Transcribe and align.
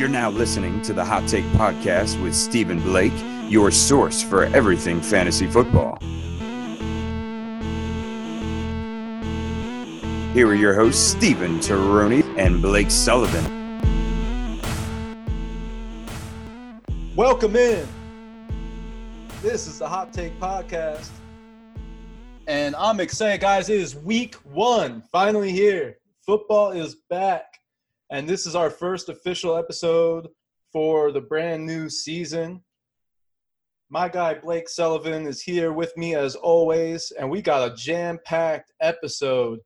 You're 0.00 0.08
now 0.08 0.30
listening 0.30 0.80
to 0.84 0.94
the 0.94 1.04
Hot 1.04 1.28
Take 1.28 1.44
Podcast 1.48 2.22
with 2.22 2.34
Steven 2.34 2.80
Blake, 2.80 3.12
your 3.50 3.70
source 3.70 4.22
for 4.22 4.44
everything 4.44 5.02
fantasy 5.02 5.46
football. 5.46 5.98
Here 10.32 10.48
are 10.48 10.54
your 10.54 10.72
hosts, 10.72 11.06
Steven 11.06 11.58
Taroni 11.58 12.24
and 12.38 12.62
Blake 12.62 12.90
Sullivan. 12.90 13.44
Welcome 17.14 17.54
in. 17.56 17.86
This 19.42 19.66
is 19.66 19.80
the 19.80 19.86
Hot 19.86 20.14
Take 20.14 20.32
Podcast. 20.40 21.10
And 22.46 22.74
I'm 22.76 23.00
excited, 23.00 23.42
guys. 23.42 23.68
It 23.68 23.78
is 23.78 23.94
week 23.94 24.36
one, 24.50 25.02
finally 25.12 25.52
here. 25.52 25.98
Football 26.24 26.70
is 26.70 26.94
back. 26.94 27.49
And 28.12 28.28
this 28.28 28.44
is 28.44 28.56
our 28.56 28.70
first 28.70 29.08
official 29.08 29.56
episode 29.56 30.28
for 30.72 31.12
the 31.12 31.20
brand 31.20 31.64
new 31.64 31.88
season. 31.88 32.62
My 33.88 34.08
guy 34.08 34.34
Blake 34.34 34.68
Sullivan 34.68 35.28
is 35.28 35.40
here 35.40 35.72
with 35.72 35.96
me 35.96 36.16
as 36.16 36.34
always, 36.34 37.12
and 37.18 37.30
we 37.30 37.40
got 37.40 37.70
a 37.70 37.74
jam 37.76 38.18
packed 38.24 38.72
episode. 38.80 39.60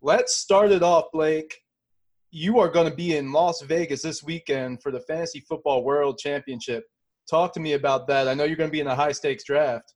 Let's 0.00 0.36
start 0.36 0.72
it 0.72 0.82
off, 0.82 1.06
Blake. 1.12 1.54
You 2.30 2.58
are 2.58 2.70
going 2.70 2.88
to 2.88 2.96
be 2.96 3.16
in 3.16 3.32
Las 3.32 3.60
Vegas 3.60 4.00
this 4.00 4.22
weekend 4.22 4.82
for 4.82 4.90
the 4.90 5.00
Fantasy 5.00 5.40
Football 5.40 5.84
World 5.84 6.18
Championship. 6.18 6.84
Talk 7.28 7.52
to 7.54 7.60
me 7.60 7.74
about 7.74 8.06
that. 8.06 8.28
I 8.28 8.34
know 8.34 8.44
you're 8.44 8.56
going 8.56 8.70
to 8.70 8.72
be 8.72 8.80
in 8.80 8.86
a 8.86 8.94
high 8.94 9.12
stakes 9.12 9.44
draft. 9.44 9.92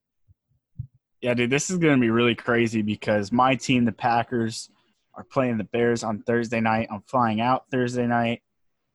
Yeah, 1.23 1.35
dude, 1.35 1.51
this 1.51 1.71
is 1.71 1.79
going 1.79 1.95
to 1.95 2.01
be 2.01 2.11
really 2.11 2.35
crazy 2.35 2.83
because 2.83 3.33
my 3.33 3.55
team, 3.55 3.85
the 3.85 3.93
Packers, 3.93 4.69
are 5.15 5.25
playing 5.25 5.59
the 5.59 5.65
Bears 5.65 6.03
on 6.03 6.23
Thursday 6.23 6.61
night. 6.61 6.89
I'm 6.91 7.03
flying 7.03 7.41
out 7.41 7.65
Thursday 7.71 8.07
night. 8.07 8.43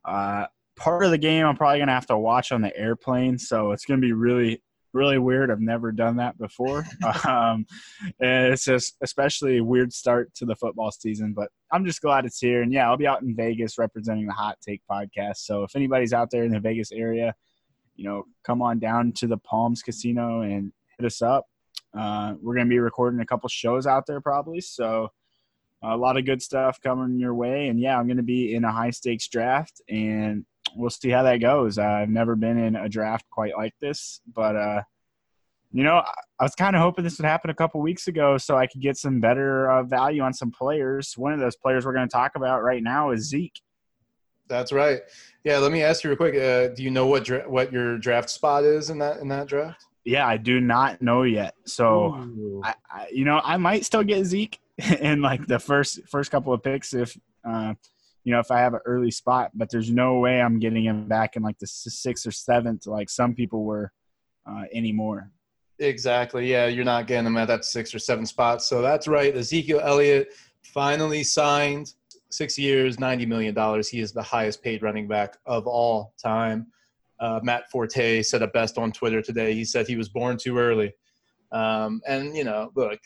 Uh, 0.03 0.47
part 0.75 1.03
of 1.03 1.11
the 1.11 1.17
game 1.17 1.45
I'm 1.45 1.57
probably 1.57 1.79
gonna 1.79 1.93
have 1.93 2.07
to 2.07 2.17
watch 2.17 2.51
on 2.51 2.61
the 2.61 2.75
airplane, 2.77 3.37
so 3.37 3.71
it's 3.71 3.85
gonna 3.85 4.01
be 4.01 4.13
really 4.13 4.61
really 4.93 5.17
weird. 5.17 5.51
I've 5.51 5.61
never 5.61 5.91
done 5.91 6.17
that 6.17 6.37
before. 6.37 6.85
um, 7.27 7.65
and 8.19 8.53
it's 8.53 8.65
just 8.65 8.95
especially 9.01 9.57
a 9.57 9.63
weird 9.63 9.93
start 9.93 10.33
to 10.35 10.45
the 10.45 10.55
football 10.55 10.91
season, 10.91 11.33
but 11.33 11.49
I'm 11.71 11.85
just 11.85 12.01
glad 12.01 12.25
it's 12.25 12.39
here. 12.39 12.61
And 12.61 12.73
yeah, 12.73 12.89
I'll 12.89 12.97
be 12.97 13.07
out 13.07 13.21
in 13.21 13.35
Vegas 13.35 13.77
representing 13.77 14.25
the 14.25 14.33
Hot 14.33 14.57
Take 14.61 14.81
podcast. 14.89 15.37
So 15.37 15.63
if 15.63 15.75
anybody's 15.75 16.13
out 16.13 16.29
there 16.31 16.43
in 16.43 16.51
the 16.51 16.59
Vegas 16.59 16.91
area, 16.91 17.35
you 17.95 18.05
know, 18.05 18.23
come 18.43 18.61
on 18.61 18.79
down 18.79 19.11
to 19.13 19.27
the 19.27 19.37
Palms 19.37 19.81
Casino 19.81 20.41
and 20.41 20.71
hit 20.97 21.05
us 21.05 21.21
up. 21.21 21.45
Uh, 21.97 22.33
we're 22.41 22.55
gonna 22.55 22.69
be 22.69 22.79
recording 22.79 23.19
a 23.19 23.25
couple 23.25 23.49
shows 23.49 23.87
out 23.87 24.05
there 24.07 24.21
probably. 24.21 24.61
So 24.61 25.09
a 25.83 25.95
lot 25.95 26.17
of 26.17 26.25
good 26.25 26.41
stuff 26.41 26.79
coming 26.81 27.19
your 27.19 27.33
way. 27.33 27.67
And 27.67 27.79
yeah, 27.79 27.97
I'm 27.97 28.07
going 28.07 28.17
to 28.17 28.23
be 28.23 28.55
in 28.55 28.63
a 28.63 28.71
high 28.71 28.89
stakes 28.89 29.27
draft, 29.27 29.81
and 29.89 30.45
we'll 30.75 30.89
see 30.89 31.09
how 31.09 31.23
that 31.23 31.37
goes. 31.37 31.77
Uh, 31.77 31.83
I've 31.83 32.09
never 32.09 32.35
been 32.35 32.57
in 32.57 32.75
a 32.75 32.89
draft 32.89 33.25
quite 33.29 33.55
like 33.55 33.73
this, 33.79 34.21
but 34.33 34.55
uh, 34.55 34.81
you 35.71 35.83
know, 35.83 36.01
I 36.39 36.43
was 36.43 36.55
kind 36.55 36.75
of 36.75 36.81
hoping 36.81 37.03
this 37.03 37.17
would 37.17 37.25
happen 37.25 37.49
a 37.49 37.55
couple 37.55 37.81
weeks 37.81 38.07
ago 38.07 38.37
so 38.37 38.55
I 38.55 38.67
could 38.67 38.81
get 38.81 38.97
some 38.97 39.19
better 39.19 39.69
uh, 39.69 39.83
value 39.83 40.21
on 40.21 40.33
some 40.33 40.51
players. 40.51 41.13
One 41.17 41.33
of 41.33 41.39
those 41.39 41.55
players 41.55 41.85
we're 41.85 41.93
going 41.93 42.07
to 42.07 42.11
talk 42.11 42.35
about 42.35 42.63
right 42.63 42.81
now 42.81 43.11
is 43.11 43.27
Zeke. 43.27 43.59
That's 44.47 44.71
right. 44.71 45.01
Yeah, 45.43 45.57
let 45.57 45.73
me 45.73 45.83
ask 45.83 46.03
you 46.03 46.09
real 46.09 46.17
quick. 46.17 46.35
Uh, 46.35 46.73
do 46.73 46.83
you 46.83 46.89
know 46.89 47.05
what 47.05 47.25
dra- 47.25 47.49
what 47.49 47.71
your 47.71 47.97
draft 47.97 48.29
spot 48.29 48.63
is 48.63 48.89
in 48.89 48.97
that 48.99 49.17
in 49.19 49.27
that 49.27 49.47
draft? 49.47 49.85
Yeah, 50.05 50.25
I 50.25 50.37
do 50.37 50.61
not 50.61 51.01
know 51.01 51.23
yet. 51.23 51.53
So, 51.65 52.61
I, 52.63 52.75
I, 52.89 53.09
you 53.11 53.25
know, 53.25 53.41
I 53.43 53.57
might 53.57 53.83
still 53.83 54.03
get 54.03 54.23
Zeke 54.23 54.57
in 54.99 55.21
like 55.21 55.47
the 55.47 55.59
first 55.59 55.99
first 56.07 56.29
couple 56.31 56.53
of 56.53 56.61
picks 56.61 56.93
if 56.93 57.17
uh, 57.47 57.73
you 58.23 58.31
know 58.31 58.39
if 58.39 58.51
I 58.51 58.59
have 58.59 58.73
an 58.73 58.81
early 58.85 59.11
spot. 59.11 59.51
But 59.53 59.69
there's 59.69 59.91
no 59.91 60.19
way 60.19 60.41
I'm 60.41 60.59
getting 60.59 60.85
him 60.85 61.07
back 61.07 61.35
in 61.35 61.43
like 61.43 61.57
the 61.59 61.67
sixth 61.67 62.27
or 62.27 62.31
seventh, 62.31 62.85
like 62.85 63.09
some 63.09 63.33
people 63.33 63.63
were 63.63 63.91
uh, 64.45 64.63
anymore. 64.73 65.31
Exactly. 65.79 66.49
Yeah, 66.49 66.67
you're 66.67 66.85
not 66.85 67.07
getting 67.07 67.27
him 67.27 67.37
at 67.37 67.47
that 67.47 67.65
six 67.65 67.93
or 67.93 67.99
seven 67.99 68.25
spot. 68.25 68.63
So 68.63 68.81
that's 68.81 69.07
right. 69.07 69.35
Ezekiel 69.35 69.79
Elliott 69.83 70.33
finally 70.63 71.23
signed 71.23 71.93
six 72.29 72.57
years, 72.57 72.99
ninety 72.99 73.25
million 73.25 73.53
dollars. 73.53 73.87
He 73.87 73.99
is 73.99 74.11
the 74.11 74.23
highest 74.23 74.63
paid 74.63 74.81
running 74.81 75.07
back 75.07 75.37
of 75.45 75.67
all 75.67 76.13
time. 76.21 76.67
Uh, 77.19 77.39
Matt 77.41 77.69
Forte 77.71 78.21
said 78.21 78.43
it 78.43 78.53
best 78.53 78.77
on 78.77 78.91
Twitter 78.91 79.21
today. 79.21 79.53
He 79.53 79.65
said 79.65 79.87
he 79.87 79.95
was 79.95 80.09
born 80.09 80.37
too 80.37 80.57
early. 80.57 80.93
Um, 81.51 82.01
and 82.07 82.35
you 82.35 82.43
know, 82.43 82.71
look, 82.75 82.99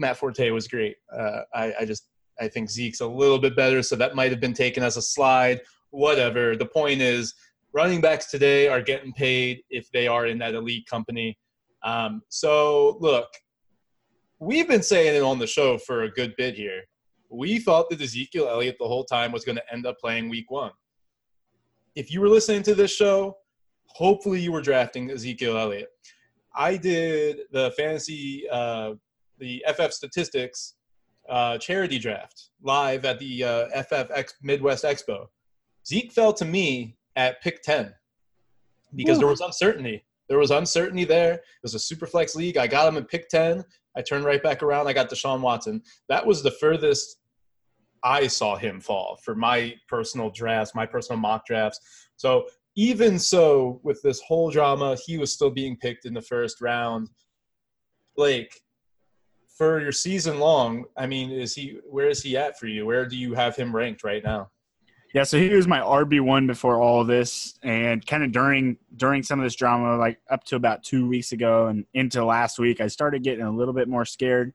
Matt 0.00 0.16
Forte 0.16 0.50
was 0.50 0.66
great. 0.66 0.96
Uh, 1.16 1.42
I, 1.54 1.74
I 1.80 1.84
just 1.84 2.08
I 2.40 2.48
think 2.48 2.70
Zeke's 2.70 3.00
a 3.00 3.06
little 3.06 3.38
bit 3.38 3.54
better, 3.54 3.82
so 3.82 3.94
that 3.96 4.14
might 4.14 4.30
have 4.30 4.40
been 4.40 4.54
taken 4.54 4.82
as 4.82 4.96
a 4.96 5.02
slide. 5.02 5.60
Whatever. 5.90 6.56
The 6.56 6.66
point 6.66 7.02
is, 7.02 7.34
running 7.72 8.00
backs 8.00 8.30
today 8.30 8.66
are 8.68 8.80
getting 8.80 9.12
paid 9.12 9.62
if 9.68 9.90
they 9.92 10.08
are 10.08 10.26
in 10.26 10.38
that 10.38 10.54
elite 10.54 10.86
company. 10.86 11.38
Um, 11.82 12.22
so 12.28 12.96
look, 13.00 13.28
we've 14.38 14.66
been 14.66 14.82
saying 14.82 15.16
it 15.16 15.22
on 15.22 15.38
the 15.38 15.46
show 15.46 15.78
for 15.78 16.02
a 16.02 16.10
good 16.10 16.34
bit 16.36 16.54
here. 16.54 16.82
We 17.28 17.58
thought 17.58 17.90
that 17.90 18.00
Ezekiel 18.00 18.48
Elliott 18.48 18.76
the 18.80 18.88
whole 18.88 19.04
time 19.04 19.32
was 19.32 19.44
going 19.44 19.56
to 19.56 19.72
end 19.72 19.86
up 19.86 19.98
playing 19.98 20.28
Week 20.30 20.50
One. 20.50 20.72
If 21.94 22.12
you 22.12 22.20
were 22.20 22.28
listening 22.28 22.62
to 22.64 22.74
this 22.74 22.90
show, 22.90 23.36
hopefully 23.84 24.40
you 24.40 24.50
were 24.50 24.62
drafting 24.62 25.10
Ezekiel 25.10 25.58
Elliott. 25.58 25.88
I 26.54 26.76
did 26.76 27.40
the 27.52 27.72
fantasy 27.76 28.48
uh, 28.50 28.94
the 29.40 29.64
FF 29.68 29.92
Statistics 29.92 30.74
uh, 31.28 31.58
charity 31.58 31.98
draft 31.98 32.50
live 32.62 33.04
at 33.04 33.18
the 33.18 33.44
uh, 33.44 33.82
FF 33.82 34.10
X- 34.14 34.34
Midwest 34.42 34.84
Expo. 34.84 35.26
Zeke 35.86 36.12
fell 36.12 36.32
to 36.34 36.44
me 36.44 36.96
at 37.16 37.40
pick 37.42 37.62
10 37.62 37.92
because 38.94 39.16
Ooh. 39.16 39.20
there 39.20 39.28
was 39.28 39.40
uncertainty. 39.40 40.04
There 40.28 40.38
was 40.38 40.50
uncertainty 40.50 41.04
there. 41.04 41.34
It 41.34 41.42
was 41.62 41.74
a 41.74 41.78
super 41.78 42.06
flex 42.06 42.36
league. 42.36 42.56
I 42.56 42.66
got 42.66 42.86
him 42.86 42.96
at 42.96 43.08
pick 43.08 43.28
10. 43.28 43.64
I 43.96 44.02
turned 44.02 44.24
right 44.24 44.42
back 44.42 44.62
around. 44.62 44.86
I 44.86 44.92
got 44.92 45.10
Deshaun 45.10 45.40
Watson. 45.40 45.82
That 46.08 46.24
was 46.24 46.42
the 46.42 46.52
furthest 46.52 47.16
I 48.04 48.28
saw 48.28 48.56
him 48.56 48.80
fall 48.80 49.18
for 49.22 49.34
my 49.34 49.74
personal 49.88 50.30
drafts, 50.30 50.74
my 50.74 50.86
personal 50.86 51.20
mock 51.20 51.46
drafts. 51.46 51.80
So 52.16 52.46
even 52.76 53.18
so, 53.18 53.80
with 53.82 54.00
this 54.02 54.20
whole 54.20 54.50
drama, 54.50 54.96
he 55.04 55.18
was 55.18 55.32
still 55.32 55.50
being 55.50 55.76
picked 55.76 56.04
in 56.06 56.14
the 56.14 56.22
first 56.22 56.60
round. 56.60 57.10
Blake, 58.16 58.60
for 59.60 59.78
your 59.78 59.92
season 59.92 60.38
long, 60.38 60.86
I 60.96 61.06
mean, 61.06 61.30
is 61.30 61.54
he 61.54 61.80
where 61.84 62.08
is 62.08 62.22
he 62.22 62.34
at 62.34 62.58
for 62.58 62.66
you? 62.66 62.86
Where 62.86 63.04
do 63.04 63.14
you 63.14 63.34
have 63.34 63.56
him 63.56 63.76
ranked 63.76 64.02
right 64.04 64.24
now? 64.24 64.48
Yeah, 65.12 65.24
so 65.24 65.38
he 65.38 65.50
was 65.50 65.68
my 65.68 65.80
RB 65.80 66.22
one 66.22 66.46
before 66.46 66.80
all 66.80 67.04
this, 67.04 67.58
and 67.62 68.04
kind 68.06 68.24
of 68.24 68.32
during 68.32 68.78
during 68.96 69.22
some 69.22 69.38
of 69.38 69.44
this 69.44 69.54
drama, 69.54 69.98
like 69.98 70.18
up 70.30 70.44
to 70.44 70.56
about 70.56 70.82
two 70.82 71.06
weeks 71.06 71.32
ago 71.32 71.66
and 71.66 71.84
into 71.92 72.24
last 72.24 72.58
week, 72.58 72.80
I 72.80 72.86
started 72.86 73.22
getting 73.22 73.44
a 73.44 73.54
little 73.54 73.74
bit 73.74 73.86
more 73.86 74.06
scared. 74.06 74.54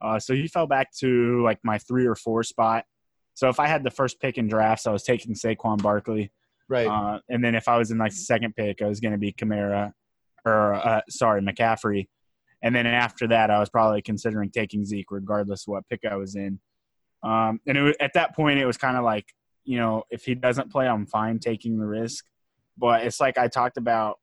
Uh, 0.00 0.18
so 0.18 0.32
he 0.32 0.48
fell 0.48 0.66
back 0.66 0.90
to 1.00 1.42
like 1.42 1.58
my 1.62 1.76
three 1.76 2.06
or 2.06 2.14
four 2.14 2.42
spot. 2.42 2.86
So 3.34 3.50
if 3.50 3.60
I 3.60 3.66
had 3.66 3.84
the 3.84 3.90
first 3.90 4.20
pick 4.20 4.38
in 4.38 4.48
drafts, 4.48 4.86
I 4.86 4.90
was 4.90 5.02
taking 5.02 5.34
Saquon 5.34 5.82
Barkley, 5.82 6.32
right? 6.66 6.86
Uh, 6.86 7.18
and 7.28 7.44
then 7.44 7.54
if 7.54 7.68
I 7.68 7.76
was 7.76 7.90
in 7.90 7.98
like 7.98 8.12
second 8.12 8.56
pick, 8.56 8.80
I 8.80 8.86
was 8.86 9.00
going 9.00 9.12
to 9.12 9.18
be 9.18 9.34
Kamara, 9.34 9.92
or 10.46 10.72
uh, 10.72 11.02
sorry, 11.10 11.42
McCaffrey. 11.42 12.08
And 12.62 12.74
then 12.74 12.86
after 12.86 13.28
that, 13.28 13.50
I 13.50 13.58
was 13.58 13.68
probably 13.68 14.02
considering 14.02 14.50
taking 14.50 14.84
Zeke, 14.84 15.10
regardless 15.10 15.62
of 15.62 15.72
what 15.72 15.88
pick 15.88 16.00
I 16.10 16.16
was 16.16 16.36
in. 16.36 16.58
Um, 17.22 17.60
and 17.66 17.84
was, 17.84 17.96
at 18.00 18.14
that 18.14 18.34
point, 18.34 18.58
it 18.58 18.66
was 18.66 18.76
kind 18.76 18.96
of 18.96 19.04
like, 19.04 19.26
you 19.64 19.78
know, 19.78 20.04
if 20.10 20.24
he 20.24 20.34
doesn't 20.34 20.70
play, 20.70 20.86
I'm 20.86 21.06
fine 21.06 21.38
taking 21.38 21.78
the 21.78 21.86
risk. 21.86 22.24
But 22.78 23.02
it's 23.04 23.20
like 23.20 23.38
I 23.38 23.48
talked 23.48 23.76
about, 23.76 24.18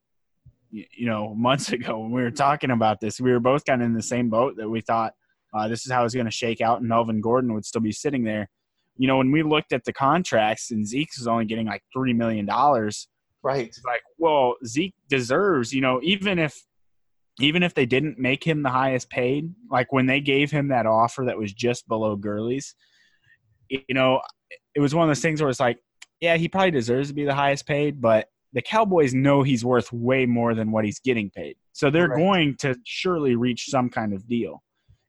you 0.72 1.06
know, 1.06 1.34
months 1.36 1.72
ago 1.72 2.00
when 2.00 2.12
we 2.12 2.22
were 2.22 2.32
talking 2.32 2.72
about 2.72 3.00
this. 3.00 3.20
We 3.22 3.32
were 3.32 3.40
both 3.40 3.66
kind 3.66 3.82
of 3.82 3.86
in 3.86 3.94
the 3.94 4.02
same 4.02 4.30
boat 4.30 4.58
that 4.58 4.70
we 4.70 4.82
thought 4.82 5.14
uh, 5.54 5.68
this 5.68 5.86
is 5.86 5.92
how 5.92 6.04
it's 6.04 6.16
going 6.16 6.26
to 6.26 6.32
shake 6.32 6.62
out, 6.62 6.80
and 6.80 6.90
Melvin 6.90 7.22
Gordon 7.22 7.54
would 7.54 7.66
still 7.66 7.82
be 7.82 7.92
sitting 7.92 8.24
there. 8.24 8.50
You 8.98 9.08
know, 9.08 9.18
when 9.18 9.32
we 9.32 9.44
looked 9.44 9.72
at 9.72 9.84
the 9.86 9.94
contracts 9.94 10.72
and 10.72 10.86
Zeke 10.86 11.10
was 11.18 11.28
only 11.28 11.46
getting 11.46 11.68
like 11.68 11.84
three 11.94 12.14
million 12.14 12.46
dollars, 12.46 13.08
right? 13.44 13.76
Like, 13.86 14.02
well, 14.18 14.56
Zeke 14.66 14.96
deserves, 15.10 15.74
you 15.74 15.82
know, 15.82 16.00
even 16.04 16.40
if 16.40 16.64
even 17.40 17.64
if 17.64 17.74
they 17.74 17.86
didn't 17.86 18.20
make 18.20 18.44
him 18.44 18.64
the 18.64 18.70
highest 18.70 19.10
paid, 19.10 19.54
like 19.70 19.92
when 19.92 20.06
they 20.06 20.22
gave 20.22 20.52
him 20.52 20.68
that 20.68 20.86
offer 20.86 21.26
that 21.26 21.38
was 21.38 21.52
just 21.54 21.88
below 21.88 22.16
Gurley's, 22.16 22.76
you 23.70 23.82
know, 23.90 24.22
it 24.76 24.80
was 24.80 24.94
one 24.94 25.04
of 25.04 25.10
those 25.10 25.22
things 25.22 25.42
where 25.42 25.50
it's 25.50 25.60
like, 25.60 25.80
yeah, 26.20 26.38
he 26.38 26.48
probably 26.48 26.72
deserves 26.72 27.10
to 27.10 27.14
be 27.14 27.26
the 27.26 27.34
highest 27.34 27.66
paid, 27.66 28.00
but 28.00 28.28
the 28.54 28.62
Cowboys 28.62 29.14
know 29.14 29.42
he's 29.42 29.66
worth 29.66 29.92
way 29.92 30.26
more 30.26 30.54
than 30.54 30.72
what 30.72 30.86
he's 30.86 31.00
getting 31.00 31.30
paid. 31.32 31.58
So 31.72 31.90
they're 31.90 32.08
right. 32.08 32.20
going 32.20 32.56
to 32.58 32.76
surely 32.86 33.36
reach 33.36 33.66
some 33.66 33.90
kind 33.90 34.14
of 34.14 34.28
deal. 34.28 34.64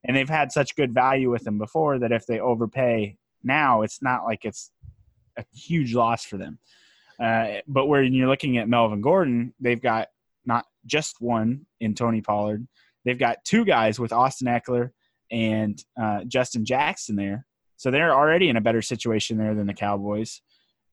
And 0.05 0.17
they've 0.17 0.29
had 0.29 0.51
such 0.51 0.77
good 0.77 0.93
value 0.93 1.31
with 1.31 1.47
him 1.47 1.59
before 1.59 1.99
that 1.99 2.13
if 2.13 2.27
they 2.27 2.41
overpay 2.41 3.17
now, 3.43 3.83
it's 3.83 4.03
not 4.03 4.25
like 4.25 4.45
it's 4.45 4.71
a 5.37 5.45
huge 5.55 5.95
loss 5.95 6.25
for 6.25 6.39
them. 6.39 6.59
Uh, 7.21 7.61
but 7.69 7.87
when 7.87 8.13
you're 8.13 8.29
looking 8.29 8.59
at 8.59 8.69
Melvin 8.69 9.01
Gordon, 9.01 9.55
they've 9.61 9.81
got 9.81 10.09
not 10.47 10.67
just 10.87 11.21
one 11.21 11.67
in 11.81 11.95
Tony 11.95 12.21
Pollard. 12.21 12.67
They've 13.05 13.19
got 13.19 13.45
two 13.45 13.65
guys 13.65 13.99
with 13.99 14.13
Austin 14.13 14.49
Ekeler 14.49 14.91
and 15.31 15.83
uh, 16.01 16.25
Justin 16.25 16.65
Jackson 16.65 17.17
there. 17.17 17.47
So 17.77 17.91
they're 17.91 18.15
already 18.15 18.49
in 18.49 18.57
a 18.57 18.61
better 18.61 18.83
situation 18.83 19.37
there 19.37 19.55
than 19.55 19.67
the 19.67 19.75
Cowboys. 19.75 20.41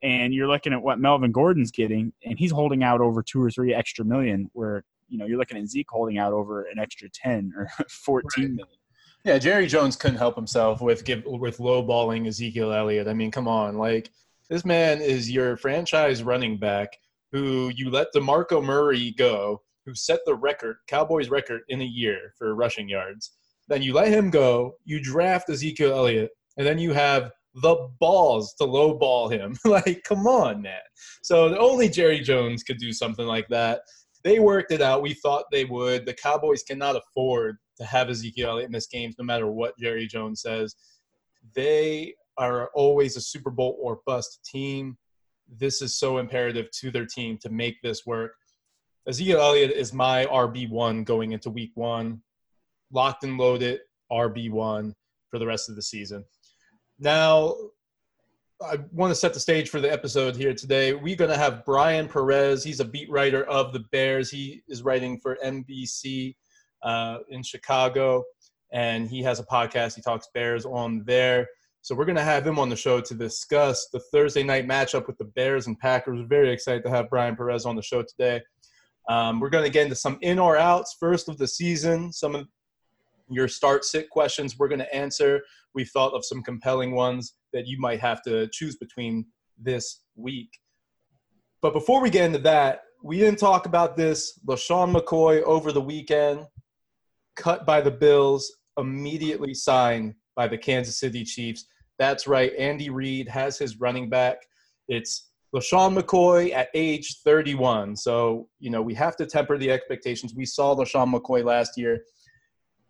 and 0.03 0.33
you're 0.33 0.48
looking 0.48 0.74
at 0.74 0.81
what 0.81 1.00
Melvin 1.00 1.31
Gordon's 1.31 1.71
getting, 1.71 2.13
and 2.25 2.39
he's 2.39 2.51
holding 2.51 2.83
out 2.83 3.01
over 3.01 3.21
two 3.21 3.42
or 3.42 3.51
three 3.51 3.74
extra 3.74 4.03
million, 4.03 4.50
where 4.53 4.83
you 5.07 5.18
know 5.18 5.25
you're 5.25 5.38
looking 5.38 5.57
at 5.57 5.68
Zeke 5.68 5.89
holding 5.89 6.18
out 6.18 6.33
over 6.33 6.63
an 6.63 6.80
extra 6.80 7.09
ten 7.09 7.53
or 7.56 7.69
fourteen 7.89 8.45
right. 8.45 8.56
million. 8.56 8.77
Yeah, 9.24 9.38
Jerry 9.38 9.68
Jones 9.68 9.95
couldn't 9.95 10.18
help 10.18 10.36
himself 10.36 10.81
with 10.81 11.06
give 11.06 11.24
with 11.25 11.57
lowballing 11.59 12.27
Ezekiel 12.27 12.74
Elliott. 12.74 13.07
I 13.07 13.13
mean, 13.13 13.30
come 13.31 13.48
on, 13.48 13.77
like 13.77 14.09
this 14.50 14.65
man 14.65 15.01
is 15.01 15.30
your 15.30 15.57
franchise 15.57 16.24
running 16.24 16.57
back 16.57 16.98
who 17.31 17.71
you 17.75 17.89
let 17.89 18.07
DeMarco 18.15 18.63
Murray 18.63 19.13
go, 19.17 19.61
who 19.85 19.95
set 19.95 20.19
the 20.25 20.35
record, 20.35 20.77
Cowboys 20.87 21.29
record 21.29 21.61
in 21.69 21.81
a 21.81 21.85
year 21.85 22.33
for 22.37 22.55
rushing 22.55 22.89
yards. 22.89 23.31
Then 23.67 23.81
you 23.81 23.93
let 23.93 24.09
him 24.09 24.29
go, 24.29 24.73
you 24.85 25.01
draft 25.01 25.49
Ezekiel 25.49 25.93
Elliott, 25.93 26.31
and 26.57 26.67
then 26.67 26.77
you 26.77 26.93
have 26.93 27.31
the 27.55 27.89
balls 27.99 28.53
to 28.55 28.65
lowball 28.65 29.31
him. 29.31 29.57
like, 29.65 30.03
come 30.03 30.27
on, 30.27 30.61
man. 30.61 30.79
So 31.21 31.57
only 31.57 31.89
Jerry 31.89 32.19
Jones 32.19 32.63
could 32.63 32.77
do 32.77 32.93
something 32.93 33.25
like 33.25 33.47
that. 33.49 33.81
They 34.23 34.39
worked 34.39 34.71
it 34.71 34.81
out. 34.81 35.01
We 35.01 35.13
thought 35.15 35.45
they 35.51 35.65
would. 35.65 36.05
The 36.05 36.13
Cowboys 36.13 36.63
cannot 36.63 36.95
afford 36.95 37.57
to 37.77 37.85
have 37.85 38.09
Ezekiel 38.09 38.51
Elliott 38.51 38.71
miss 38.71 38.87
games 38.87 39.15
no 39.17 39.25
matter 39.25 39.47
what 39.47 39.77
Jerry 39.79 40.07
Jones 40.07 40.41
says. 40.41 40.75
They 41.55 42.15
are 42.37 42.69
always 42.73 43.17
a 43.17 43.21
Super 43.21 43.49
Bowl 43.49 43.77
or 43.81 44.01
bust 44.05 44.39
team. 44.45 44.97
This 45.57 45.81
is 45.81 45.95
so 45.95 46.18
imperative 46.18 46.71
to 46.80 46.92
their 46.92 47.06
team 47.06 47.38
to 47.39 47.50
make 47.50 47.81
this 47.81 48.06
work. 48.06 48.33
Ezekiel 49.07 49.42
Elliott 49.42 49.71
is 49.71 49.94
my 49.94 50.25
RB1 50.25 51.06
going 51.06 51.31
into 51.31 51.50
week 51.50 51.71
one. 51.75 52.21
Locked 52.92 53.24
and 53.24 53.38
loaded 53.38 53.80
RB1 54.12 54.94
for 55.30 55.39
the 55.39 55.45
rest 55.45 55.69
of 55.69 55.75
the 55.75 55.81
season. 55.81 56.24
Now, 57.00 57.56
I 58.63 58.77
want 58.92 59.09
to 59.09 59.15
set 59.15 59.33
the 59.33 59.39
stage 59.39 59.69
for 59.69 59.81
the 59.81 59.92
episode 59.92 60.36
here 60.36 60.53
today. 60.53 60.94
We're 60.94 61.15
going 61.15 61.31
to 61.31 61.38
have 61.38 61.65
Bryan 61.65 62.07
Perez. 62.07 62.63
He's 62.63 62.80
a 62.80 62.86
beat 62.86 63.09
writer 63.09 63.44
of 63.45 63.74
the 63.74 63.80
Bears. 63.92 64.30
He 64.30 64.62
is 64.68 64.83
writing 64.83 65.18
for 65.18 65.38
NBC 65.44 66.36
uh, 66.83 67.19
in 67.30 67.42
Chicago, 67.42 68.24
and 68.71 69.09
he 69.09 69.24
has 69.24 69.39
a 69.39 69.45
podcast. 69.45 69.95
He 69.95 70.01
talks 70.01 70.27
Bears 70.33 70.65
on 70.65 71.03
there. 71.06 71.48
So 71.83 71.95
we're 71.95 72.05
going 72.05 72.17
to 72.17 72.23
have 72.23 72.45
him 72.45 72.59
on 72.59 72.69
the 72.69 72.75
show 72.75 73.01
to 73.01 73.13
discuss 73.15 73.87
the 73.91 73.99
Thursday 74.11 74.43
night 74.43 74.67
matchup 74.67 75.07
with 75.07 75.17
the 75.17 75.25
Bears 75.25 75.65
and 75.65 75.77
Packers. 75.79 76.21
Very 76.27 76.51
excited 76.51 76.83
to 76.83 76.91
have 76.91 77.09
Bryan 77.09 77.35
Perez 77.35 77.65
on 77.65 77.75
the 77.75 77.81
show 77.81 78.03
today. 78.03 78.41
Um, 79.09 79.39
we're 79.39 79.49
going 79.49 79.63
to 79.63 79.71
get 79.71 79.83
into 79.83 79.95
some 79.95 80.19
in 80.21 80.37
or 80.37 80.57
outs 80.57 80.95
first 80.99 81.27
of 81.27 81.39
the 81.39 81.47
season. 81.47 82.13
Some 82.13 82.35
of 82.35 82.47
your 83.29 83.47
start 83.47 83.83
sit 83.83 84.11
questions 84.11 84.59
we're 84.59 84.67
going 84.67 84.79
to 84.79 84.95
answer. 84.95 85.41
We've 85.73 85.89
thought 85.89 86.13
of 86.13 86.23
some 86.23 86.43
compelling 86.43 86.91
ones 86.91 87.33
that 87.51 87.65
you 87.65 87.79
might 87.79 87.99
have 87.99 88.21
to 88.23 88.47
choose 88.49 88.75
between 88.75 89.25
this 89.57 90.03
week. 90.15 90.51
But 91.63 91.73
before 91.73 91.99
we 91.99 92.11
get 92.11 92.25
into 92.25 92.39
that, 92.39 92.81
we 93.03 93.17
didn't 93.17 93.39
talk 93.39 93.65
about 93.65 93.97
this. 93.97 94.39
LeSean 94.47 94.95
McCoy 94.95 95.41
over 95.43 95.71
the 95.71 95.81
weekend, 95.81 96.45
cut 97.35 97.65
by 97.65 97.81
the 97.81 97.89
Bills, 97.89 98.55
immediately 98.77 99.55
signed 99.55 100.13
by 100.35 100.47
the 100.47 100.57
Kansas 100.57 100.99
City 100.99 101.23
Chiefs. 101.23 101.65
That's 102.01 102.25
right. 102.25 102.51
Andy 102.57 102.89
Reid 102.89 103.27
has 103.27 103.59
his 103.59 103.80
running 103.80 104.09
back. 104.09 104.48
It's 104.88 105.30
LeSean 105.56 105.95
McCoy 105.95 106.51
at 106.51 106.69
age 106.74 107.19
31. 107.24 107.95
So, 107.95 108.50
you 108.59 108.71
know, 108.71 108.81
we 108.81 108.95
have 108.95 109.15
to 109.18 109.27
temper 109.27 109.56
the 109.56 109.69
expectations. 109.69 110.33
We 110.33 110.48
saw 110.48 110.75
LeSean 110.75 111.13
McCoy 111.13 111.45
last 111.45 111.77
year. 111.77 112.01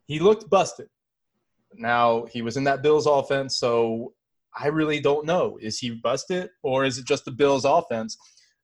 He 0.07 0.19
looked 0.19 0.49
busted. 0.49 0.87
Now, 1.75 2.23
he 2.31 2.41
was 2.41 2.55
in 2.55 2.63
that 2.63 2.83
Bills 2.83 3.05
offense, 3.05 3.57
so 3.57 4.13
I 4.57 4.67
really 4.67 5.01
don't 5.01 5.25
know. 5.25 5.57
Is 5.61 5.77
he 5.77 5.89
busted 5.89 6.49
or 6.63 6.85
is 6.85 6.97
it 6.97 7.05
just 7.05 7.25
the 7.25 7.31
Bills 7.31 7.65
offense? 7.65 8.15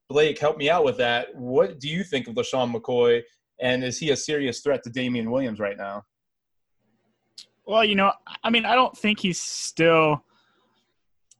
Blake, 0.07 0.39
help 0.39 0.55
me 0.55 0.69
out 0.69 0.85
with 0.85 0.95
that. 0.99 1.35
What 1.35 1.81
do 1.81 1.89
you 1.89 2.05
think 2.05 2.29
of 2.29 2.35
LeSean 2.35 2.73
McCoy, 2.73 3.21
and 3.59 3.83
is 3.83 3.99
he 3.99 4.11
a 4.11 4.15
serious 4.15 4.61
threat 4.61 4.81
to 4.83 4.89
Damien 4.89 5.29
Williams 5.29 5.59
right 5.59 5.75
now? 5.75 6.05
Well, 7.65 7.83
you 7.83 7.95
know, 7.95 8.13
I 8.45 8.49
mean, 8.49 8.63
I 8.63 8.75
don't 8.75 8.97
think 8.97 9.19
he's 9.19 9.41
still. 9.41 10.23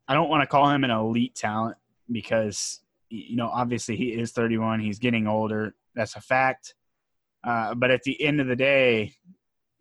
I 0.08 0.14
don't 0.14 0.30
want 0.30 0.42
to 0.42 0.48
call 0.48 0.70
him 0.70 0.84
an 0.84 0.92
elite 0.92 1.36
talent 1.36 1.78
because, 2.12 2.80
you 3.10 3.36
know, 3.36 3.50
obviously 3.50 3.98
he 3.98 4.10
is 4.10 4.32
31. 4.32 4.80
He's 4.80 5.00
getting 5.00 5.28
older. 5.28 5.76
That's 5.96 6.16
a 6.16 6.22
fact. 6.22 6.76
Uh, 7.44 7.76
but 7.76 7.92
at 7.92 8.04
the 8.04 8.22
end 8.22 8.40
of 8.40 8.48
the 8.48 8.56
day, 8.56 9.14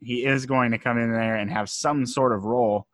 he 0.00 0.24
is 0.24 0.46
going 0.46 0.72
to 0.72 0.78
come 0.78 0.98
in 0.98 1.12
there 1.12 1.36
and 1.36 1.50
have 1.50 1.68
some 1.68 2.06
sort 2.06 2.32
of 2.32 2.44
role. 2.44 2.86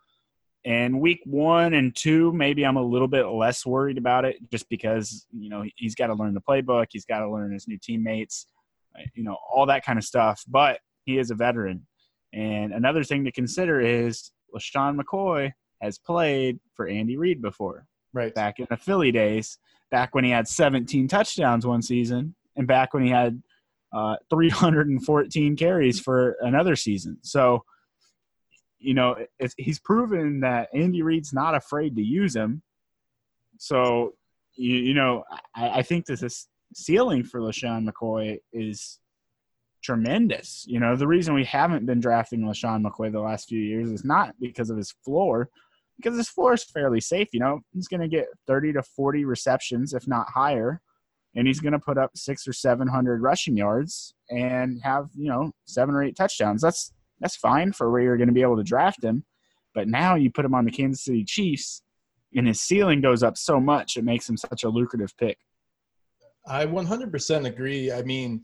And 0.64 1.00
week 1.00 1.20
one 1.25 1.75
and 1.75 1.94
two, 1.94 2.32
maybe 2.32 2.64
I'm 2.64 2.76
a 2.76 2.82
little 2.82 3.08
bit 3.08 3.26
less 3.26 3.67
worried 3.67 3.99
about 3.99 4.25
it 4.25 4.37
just 4.50 4.69
because, 4.69 5.26
you 5.32 5.49
know, 5.49 5.64
he's 5.76 5.96
got 5.96 6.06
to 6.06 6.14
learn 6.14 6.34
the 6.34 6.40
playbook. 6.40 6.87
He's 6.90 7.05
got 7.05 7.20
to 7.20 7.31
learn 7.31 7.52
his 7.52 7.67
new 7.67 7.79
teammates, 7.79 8.46
you 9.14 9.25
know, 9.25 9.37
all 9.52 9.67
that 9.67 9.84
kind 9.84 9.99
of 9.99 10.05
stuff. 10.05 10.44
But 10.46 10.79
he 11.05 11.19
is 11.19 11.31
a 11.31 11.34
veteran. 11.34 11.87
And 12.32 12.73
another 12.73 13.02
thing 13.02 13.25
to 13.25 13.32
consider 13.32 13.81
is 13.81 14.31
LeSean 14.55 15.00
McCoy 15.00 15.52
has 15.82 15.99
played 15.99 16.61
for 16.75 16.87
Andy 16.87 17.17
Reid 17.17 17.43
before. 17.43 17.87
Right. 18.14 18.34
Back 18.34 18.61
in 18.61 18.67
the 18.70 18.76
Philly 18.76 19.11
days, 19.11 19.58
back 19.90 20.14
when 20.14 20.25
he 20.25 20.31
had 20.31 20.46
17 20.46 21.08
touchdowns 21.08 21.67
one 21.67 21.82
season, 21.82 22.34
and 22.56 22.67
back 22.67 22.94
when 22.94 23.02
he 23.02 23.11
had 23.11 23.43
uh, 23.93 24.17
314 24.31 25.56
carries 25.56 26.00
for 26.00 26.37
another 26.40 26.76
season. 26.76 27.19
So, 27.23 27.64
you 28.79 28.94
know, 28.94 29.17
he's 29.56 29.79
proven 29.79 30.40
that 30.40 30.69
Andy 30.75 31.02
Reid's 31.02 31.32
not 31.32 31.55
afraid 31.55 31.96
to 31.96 32.02
use 32.02 32.34
him. 32.34 32.62
So, 33.58 34.14
you, 34.55 34.76
you 34.76 34.94
know, 34.94 35.25
I, 35.55 35.79
I 35.79 35.82
think 35.82 36.06
that 36.06 36.20
this 36.20 36.49
ceiling 36.75 37.25
for 37.25 37.40
LeSean 37.40 37.88
McCoy 37.88 38.38
is 38.52 38.99
tremendous. 39.82 40.64
You 40.67 40.81
know, 40.81 40.96
the 40.96 41.06
reason 41.06 41.34
we 41.34 41.44
haven't 41.44 41.87
been 41.87 42.00
drafting 42.00 42.40
LeSean 42.40 42.84
McCoy 42.84 43.12
the 43.12 43.20
last 43.20 43.49
few 43.49 43.61
years 43.61 43.90
is 43.90 44.05
not 44.05 44.34
because 44.40 44.70
of 44.70 44.76
his 44.76 44.93
floor, 45.05 45.49
because 45.96 46.16
his 46.16 46.28
floor 46.28 46.54
is 46.54 46.64
fairly 46.64 47.00
safe. 47.00 47.28
You 47.32 47.40
know, 47.40 47.60
he's 47.72 47.88
going 47.88 48.00
to 48.00 48.08
get 48.08 48.26
30 48.46 48.74
to 48.74 48.82
40 48.82 49.24
receptions, 49.24 49.94
if 49.94 50.08
not 50.08 50.28
higher 50.28 50.80
and 51.34 51.46
he's 51.46 51.60
going 51.60 51.72
to 51.72 51.78
put 51.78 51.98
up 51.98 52.10
six 52.14 52.46
or 52.46 52.52
seven 52.52 52.86
hundred 52.88 53.22
rushing 53.22 53.56
yards 53.56 54.14
and 54.30 54.80
have 54.82 55.08
you 55.14 55.28
know 55.28 55.52
seven 55.64 55.94
or 55.94 56.02
eight 56.02 56.16
touchdowns. 56.16 56.62
That's 56.62 56.92
that's 57.20 57.36
fine 57.36 57.72
for 57.72 57.90
where 57.90 58.02
you're 58.02 58.16
going 58.16 58.28
to 58.28 58.34
be 58.34 58.42
able 58.42 58.56
to 58.56 58.64
draft 58.64 59.02
him. 59.02 59.24
But 59.74 59.88
now 59.88 60.16
you 60.16 60.30
put 60.30 60.44
him 60.44 60.54
on 60.54 60.64
the 60.64 60.70
Kansas 60.70 61.04
City 61.04 61.24
Chiefs, 61.24 61.82
and 62.34 62.46
his 62.46 62.60
ceiling 62.60 63.00
goes 63.00 63.22
up 63.22 63.36
so 63.36 63.58
much 63.60 63.96
it 63.96 64.05
makes 64.05 64.28
him 64.28 64.36
such 64.36 64.64
a 64.64 64.69
lucrative 64.69 65.17
pick. 65.17 65.38
I 66.46 66.67
100% 66.67 67.46
agree. 67.46 67.93
I 67.93 68.02
mean, 68.02 68.43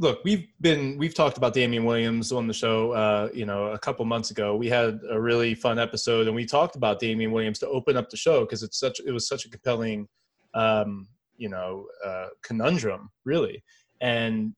look, 0.00 0.24
we've 0.24 0.48
been 0.60 0.96
we've 0.98 1.14
talked 1.14 1.36
about 1.36 1.52
Damien 1.54 1.84
Williams 1.84 2.32
on 2.32 2.46
the 2.46 2.54
show. 2.54 2.92
Uh, 2.92 3.28
you 3.32 3.46
know, 3.46 3.66
a 3.66 3.78
couple 3.78 4.04
months 4.04 4.30
ago, 4.30 4.56
we 4.56 4.68
had 4.68 4.98
a 5.10 5.20
really 5.20 5.54
fun 5.54 5.78
episode, 5.78 6.26
and 6.26 6.34
we 6.34 6.44
talked 6.44 6.74
about 6.74 6.98
Damien 6.98 7.30
Williams 7.30 7.58
to 7.60 7.68
open 7.68 7.96
up 7.96 8.10
the 8.10 8.16
show 8.16 8.40
because 8.40 8.62
it's 8.62 8.80
such 8.80 9.00
it 9.06 9.12
was 9.12 9.28
such 9.28 9.44
a 9.44 9.50
compelling 9.50 10.08
um, 10.54 11.06
you 11.40 11.48
know 11.48 11.86
uh, 12.04 12.28
conundrum 12.42 13.10
really 13.24 13.64
and 14.00 14.54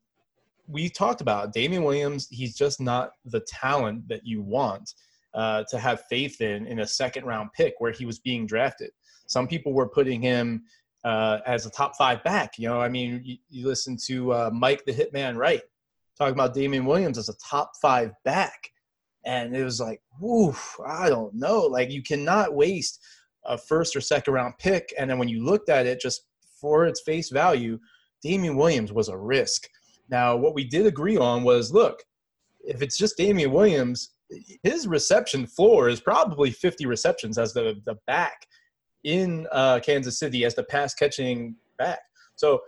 we 0.67 0.89
talked 0.89 1.21
about 1.21 1.53
Damien 1.53 1.85
Williams 1.85 2.29
he's 2.31 2.57
just 2.57 2.81
not 2.81 3.13
the 3.25 3.41
talent 3.41 4.07
that 4.09 4.27
you 4.27 4.43
want 4.43 4.95
uh, 5.35 5.65
to 5.71 5.79
have 5.79 6.03
faith 6.11 6.41
in 6.41 6.67
in 6.67 6.81
a 6.81 6.87
second 6.87 7.25
round 7.25 7.51
pick 7.55 7.75
where 7.79 7.93
he 7.93 8.05
was 8.05 8.19
being 8.19 8.47
drafted 8.47 8.91
some 9.27 9.47
people 9.47 9.73
were 9.73 9.89
putting 9.89 10.21
him 10.21 10.65
uh, 11.04 11.38
as 11.47 11.66
a 11.66 11.71
top 11.71 11.97
five 11.97 12.23
back 12.23 12.59
you 12.59 12.68
know 12.68 12.80
i 12.80 12.88
mean 12.88 13.21
you, 13.25 13.37
you 13.50 13.66
listen 13.66 13.97
to 13.97 14.32
uh, 14.32 14.50
mike 14.52 14.85
the 14.85 14.92
hitman 14.92 15.37
Wright 15.37 15.62
talking 16.23 16.35
about 16.35 16.54
Damien 16.54 16.85
Williams 16.85 17.18
as 17.18 17.28
a 17.28 17.35
top 17.38 17.73
five 17.80 18.12
back. 18.25 18.71
And 19.25 19.54
it 19.56 19.64
was 19.64 19.80
like 19.80 20.00
woof 20.21 20.76
i 20.87 21.09
don't 21.09 21.35
know. 21.35 21.61
Like 21.61 21.90
you 21.90 22.02
cannot 22.02 22.54
waste 22.54 23.00
a 23.44 23.56
first 23.59 23.97
or 23.97 24.00
second 24.00 24.35
round 24.35 24.54
pick. 24.59 24.92
And 24.99 25.11
then 25.11 25.18
when 25.18 25.28
you 25.28 25.44
looked 25.44 25.68
at 25.68 25.87
it 25.87 26.00
just 26.00 26.26
for 26.61 26.87
its 26.87 27.02
face 27.02 27.30
value, 27.30 27.78
Damien 28.23 28.56
Williams 28.56 28.92
was 28.92 29.09
a 29.09 29.16
risk. 29.16 29.68
Now, 30.09 30.37
what 30.37 30.54
we 30.54 30.64
did 30.64 30.87
agree 30.87 31.16
on 31.16 31.42
was 31.42 31.73
look, 31.73 32.02
if 32.64 32.82
it's 32.82 32.97
just 32.97 33.16
Damien 33.16 33.50
Williams, 33.50 34.11
his 34.62 34.87
reception 34.87 35.47
floor 35.47 35.88
is 35.88 36.00
probably 36.00 36.50
50 36.50 36.87
receptions 36.87 37.38
as 37.38 37.52
the, 37.52 37.80
the 37.85 37.97
back 38.06 38.47
in 39.04 39.47
uh, 39.52 39.80
Kansas 39.80 40.18
City 40.18 40.44
as 40.44 40.54
the 40.54 40.64
pass 40.64 40.94
catching 40.94 41.56
back. 41.78 42.00
So 42.37 42.61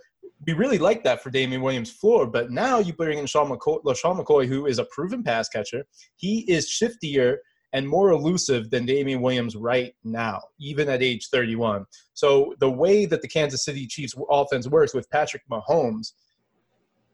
we 0.45 0.53
really 0.53 0.77
like 0.77 1.03
that 1.03 1.21
for 1.21 1.29
Damien 1.29 1.61
Williams' 1.61 1.91
floor, 1.91 2.27
but 2.27 2.51
now 2.51 2.79
you 2.79 2.93
bring 2.93 3.17
in 3.17 3.25
Sean 3.25 3.49
McCoy, 3.49 3.83
LeSean 3.83 4.23
McCoy, 4.23 4.47
who 4.47 4.65
is 4.65 4.79
a 4.79 4.85
proven 4.85 5.23
pass 5.23 5.49
catcher. 5.49 5.85
He 6.15 6.39
is 6.51 6.69
shiftier 6.69 7.37
and 7.73 7.87
more 7.87 8.11
elusive 8.11 8.69
than 8.69 8.85
Damien 8.85 9.21
Williams 9.21 9.55
right 9.55 9.93
now, 10.03 10.41
even 10.59 10.87
at 10.87 11.03
age 11.03 11.27
31. 11.29 11.85
So 12.13 12.53
the 12.59 12.69
way 12.69 13.05
that 13.05 13.21
the 13.21 13.27
Kansas 13.27 13.65
City 13.65 13.85
Chiefs 13.85 14.15
offense 14.29 14.67
works 14.67 14.93
with 14.93 15.09
Patrick 15.09 15.43
Mahomes, 15.51 16.13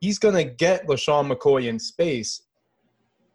he's 0.01 0.19
going 0.19 0.35
to 0.35 0.43
get 0.43 0.85
LeSean 0.87 1.31
McCoy 1.31 1.65
in 1.65 1.79
space. 1.79 2.43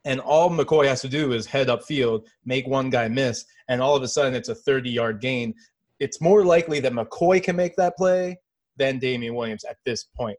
And 0.04 0.20
all 0.20 0.50
McCoy 0.50 0.86
has 0.86 1.00
to 1.00 1.08
do 1.08 1.32
is 1.32 1.46
head 1.46 1.66
upfield, 1.66 2.26
make 2.44 2.66
one 2.68 2.90
guy 2.90 3.08
miss, 3.08 3.44
and 3.68 3.82
all 3.82 3.96
of 3.96 4.04
a 4.04 4.08
sudden 4.08 4.34
it's 4.34 4.48
a 4.48 4.54
30 4.54 4.90
yard 4.90 5.20
gain. 5.20 5.52
It's 6.00 6.20
more 6.20 6.44
likely 6.44 6.80
that 6.80 6.92
McCoy 6.92 7.42
can 7.42 7.56
make 7.56 7.76
that 7.76 7.96
play 7.96 8.38
than 8.76 8.98
Damien 8.98 9.34
Williams 9.34 9.64
at 9.64 9.76
this 9.84 10.04
point. 10.04 10.38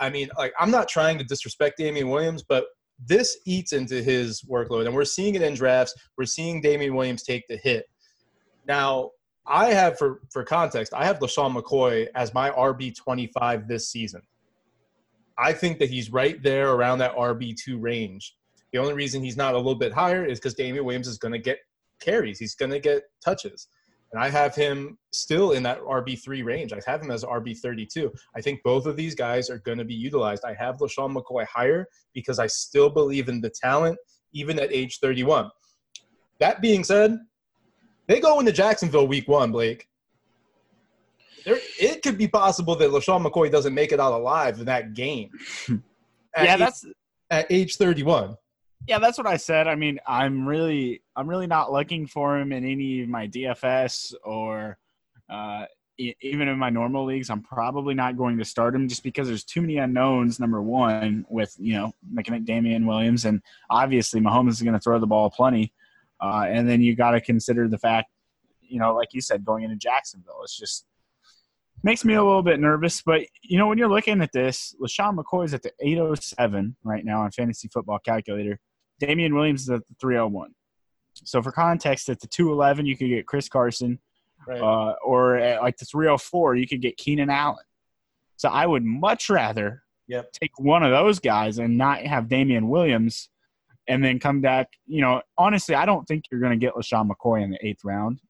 I 0.00 0.10
mean, 0.10 0.28
like 0.36 0.52
I'm 0.58 0.70
not 0.70 0.88
trying 0.88 1.18
to 1.18 1.24
disrespect 1.24 1.78
Damien 1.78 2.08
Williams, 2.08 2.42
but 2.42 2.64
this 3.04 3.38
eats 3.44 3.72
into 3.72 4.02
his 4.02 4.42
workload, 4.42 4.86
and 4.86 4.94
we're 4.94 5.04
seeing 5.04 5.34
it 5.34 5.42
in 5.42 5.54
drafts. 5.54 5.94
We're 6.16 6.26
seeing 6.26 6.60
Damien 6.60 6.94
Williams 6.94 7.22
take 7.22 7.46
the 7.48 7.56
hit. 7.56 7.86
Now, 8.66 9.10
I 9.46 9.72
have 9.72 9.98
for 9.98 10.20
for 10.30 10.42
context, 10.44 10.94
I 10.94 11.04
have 11.04 11.18
LeSean 11.18 11.54
McCoy 11.54 12.08
as 12.14 12.32
my 12.34 12.50
RB 12.50 12.96
twenty 12.96 13.26
five 13.28 13.68
this 13.68 13.90
season. 13.90 14.22
I 15.36 15.52
think 15.52 15.78
that 15.80 15.90
he's 15.90 16.10
right 16.10 16.40
there 16.42 16.72
around 16.72 16.98
that 16.98 17.14
RB 17.16 17.56
two 17.56 17.78
range. 17.78 18.36
The 18.72 18.78
only 18.78 18.94
reason 18.94 19.22
he's 19.22 19.36
not 19.36 19.54
a 19.54 19.56
little 19.56 19.74
bit 19.74 19.92
higher 19.92 20.24
is 20.24 20.38
because 20.38 20.54
Damien 20.54 20.84
Williams 20.84 21.08
is 21.08 21.18
going 21.18 21.32
to 21.32 21.38
get 21.38 21.58
carries. 22.00 22.38
He's 22.38 22.54
going 22.54 22.72
to 22.72 22.80
get 22.80 23.02
touches. 23.24 23.68
And 24.14 24.22
I 24.22 24.30
have 24.30 24.54
him 24.54 24.96
still 25.12 25.52
in 25.52 25.64
that 25.64 25.80
RB3 25.80 26.44
range. 26.44 26.72
I 26.72 26.78
have 26.86 27.02
him 27.02 27.10
as 27.10 27.24
RB32. 27.24 28.16
I 28.36 28.40
think 28.40 28.62
both 28.62 28.86
of 28.86 28.94
these 28.96 29.12
guys 29.12 29.50
are 29.50 29.58
going 29.58 29.78
to 29.78 29.84
be 29.84 29.94
utilized. 29.94 30.44
I 30.44 30.54
have 30.54 30.76
LeSean 30.76 31.16
McCoy 31.16 31.44
higher 31.46 31.88
because 32.12 32.38
I 32.38 32.46
still 32.46 32.88
believe 32.88 33.28
in 33.28 33.40
the 33.40 33.50
talent, 33.50 33.98
even 34.32 34.60
at 34.60 34.72
age 34.72 35.00
31. 35.00 35.50
That 36.38 36.62
being 36.62 36.84
said, 36.84 37.18
they 38.06 38.20
go 38.20 38.38
into 38.38 38.52
Jacksonville 38.52 39.08
week 39.08 39.26
one, 39.26 39.50
Blake. 39.50 39.88
There, 41.44 41.58
it 41.80 42.02
could 42.02 42.16
be 42.16 42.28
possible 42.28 42.76
that 42.76 42.90
LeSean 42.90 43.26
McCoy 43.26 43.50
doesn't 43.50 43.74
make 43.74 43.90
it 43.90 43.98
out 43.98 44.12
alive 44.12 44.60
in 44.60 44.66
that 44.66 44.94
game. 44.94 45.30
yeah, 46.36 46.56
that's 46.56 46.86
at 47.30 47.46
age 47.50 47.78
31. 47.78 48.36
Yeah, 48.86 48.98
that's 48.98 49.16
what 49.16 49.26
I 49.26 49.38
said. 49.38 49.66
I 49.66 49.76
mean, 49.76 49.98
I'm 50.06 50.46
really, 50.46 51.02
I'm 51.16 51.28
really 51.28 51.46
not 51.46 51.72
looking 51.72 52.06
for 52.06 52.38
him 52.38 52.52
in 52.52 52.64
any 52.64 53.02
of 53.02 53.08
my 53.08 53.26
DFS 53.26 54.14
or 54.22 54.76
uh, 55.30 55.64
even 55.98 56.48
in 56.48 56.58
my 56.58 56.70
normal 56.70 57.06
leagues. 57.06 57.30
I'm 57.30 57.42
probably 57.42 57.94
not 57.94 58.16
going 58.16 58.36
to 58.38 58.44
start 58.44 58.74
him 58.74 58.88
just 58.88 59.02
because 59.02 59.28
there's 59.28 59.44
too 59.44 59.62
many 59.62 59.78
unknowns. 59.78 60.38
Number 60.38 60.60
one, 60.60 61.24
with 61.30 61.54
you 61.58 61.74
know, 61.74 61.92
looking 62.12 62.44
Damien 62.44 62.86
Williams, 62.86 63.24
and 63.24 63.40
obviously 63.70 64.20
Mahomes 64.20 64.50
is 64.50 64.62
going 64.62 64.74
to 64.74 64.80
throw 64.80 64.98
the 64.98 65.06
ball 65.06 65.30
plenty. 65.30 65.72
Uh, 66.20 66.44
and 66.48 66.68
then 66.68 66.80
you 66.80 66.94
got 66.94 67.12
to 67.12 67.20
consider 67.20 67.68
the 67.68 67.78
fact, 67.78 68.10
you 68.60 68.78
know, 68.78 68.94
like 68.94 69.12
you 69.12 69.20
said, 69.20 69.44
going 69.44 69.64
into 69.64 69.76
Jacksonville, 69.76 70.40
it's 70.42 70.56
just 70.56 70.84
makes 71.82 72.04
me 72.04 72.14
a 72.14 72.24
little 72.24 72.42
bit 72.42 72.60
nervous. 72.60 73.02
But 73.02 73.22
you 73.42 73.56
know, 73.56 73.66
when 73.66 73.78
you're 73.78 73.88
looking 73.88 74.20
at 74.20 74.32
this, 74.32 74.74
LeSean 74.80 75.16
McCoy 75.16 75.46
is 75.46 75.54
at 75.54 75.62
the 75.62 75.72
807 75.80 76.76
right 76.82 77.04
now 77.04 77.22
on 77.22 77.30
Fantasy 77.30 77.68
Football 77.68 78.00
Calculator. 78.00 78.58
Damien 79.00 79.34
Williams 79.34 79.62
is 79.62 79.70
at 79.70 79.86
the 79.86 79.94
301. 80.00 80.54
So 81.14 81.42
for 81.42 81.52
context, 81.52 82.08
at 82.08 82.20
the 82.20 82.26
211, 82.26 82.86
you 82.86 82.96
could 82.96 83.08
get 83.08 83.26
Chris 83.26 83.48
Carson, 83.48 83.98
right. 84.46 84.60
uh, 84.60 84.94
or 85.04 85.36
at 85.36 85.62
like 85.62 85.76
the 85.76 85.84
304, 85.84 86.56
you 86.56 86.66
could 86.66 86.82
get 86.82 86.96
Keenan 86.96 87.30
Allen. 87.30 87.64
So 88.36 88.48
I 88.48 88.66
would 88.66 88.84
much 88.84 89.30
rather 89.30 89.84
yep. 90.06 90.32
take 90.32 90.58
one 90.58 90.82
of 90.82 90.90
those 90.90 91.20
guys 91.20 91.58
and 91.58 91.78
not 91.78 92.00
have 92.02 92.28
Damien 92.28 92.68
Williams, 92.68 93.28
and 93.86 94.02
then 94.02 94.18
come 94.18 94.40
back. 94.40 94.68
You 94.86 95.02
know, 95.02 95.22
honestly, 95.38 95.74
I 95.74 95.86
don't 95.86 96.06
think 96.06 96.24
you're 96.30 96.40
going 96.40 96.58
to 96.58 96.58
get 96.58 96.74
LeSean 96.74 97.08
McCoy 97.08 97.42
in 97.42 97.50
the 97.50 97.66
eighth 97.66 97.84
round. 97.84 98.20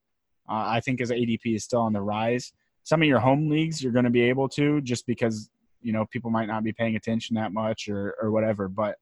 Uh, 0.48 0.64
I 0.66 0.80
think 0.80 1.00
his 1.00 1.10
ADP 1.10 1.56
is 1.56 1.64
still 1.64 1.80
on 1.80 1.92
the 1.92 2.02
rise. 2.02 2.52
Some 2.82 3.00
of 3.00 3.08
your 3.08 3.20
home 3.20 3.48
leagues, 3.48 3.82
you're 3.82 3.92
going 3.92 4.04
to 4.04 4.10
be 4.10 4.22
able 4.22 4.48
to 4.50 4.80
just 4.82 5.06
because 5.06 5.50
you 5.80 5.92
know 5.92 6.06
people 6.06 6.30
might 6.30 6.46
not 6.46 6.64
be 6.64 6.72
paying 6.72 6.96
attention 6.96 7.36
that 7.36 7.52
much 7.52 7.88
or 7.88 8.14
or 8.20 8.30
whatever. 8.30 8.68
But 8.68 8.98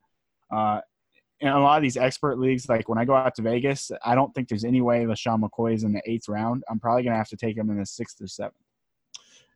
uh, 0.50 0.80
in 1.42 1.48
a 1.48 1.60
lot 1.60 1.76
of 1.76 1.82
these 1.82 1.96
expert 1.96 2.38
leagues, 2.38 2.68
like 2.68 2.88
when 2.88 2.98
I 2.98 3.04
go 3.04 3.16
out 3.16 3.34
to 3.34 3.42
Vegas, 3.42 3.90
I 4.04 4.14
don't 4.14 4.32
think 4.32 4.48
there's 4.48 4.64
any 4.64 4.80
way 4.80 5.04
LeSean 5.04 5.42
McCoy 5.42 5.74
is 5.74 5.82
in 5.82 5.92
the 5.92 6.00
eighth 6.06 6.28
round. 6.28 6.62
I'm 6.70 6.78
probably 6.78 7.02
going 7.02 7.14
to 7.14 7.18
have 7.18 7.28
to 7.30 7.36
take 7.36 7.56
him 7.56 7.68
in 7.68 7.78
the 7.78 7.84
sixth 7.84 8.20
or 8.22 8.28
seventh. 8.28 8.54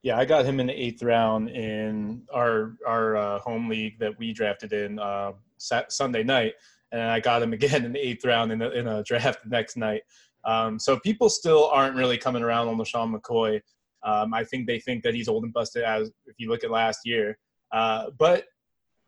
Yeah, 0.02 0.18
I 0.18 0.24
got 0.24 0.44
him 0.44 0.58
in 0.58 0.66
the 0.66 0.72
eighth 0.72 1.02
round 1.04 1.48
in 1.48 2.22
our 2.34 2.74
our 2.86 3.16
uh, 3.16 3.38
home 3.38 3.68
league 3.68 4.00
that 4.00 4.18
we 4.18 4.32
drafted 4.32 4.72
in 4.72 4.98
uh, 4.98 5.32
Sunday 5.58 6.24
night, 6.24 6.54
and 6.90 7.02
I 7.02 7.20
got 7.20 7.40
him 7.40 7.52
again 7.58 7.84
in 7.84 7.92
the 7.92 8.00
eighth 8.00 8.24
round 8.24 8.50
in, 8.50 8.60
in 8.62 8.88
a 8.88 9.04
draft 9.04 9.44
the 9.44 9.50
next 9.50 9.76
night. 9.76 10.02
Um, 10.44 10.80
so 10.80 10.98
people 11.00 11.28
still 11.28 11.68
aren't 11.68 11.94
really 11.94 12.18
coming 12.18 12.42
around 12.42 12.66
on 12.66 12.76
LeSean 12.76 13.16
McCoy. 13.16 13.60
Um, 14.02 14.34
I 14.34 14.42
think 14.42 14.66
they 14.66 14.80
think 14.80 15.04
that 15.04 15.14
he's 15.14 15.28
old 15.28 15.44
and 15.44 15.52
busted 15.52 15.84
as 15.84 16.10
if 16.26 16.34
you 16.38 16.48
look 16.48 16.64
at 16.64 16.70
last 16.70 17.00
year. 17.04 17.38
Uh, 17.72 18.10
but 18.18 18.44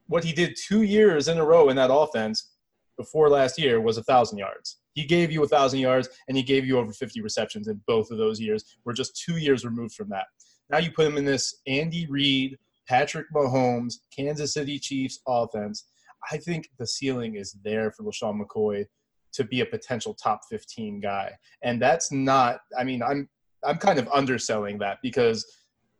what 0.06 0.24
he 0.24 0.32
did 0.32 0.56
two 0.56 0.82
years 0.82 1.26
in 1.28 1.38
a 1.38 1.44
row 1.44 1.68
in 1.68 1.76
that 1.76 1.92
offense 1.92 2.54
before 2.98 3.30
last 3.30 3.58
year 3.58 3.80
was 3.80 3.96
a 3.96 4.02
thousand 4.02 4.36
yards. 4.36 4.78
He 4.92 5.04
gave 5.04 5.30
you 5.30 5.42
a 5.42 5.48
thousand 5.48 5.78
yards 5.78 6.08
and 6.28 6.36
he 6.36 6.42
gave 6.42 6.66
you 6.66 6.78
over 6.78 6.92
50 6.92 7.22
receptions 7.22 7.68
in 7.68 7.80
both 7.86 8.10
of 8.10 8.18
those 8.18 8.40
years. 8.40 8.64
We're 8.84 8.92
just 8.92 9.16
two 9.16 9.38
years 9.38 9.64
removed 9.64 9.94
from 9.94 10.10
that. 10.10 10.26
Now 10.68 10.78
you 10.78 10.90
put 10.90 11.06
him 11.06 11.16
in 11.16 11.24
this 11.24 11.60
Andy 11.66 12.06
Reid, 12.10 12.58
Patrick 12.86 13.26
Mahomes, 13.34 13.94
Kansas 14.14 14.52
City 14.52 14.78
Chiefs 14.78 15.20
offense. 15.26 15.86
I 16.30 16.36
think 16.36 16.68
the 16.78 16.86
ceiling 16.86 17.36
is 17.36 17.56
there 17.64 17.92
for 17.92 18.02
LeSean 18.02 18.40
McCoy 18.40 18.84
to 19.32 19.44
be 19.44 19.60
a 19.60 19.66
potential 19.66 20.14
top 20.14 20.40
15 20.50 21.00
guy. 21.00 21.32
And 21.62 21.80
that's 21.80 22.10
not, 22.10 22.60
I 22.76 22.84
mean, 22.84 23.02
I'm 23.02 23.28
I'm 23.64 23.78
kind 23.78 23.98
of 23.98 24.08
underselling 24.08 24.78
that 24.78 24.98
because 25.02 25.44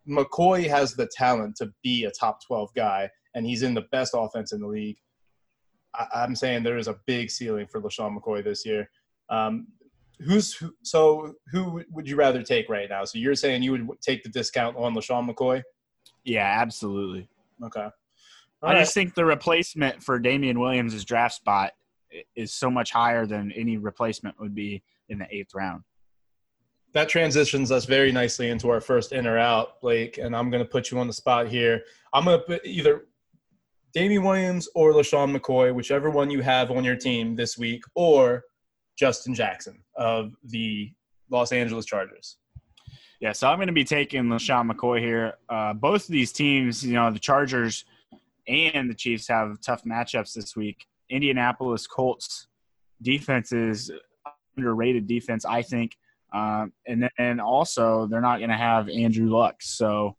McCoy 0.09 0.69
has 0.69 0.95
the 0.95 1.09
talent 1.09 1.57
to 1.57 1.73
be 1.83 2.05
a 2.05 2.11
top 2.11 2.45
12 2.47 2.73
guy 2.75 3.11
and 3.35 3.45
he's 3.45 3.62
in 3.62 3.75
the 3.75 3.87
best 3.93 4.14
offense 4.17 4.52
in 4.52 4.61
the 4.61 4.67
league. 4.67 4.97
I, 5.95 6.25
am 6.25 6.35
saying 6.35 6.62
there 6.62 6.78
is 6.78 6.88
a 6.88 6.97
big 7.07 7.30
ceiling 7.30 7.66
for 7.66 7.80
LeSean 7.80 8.16
McCoy 8.16 8.45
this 8.45 8.64
year. 8.64 8.90
Um, 9.30 9.68
who's 10.21 10.54
who, 10.54 10.75
so 10.83 11.35
who 11.50 11.83
would 11.90 12.09
you 12.09 12.16
rather 12.16 12.42
take 12.42 12.68
right 12.68 12.88
now? 12.88 13.04
So 13.04 13.18
you're 13.18 13.35
saying 13.35 13.62
you 13.62 13.73
would 13.73 14.00
take 14.00 14.23
the 14.23 14.28
discount 14.28 14.76
on 14.76 14.95
LeSean 14.95 15.28
McCoy? 15.28 15.62
Yeah, 16.25 16.59
absolutely. 16.61 17.28
Okay. 17.62 17.88
All 18.61 18.71
I 18.71 18.73
right. 18.73 18.80
just 18.80 18.95
think 18.95 19.14
the 19.14 19.25
replacement 19.25 20.02
for 20.02 20.18
Damien 20.18 20.59
Williams' 20.59 21.04
draft 21.04 21.35
spot 21.35 21.73
is 22.35 22.52
so 22.52 22.71
much 22.71 22.90
higher 22.90 23.26
than 23.26 23.52
any 23.52 23.76
replacement 23.76 24.38
would 24.40 24.54
be 24.54 24.83
in 25.09 25.18
the 25.18 25.26
eighth 25.30 25.54
round. 25.54 25.83
That 26.95 27.09
transitions 27.09 27.71
us 27.71 27.85
very 27.85 28.11
nicely 28.11 28.49
into 28.49 28.71
our 28.71 28.80
first 28.80 29.12
in 29.12 29.26
or 29.26 29.38
out, 29.38 29.80
Blake. 29.80 30.18
And 30.18 30.35
I'm 30.35 30.50
going 30.50 30.62
to 30.62 30.68
put 30.68 30.90
you 30.90 30.99
on 30.99 31.07
the 31.07 31.12
spot 31.12 31.47
here. 31.47 31.83
I'm 32.12 32.25
going 32.25 32.38
to 32.38 32.45
put 32.45 32.66
either 32.66 33.04
Damien 33.95 34.23
Williams 34.23 34.68
or 34.75 34.92
LeSean 34.92 35.37
McCoy, 35.37 35.75
whichever 35.75 36.11
one 36.11 36.30
you 36.30 36.42
have 36.42 36.71
on 36.71 36.85
your 36.85 36.97
team 36.97 37.35
this 37.35 37.57
week, 37.57 37.83
or 37.95 38.45
Justin 38.99 39.35
Jackson 39.35 39.83
of 39.97 40.33
the 40.45 40.92
Los 41.30 41.52
Angeles 41.52 41.87
Chargers. 41.87 42.37
Yeah, 43.21 43.33
so 43.33 43.49
I'm 43.49 43.59
going 43.59 43.68
to 43.68 43.73
be 43.73 43.85
taking 43.85 44.25
LeSean 44.25 44.71
McCoy 44.71 45.00
here. 45.00 45.35
Uh, 45.49 45.73
both 45.73 46.04
of 46.04 46.11
these 46.11 46.33
teams, 46.33 46.85
you 46.85 46.95
know, 46.95 47.11
the 47.11 47.18
Chargers 47.18 47.85
and 48.47 48.88
the 48.88 48.95
Chiefs 48.95 49.26
have 49.28 49.61
tough 49.61 49.85
matchups 49.85 50.35
this 50.35 50.54
week. 50.57 50.87
Indianapolis 51.11 51.87
Colts 51.87 52.47
defense 53.02 53.52
is 53.52 53.90
underrated 54.57 55.07
defense, 55.07 55.45
I 55.45 55.62
think. 55.62 55.97
Um, 56.33 56.73
and 56.87 57.09
then 57.18 57.40
also, 57.40 58.07
they're 58.07 58.21
not 58.21 58.38
going 58.38 58.50
to 58.50 58.57
have 58.57 58.88
Andrew 58.88 59.28
Luck. 59.30 59.57
So 59.61 60.16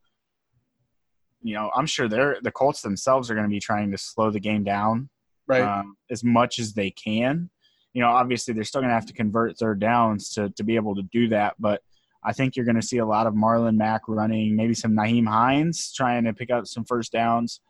you 1.41 1.53
know, 1.55 1.71
I'm 1.75 1.85
sure 1.85 2.07
they're 2.07 2.37
the 2.41 2.51
Colts 2.51 2.81
themselves 2.81 3.29
are 3.29 3.35
going 3.35 3.47
to 3.47 3.49
be 3.49 3.59
trying 3.59 3.91
to 3.91 3.97
slow 3.97 4.31
the 4.31 4.39
game 4.39 4.63
down 4.63 5.09
right 5.47 5.61
um, 5.61 5.95
as 6.09 6.23
much 6.23 6.59
as 6.59 6.73
they 6.73 6.91
can. 6.91 7.49
You 7.93 8.01
know, 8.01 8.09
obviously 8.09 8.53
they're 8.53 8.63
still 8.63 8.81
going 8.81 8.89
to 8.89 8.95
have 8.95 9.07
to 9.07 9.13
convert 9.13 9.57
third 9.57 9.79
downs 9.79 10.29
to 10.31 10.49
to 10.51 10.63
be 10.63 10.75
able 10.75 10.95
to 10.95 11.03
do 11.03 11.29
that, 11.29 11.55
but 11.59 11.81
I 12.21 12.33
think 12.33 12.55
you're 12.55 12.65
going 12.65 12.75
to 12.75 12.85
see 12.85 12.97
a 12.97 13.05
lot 13.05 13.27
of 13.27 13.33
Marlon 13.33 13.77
Mack 13.77 14.01
running, 14.09 14.55
maybe 14.55 14.73
some 14.73 14.91
Nyheim 14.91 15.27
Hines 15.27 15.93
trying 15.95 16.25
to 16.25 16.33
pick 16.33 16.51
up 16.51 16.67
some 16.67 16.83
first 16.83 17.13
downs. 17.13 17.61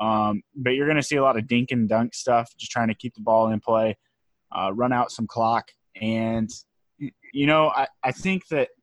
Um, 0.00 0.42
but 0.56 0.70
you're 0.70 0.88
going 0.88 0.96
to 0.96 1.04
see 1.04 1.16
a 1.16 1.22
lot 1.22 1.36
of 1.36 1.46
dink 1.46 1.70
and 1.70 1.88
dunk 1.88 2.12
stuff, 2.12 2.50
just 2.58 2.72
trying 2.72 2.88
to 2.88 2.94
keep 2.94 3.14
the 3.14 3.20
ball 3.20 3.52
in 3.52 3.60
play, 3.60 3.96
uh, 4.50 4.72
run 4.74 4.92
out 4.92 5.12
some 5.12 5.28
clock. 5.28 5.68
And, 6.00 6.50
you 6.98 7.46
know, 7.46 7.68
I, 7.68 7.86
I 8.02 8.10
think 8.10 8.48
that– 8.48 8.70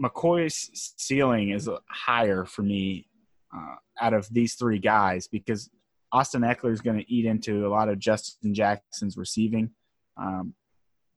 McCoy's 0.00 0.94
ceiling 0.96 1.50
is 1.50 1.68
higher 1.88 2.44
for 2.44 2.62
me 2.62 3.08
uh, 3.54 3.76
out 4.00 4.14
of 4.14 4.32
these 4.32 4.54
three 4.54 4.78
guys 4.78 5.26
because 5.26 5.70
Austin 6.12 6.42
Ekeler 6.42 6.72
is 6.72 6.80
going 6.80 6.98
to 6.98 7.12
eat 7.12 7.26
into 7.26 7.66
a 7.66 7.68
lot 7.68 7.88
of 7.88 7.98
Justin 7.98 8.54
Jackson's 8.54 9.16
receiving. 9.16 9.70
Um, 10.16 10.54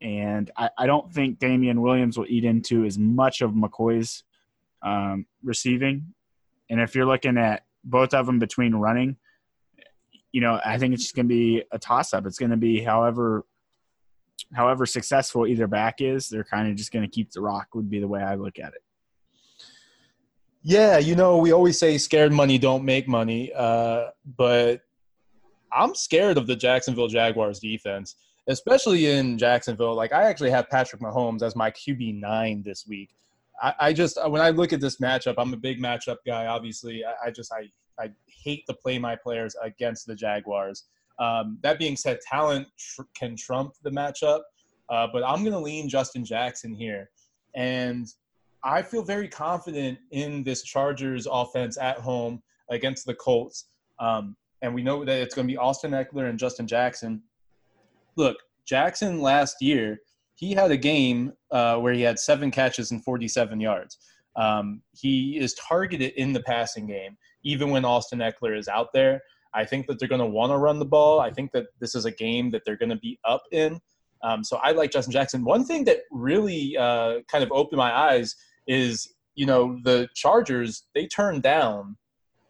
and 0.01 0.49
I, 0.57 0.69
I, 0.77 0.87
don't 0.87 1.11
think 1.11 1.39
Damien 1.39 1.81
Williams 1.81 2.17
will 2.17 2.25
eat 2.27 2.43
into 2.43 2.85
as 2.85 2.97
much 2.97 3.41
of 3.41 3.51
McCoy's 3.51 4.23
um, 4.83 5.25
receiving. 5.43 6.13
And 6.69 6.81
if 6.81 6.95
you're 6.95 7.05
looking 7.05 7.37
at 7.37 7.63
both 7.83 8.13
of 8.13 8.25
them 8.25 8.39
between 8.39 8.73
running, 8.75 9.17
you 10.31 10.41
know, 10.41 10.59
I 10.63 10.77
think 10.77 10.93
it's 10.93 11.03
just 11.03 11.15
going 11.15 11.27
to 11.27 11.33
be 11.33 11.63
a 11.71 11.77
toss 11.79 12.13
up. 12.13 12.25
It's 12.25 12.37
going 12.37 12.51
to 12.51 12.57
be 12.57 12.81
however 12.81 13.45
however 14.53 14.85
successful 14.85 15.47
either 15.47 15.67
back 15.67 16.01
is, 16.01 16.27
they're 16.29 16.43
kind 16.43 16.69
of 16.69 16.75
just 16.75 16.91
going 16.91 17.03
to 17.03 17.11
keep 17.11 17.31
the 17.31 17.41
rock. 17.41 17.67
Would 17.73 17.89
be 17.89 17.99
the 17.99 18.07
way 18.07 18.21
I 18.21 18.35
look 18.35 18.59
at 18.59 18.73
it. 18.73 18.83
Yeah, 20.63 20.97
you 20.99 21.15
know, 21.15 21.37
we 21.37 21.51
always 21.51 21.79
say 21.79 21.97
scared 21.97 22.31
money 22.31 22.57
don't 22.59 22.85
make 22.85 23.07
money, 23.07 23.51
uh, 23.55 24.09
but 24.37 24.81
I'm 25.73 25.95
scared 25.95 26.37
of 26.37 26.45
the 26.47 26.55
Jacksonville 26.55 27.07
Jaguars 27.07 27.59
defense. 27.59 28.15
especially 28.47 29.07
in 29.07 29.37
Jacksonville. 29.37 29.95
Like 29.95 30.13
I 30.13 30.23
actually 30.23 30.49
have 30.51 30.69
Patrick 30.69 31.01
Mahomes 31.01 31.41
as 31.41 31.55
my 31.55 31.71
QB 31.71 32.19
nine 32.19 32.63
this 32.63 32.85
week. 32.87 33.09
I, 33.61 33.73
I, 33.79 33.93
just 33.93 34.17
when 34.29 34.41
I 34.41 34.49
look 34.49 34.73
at 34.73 34.81
this 34.81 34.97
matchup, 34.97 35.35
I'm 35.37 35.53
a 35.53 35.57
big 35.57 35.79
matchup 35.81 36.17
guy. 36.25 36.47
Obviously, 36.47 37.03
I, 37.05 37.27
I 37.27 37.31
just 37.31 37.51
I 37.53 37.69
I 38.01 38.09
hate 38.27 38.65
to 38.67 38.73
play 38.73 38.97
my 38.97 39.15
players 39.15 39.55
against 39.61 40.07
the 40.07 40.15
Jaguars. 40.15 40.85
Um, 41.21 41.59
that 41.61 41.77
being 41.77 41.95
said, 41.95 42.19
talent 42.21 42.67
tr- 42.77 43.03
can 43.15 43.35
trump 43.35 43.73
the 43.83 43.91
matchup, 43.91 44.41
uh, 44.89 45.07
but 45.13 45.23
I'm 45.23 45.41
going 45.41 45.53
to 45.53 45.59
lean 45.59 45.87
Justin 45.87 46.25
Jackson 46.25 46.73
here, 46.73 47.11
and 47.55 48.07
I 48.63 48.81
feel 48.81 49.03
very 49.03 49.27
confident 49.27 49.99
in 50.11 50.43
this 50.43 50.63
Chargers 50.63 51.27
offense 51.31 51.77
at 51.77 51.99
home 51.99 52.41
against 52.69 53.05
the 53.05 53.13
Colts. 53.13 53.67
Um, 53.99 54.35
and 54.61 54.73
we 54.73 54.83
know 54.83 55.03
that 55.05 55.19
it's 55.19 55.35
going 55.35 55.47
to 55.47 55.51
be 55.51 55.57
Austin 55.57 55.91
Ekeler 55.91 56.29
and 56.29 56.37
Justin 56.37 56.67
Jackson. 56.67 57.21
Look, 58.15 58.37
Jackson 58.65 59.21
last 59.21 59.57
year, 59.61 59.99
he 60.35 60.53
had 60.53 60.71
a 60.71 60.77
game 60.77 61.33
uh, 61.51 61.77
where 61.77 61.93
he 61.93 62.01
had 62.01 62.19
seven 62.19 62.51
catches 62.51 62.91
and 62.91 63.03
47 63.03 63.59
yards. 63.59 63.97
Um, 64.35 64.81
he 64.93 65.37
is 65.37 65.53
targeted 65.55 66.13
in 66.13 66.33
the 66.33 66.41
passing 66.41 66.87
game, 66.87 67.17
even 67.43 67.69
when 67.69 67.85
Austin 67.85 68.19
Ekeler 68.19 68.57
is 68.57 68.67
out 68.67 68.93
there. 68.93 69.21
I 69.53 69.65
think 69.65 69.87
that 69.87 69.99
they're 69.99 70.07
going 70.07 70.19
to 70.19 70.27
want 70.27 70.51
to 70.51 70.57
run 70.57 70.79
the 70.79 70.85
ball. 70.85 71.19
I 71.19 71.31
think 71.31 71.51
that 71.51 71.67
this 71.79 71.95
is 71.95 72.05
a 72.05 72.11
game 72.11 72.51
that 72.51 72.63
they're 72.65 72.77
going 72.77 72.89
to 72.89 72.95
be 72.95 73.19
up 73.25 73.43
in. 73.51 73.79
Um, 74.23 74.43
so 74.43 74.57
I 74.57 74.71
like 74.71 74.91
Justin 74.91 75.11
Jackson. 75.11 75.43
One 75.43 75.65
thing 75.65 75.83
that 75.85 76.01
really 76.11 76.77
uh, 76.77 77.19
kind 77.29 77.43
of 77.43 77.51
opened 77.51 77.77
my 77.77 77.91
eyes 77.91 78.35
is, 78.67 79.13
you 79.35 79.45
know, 79.45 79.79
the 79.83 80.07
Chargers, 80.13 80.83
they 80.93 81.07
turned 81.07 81.41
down 81.43 81.97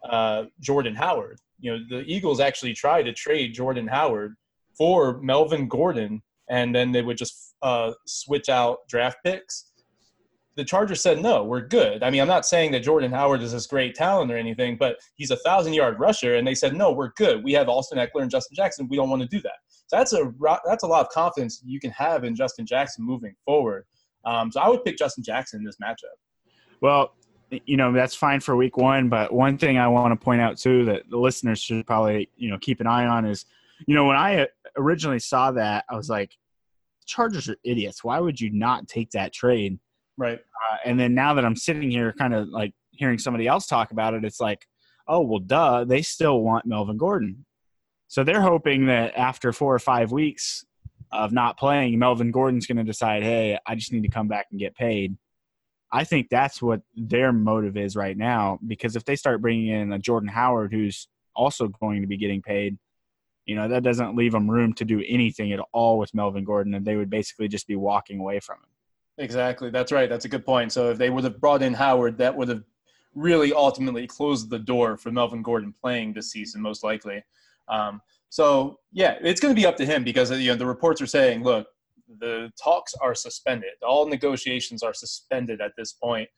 uh, 0.04 0.44
Jordan 0.60 0.94
Howard 0.94 1.38
you 1.62 1.70
know, 1.70 1.84
the 1.88 2.02
Eagles 2.02 2.40
actually 2.40 2.74
tried 2.74 3.04
to 3.04 3.12
trade 3.12 3.54
Jordan 3.54 3.86
Howard 3.86 4.36
for 4.76 5.18
Melvin 5.22 5.68
Gordon, 5.68 6.20
and 6.50 6.74
then 6.74 6.92
they 6.92 7.02
would 7.02 7.16
just 7.16 7.54
uh, 7.62 7.92
switch 8.04 8.48
out 8.48 8.80
draft 8.88 9.18
picks. 9.24 9.71
The 10.54 10.64
Chargers 10.64 11.02
said, 11.02 11.22
no, 11.22 11.44
we're 11.44 11.66
good. 11.66 12.02
I 12.02 12.10
mean, 12.10 12.20
I'm 12.20 12.28
not 12.28 12.44
saying 12.44 12.72
that 12.72 12.80
Jordan 12.80 13.10
Howard 13.10 13.40
is 13.40 13.52
this 13.52 13.66
great 13.66 13.94
talent 13.94 14.30
or 14.30 14.36
anything, 14.36 14.76
but 14.76 14.96
he's 15.14 15.30
a 15.30 15.36
thousand 15.36 15.72
yard 15.72 15.98
rusher, 15.98 16.34
and 16.36 16.46
they 16.46 16.54
said, 16.54 16.76
no, 16.76 16.92
we're 16.92 17.12
good. 17.16 17.42
We 17.42 17.52
have 17.54 17.68
Austin 17.68 17.98
Ekeler 17.98 18.22
and 18.22 18.30
Justin 18.30 18.54
Jackson. 18.54 18.86
We 18.88 18.96
don't 18.96 19.08
want 19.08 19.22
to 19.22 19.28
do 19.28 19.40
that. 19.42 19.56
So 19.86 19.96
that's 19.96 20.12
a 20.12 20.32
that's 20.66 20.84
a 20.84 20.86
lot 20.86 21.06
of 21.06 21.08
confidence 21.10 21.62
you 21.64 21.80
can 21.80 21.90
have 21.92 22.24
in 22.24 22.34
Justin 22.34 22.66
Jackson 22.66 23.04
moving 23.04 23.34
forward. 23.44 23.84
Um, 24.24 24.52
so 24.52 24.60
I 24.60 24.68
would 24.68 24.84
pick 24.84 24.98
Justin 24.98 25.24
Jackson 25.24 25.60
in 25.60 25.64
this 25.64 25.76
matchup. 25.82 26.16
Well, 26.80 27.14
you 27.66 27.76
know 27.76 27.92
that's 27.92 28.14
fine 28.14 28.40
for 28.40 28.56
week 28.56 28.76
one 28.76 29.08
but 29.08 29.32
one 29.32 29.58
thing 29.58 29.78
i 29.78 29.86
want 29.86 30.18
to 30.18 30.24
point 30.24 30.40
out 30.40 30.56
too 30.56 30.84
that 30.84 31.02
the 31.10 31.16
listeners 31.16 31.60
should 31.60 31.86
probably 31.86 32.28
you 32.36 32.50
know 32.50 32.58
keep 32.58 32.80
an 32.80 32.86
eye 32.86 33.06
on 33.06 33.24
is 33.24 33.44
you 33.86 33.94
know 33.94 34.06
when 34.06 34.16
i 34.16 34.46
originally 34.76 35.18
saw 35.18 35.50
that 35.50 35.84
i 35.90 35.96
was 35.96 36.08
like 36.08 36.36
chargers 37.04 37.48
are 37.48 37.56
idiots 37.64 38.02
why 38.02 38.18
would 38.18 38.40
you 38.40 38.50
not 38.50 38.88
take 38.88 39.10
that 39.10 39.32
trade 39.32 39.78
right 40.16 40.38
uh, 40.38 40.76
and 40.84 40.98
then 40.98 41.14
now 41.14 41.34
that 41.34 41.44
i'm 41.44 41.56
sitting 41.56 41.90
here 41.90 42.12
kind 42.18 42.34
of 42.34 42.48
like 42.48 42.72
hearing 42.90 43.18
somebody 43.18 43.46
else 43.46 43.66
talk 43.66 43.90
about 43.90 44.14
it 44.14 44.24
it's 44.24 44.40
like 44.40 44.66
oh 45.08 45.20
well 45.20 45.40
duh 45.40 45.84
they 45.84 46.02
still 46.02 46.40
want 46.40 46.66
melvin 46.66 46.96
gordon 46.96 47.44
so 48.08 48.22
they're 48.22 48.42
hoping 48.42 48.86
that 48.86 49.16
after 49.16 49.52
four 49.52 49.74
or 49.74 49.78
five 49.78 50.12
weeks 50.12 50.64
of 51.10 51.32
not 51.32 51.58
playing 51.58 51.98
melvin 51.98 52.30
gordon's 52.30 52.66
going 52.66 52.76
to 52.76 52.84
decide 52.84 53.22
hey 53.22 53.58
i 53.66 53.74
just 53.74 53.92
need 53.92 54.02
to 54.02 54.08
come 54.08 54.28
back 54.28 54.46
and 54.50 54.60
get 54.60 54.74
paid 54.74 55.16
I 55.92 56.04
think 56.04 56.30
that's 56.30 56.62
what 56.62 56.80
their 56.96 57.32
motive 57.32 57.76
is 57.76 57.94
right 57.94 58.16
now. 58.16 58.58
Because 58.66 58.96
if 58.96 59.04
they 59.04 59.14
start 59.14 59.42
bringing 59.42 59.68
in 59.68 59.92
a 59.92 59.98
Jordan 59.98 60.28
Howard, 60.28 60.72
who's 60.72 61.06
also 61.36 61.68
going 61.68 62.00
to 62.00 62.06
be 62.06 62.16
getting 62.16 62.40
paid, 62.40 62.78
you 63.44 63.54
know, 63.54 63.68
that 63.68 63.82
doesn't 63.82 64.16
leave 64.16 64.32
them 64.32 64.50
room 64.50 64.72
to 64.74 64.86
do 64.86 65.04
anything 65.06 65.52
at 65.52 65.60
all 65.72 65.98
with 65.98 66.14
Melvin 66.14 66.44
Gordon, 66.44 66.74
and 66.74 66.86
they 66.86 66.96
would 66.96 67.10
basically 67.10 67.48
just 67.48 67.66
be 67.66 67.76
walking 67.76 68.20
away 68.20 68.40
from 68.40 68.56
him. 68.56 68.71
Exactly. 69.22 69.70
That's 69.70 69.92
right. 69.92 70.08
That's 70.08 70.24
a 70.24 70.28
good 70.28 70.44
point. 70.44 70.72
So 70.72 70.90
if 70.90 70.98
they 70.98 71.08
would 71.08 71.22
have 71.22 71.40
brought 71.40 71.62
in 71.62 71.72
Howard, 71.72 72.18
that 72.18 72.36
would 72.36 72.48
have 72.48 72.64
really 73.14 73.52
ultimately 73.52 74.06
closed 74.06 74.50
the 74.50 74.58
door 74.58 74.96
for 74.96 75.12
Melvin 75.12 75.42
Gordon 75.42 75.72
playing 75.80 76.12
this 76.12 76.32
season, 76.32 76.60
most 76.60 76.82
likely. 76.82 77.22
Um, 77.68 78.00
so 78.30 78.80
yeah, 78.90 79.18
it's 79.22 79.40
going 79.40 79.54
to 79.54 79.60
be 79.60 79.64
up 79.64 79.76
to 79.76 79.86
him 79.86 80.02
because 80.02 80.32
you 80.32 80.50
know 80.50 80.56
the 80.56 80.66
reports 80.66 81.00
are 81.00 81.06
saying, 81.06 81.44
look, 81.44 81.68
the 82.18 82.50
talks 82.62 82.94
are 82.94 83.14
suspended. 83.14 83.70
All 83.86 84.08
negotiations 84.08 84.82
are 84.82 84.92
suspended 84.92 85.60
at 85.60 85.70
this 85.78 85.92
point, 85.92 86.28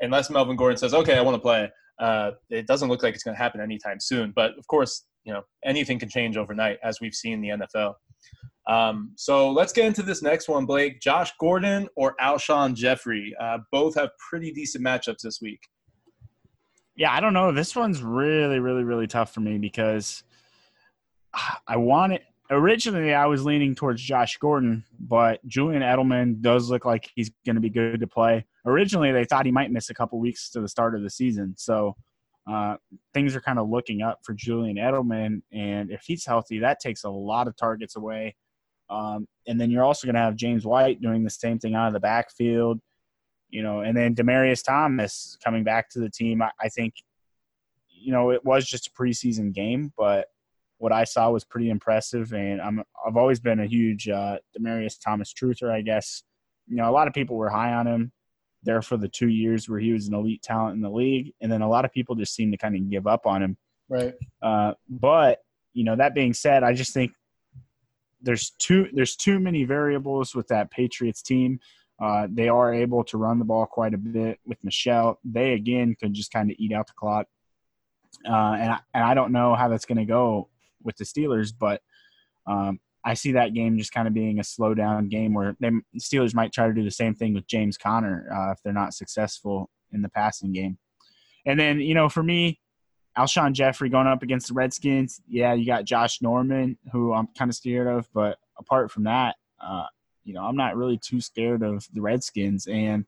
unless 0.00 0.30
Melvin 0.30 0.56
Gordon 0.56 0.78
says, 0.78 0.94
"Okay, 0.94 1.18
I 1.18 1.20
want 1.20 1.34
to 1.34 1.40
play." 1.40 1.70
Uh, 1.98 2.30
it 2.48 2.66
doesn't 2.66 2.88
look 2.88 3.02
like 3.02 3.14
it's 3.14 3.22
going 3.22 3.36
to 3.36 3.42
happen 3.42 3.60
anytime 3.60 4.00
soon. 4.00 4.32
But 4.34 4.58
of 4.58 4.66
course, 4.66 5.04
you 5.24 5.32
know 5.32 5.42
anything 5.64 5.98
can 5.98 6.08
change 6.08 6.38
overnight, 6.38 6.78
as 6.82 7.00
we've 7.00 7.14
seen 7.14 7.34
in 7.34 7.40
the 7.42 7.66
NFL. 7.66 7.94
Um, 8.70 9.12
so 9.16 9.50
let's 9.50 9.72
get 9.72 9.86
into 9.86 10.02
this 10.02 10.22
next 10.22 10.48
one, 10.48 10.64
Blake. 10.64 11.00
Josh 11.00 11.32
Gordon 11.40 11.88
or 11.96 12.14
Alshon 12.20 12.74
Jeffery. 12.74 13.34
Uh, 13.40 13.58
both 13.72 13.96
have 13.96 14.10
pretty 14.30 14.52
decent 14.52 14.84
matchups 14.84 15.22
this 15.22 15.40
week. 15.40 15.60
Yeah, 16.94 17.12
I 17.12 17.20
don't 17.20 17.32
know. 17.32 17.50
This 17.50 17.74
one's 17.74 18.02
really, 18.02 18.60
really, 18.60 18.84
really 18.84 19.06
tough 19.06 19.34
for 19.34 19.40
me 19.40 19.58
because 19.58 20.22
I 21.66 21.76
want 21.76 22.12
it 22.12 22.22
originally 22.50 23.14
I 23.14 23.26
was 23.26 23.44
leaning 23.44 23.74
towards 23.74 24.02
Josh 24.02 24.36
Gordon, 24.38 24.84
but 24.98 25.44
Julian 25.46 25.82
Edelman 25.82 26.40
does 26.40 26.70
look 26.70 26.84
like 26.84 27.08
he's 27.14 27.30
going 27.46 27.54
to 27.54 27.60
be 27.60 27.70
good 27.70 28.00
to 28.00 28.06
play. 28.06 28.44
Originally, 28.66 29.12
they 29.12 29.24
thought 29.24 29.46
he 29.46 29.52
might 29.52 29.70
miss 29.70 29.90
a 29.90 29.94
couple 29.94 30.18
weeks 30.18 30.50
to 30.50 30.60
the 30.60 30.68
start 30.68 30.94
of 30.94 31.02
the 31.02 31.10
season, 31.10 31.54
so 31.56 31.96
uh, 32.50 32.76
things 33.14 33.36
are 33.36 33.40
kind 33.40 33.58
of 33.58 33.68
looking 33.68 34.02
up 34.02 34.20
for 34.24 34.34
Julian 34.34 34.76
Edelman. 34.76 35.42
And 35.52 35.90
if 35.90 36.02
he's 36.04 36.26
healthy, 36.26 36.58
that 36.58 36.80
takes 36.80 37.04
a 37.04 37.10
lot 37.10 37.46
of 37.46 37.56
targets 37.56 37.96
away. 37.96 38.34
Um, 38.90 39.26
and 39.46 39.60
then 39.60 39.70
you're 39.70 39.84
also 39.84 40.06
going 40.06 40.16
to 40.16 40.20
have 40.20 40.36
James 40.36 40.66
White 40.66 41.00
doing 41.00 41.24
the 41.24 41.30
same 41.30 41.58
thing 41.58 41.74
out 41.74 41.86
of 41.86 41.92
the 41.92 42.00
backfield, 42.00 42.80
you 43.48 43.62
know, 43.62 43.80
and 43.80 43.96
then 43.96 44.14
Demaryius 44.14 44.64
Thomas 44.64 45.38
coming 45.44 45.64
back 45.64 45.88
to 45.90 46.00
the 46.00 46.10
team. 46.10 46.42
I, 46.42 46.50
I 46.60 46.68
think, 46.68 46.94
you 47.88 48.12
know, 48.12 48.30
it 48.30 48.44
was 48.44 48.66
just 48.66 48.88
a 48.88 48.90
preseason 48.90 49.52
game, 49.52 49.92
but 49.96 50.26
what 50.80 50.92
I 50.92 51.04
saw 51.04 51.30
was 51.30 51.44
pretty 51.44 51.68
impressive, 51.68 52.32
and 52.32 52.60
I'm 52.60 52.82
I've 53.06 53.18
always 53.18 53.38
been 53.38 53.60
a 53.60 53.66
huge 53.66 54.08
uh, 54.08 54.38
Demaryius 54.58 54.98
Thomas 54.98 55.32
truther. 55.32 55.70
I 55.70 55.82
guess 55.82 56.22
you 56.66 56.76
know 56.76 56.88
a 56.88 56.90
lot 56.90 57.06
of 57.06 57.12
people 57.12 57.36
were 57.36 57.50
high 57.50 57.74
on 57.74 57.86
him 57.86 58.12
there 58.62 58.80
for 58.80 58.96
the 58.96 59.08
two 59.08 59.28
years 59.28 59.68
where 59.68 59.78
he 59.78 59.92
was 59.92 60.08
an 60.08 60.14
elite 60.14 60.42
talent 60.42 60.74
in 60.76 60.80
the 60.80 60.90
league, 60.90 61.32
and 61.42 61.52
then 61.52 61.60
a 61.60 61.68
lot 61.68 61.84
of 61.84 61.92
people 61.92 62.14
just 62.14 62.34
seemed 62.34 62.52
to 62.54 62.58
kind 62.58 62.74
of 62.74 62.90
give 62.90 63.06
up 63.06 63.26
on 63.26 63.42
him. 63.42 63.56
Right. 63.90 64.14
Uh, 64.40 64.72
but 64.88 65.40
you 65.74 65.84
know 65.84 65.96
that 65.96 66.14
being 66.14 66.32
said, 66.32 66.62
I 66.62 66.72
just 66.72 66.94
think 66.94 67.12
there's 68.22 68.50
too 68.58 68.88
there's 68.92 69.16
too 69.16 69.38
many 69.38 69.64
variables 69.64 70.34
with 70.34 70.48
that 70.48 70.70
Patriots 70.70 71.22
team. 71.22 71.60
Uh, 72.00 72.26
they 72.30 72.48
are 72.48 72.72
able 72.72 73.04
to 73.04 73.18
run 73.18 73.38
the 73.38 73.44
ball 73.44 73.66
quite 73.66 73.92
a 73.92 73.98
bit 73.98 74.40
with 74.46 74.58
Michel. 74.64 75.18
They 75.24 75.52
again 75.52 75.96
could 76.00 76.14
just 76.14 76.32
kind 76.32 76.50
of 76.50 76.56
eat 76.58 76.72
out 76.72 76.86
the 76.86 76.94
clock. 76.94 77.26
Uh, 78.26 78.56
and 78.58 78.70
I, 78.72 78.78
and 78.94 79.04
I 79.04 79.14
don't 79.14 79.32
know 79.32 79.54
how 79.54 79.68
that's 79.68 79.84
going 79.84 79.98
to 79.98 80.04
go 80.04 80.48
with 80.82 80.96
the 80.96 81.04
Steelers, 81.04 81.52
but 81.56 81.80
um, 82.46 82.80
I 83.04 83.14
see 83.14 83.32
that 83.32 83.54
game 83.54 83.78
just 83.78 83.92
kind 83.92 84.08
of 84.08 84.14
being 84.14 84.40
a 84.40 84.44
slow 84.44 84.74
down 84.74 85.08
game 85.08 85.32
where 85.32 85.56
they, 85.60 85.70
the 85.70 86.00
Steelers 86.00 86.34
might 86.34 86.52
try 86.52 86.66
to 86.66 86.74
do 86.74 86.84
the 86.84 86.90
same 86.90 87.14
thing 87.14 87.34
with 87.34 87.46
James 87.46 87.76
Conner 87.76 88.28
uh, 88.34 88.52
if 88.52 88.62
they're 88.62 88.72
not 88.72 88.94
successful 88.94 89.70
in 89.92 90.02
the 90.02 90.08
passing 90.08 90.52
game. 90.52 90.78
And 91.46 91.58
then, 91.58 91.80
you 91.80 91.94
know, 91.94 92.08
for 92.08 92.22
me, 92.22 92.60
Alshon 93.18 93.52
Jeffery 93.52 93.88
going 93.88 94.06
up 94.06 94.22
against 94.22 94.48
the 94.48 94.54
Redskins, 94.54 95.20
yeah, 95.28 95.52
you 95.52 95.66
got 95.66 95.84
Josh 95.84 96.22
Norman, 96.22 96.78
who 96.92 97.12
I'm 97.12 97.28
kind 97.36 97.50
of 97.50 97.54
scared 97.54 97.86
of, 97.86 98.08
but 98.14 98.38
apart 98.58 98.90
from 98.90 99.04
that, 99.04 99.36
uh, 99.60 99.86
you 100.24 100.34
know, 100.34 100.42
I'm 100.42 100.56
not 100.56 100.76
really 100.76 100.98
too 100.98 101.20
scared 101.20 101.62
of 101.62 101.86
the 101.92 102.00
Redskins. 102.00 102.66
And 102.66 103.04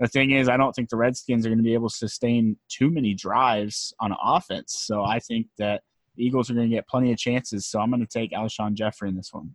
the 0.00 0.08
thing 0.08 0.30
is, 0.30 0.48
I 0.48 0.56
don't 0.56 0.72
think 0.72 0.88
the 0.88 0.96
Redskins 0.96 1.44
are 1.44 1.50
going 1.50 1.58
to 1.58 1.64
be 1.64 1.74
able 1.74 1.90
to 1.90 1.96
sustain 1.96 2.56
too 2.68 2.90
many 2.90 3.14
drives 3.14 3.94
on 4.00 4.14
offense. 4.22 4.74
So 4.74 5.04
I 5.04 5.18
think 5.18 5.48
that– 5.58 5.82
the 6.16 6.24
Eagles 6.24 6.50
are 6.50 6.54
going 6.54 6.70
to 6.70 6.74
get 6.74 6.88
plenty 6.88 7.12
of 7.12 7.18
chances. 7.18 7.66
So 7.66 7.78
I'm 7.78 7.90
going 7.90 8.00
to 8.00 8.06
take 8.06 8.32
Alshon 8.32 8.72
Jeffery 8.72 9.10
in 9.10 9.16
this 9.16 9.34
one. 9.34 9.54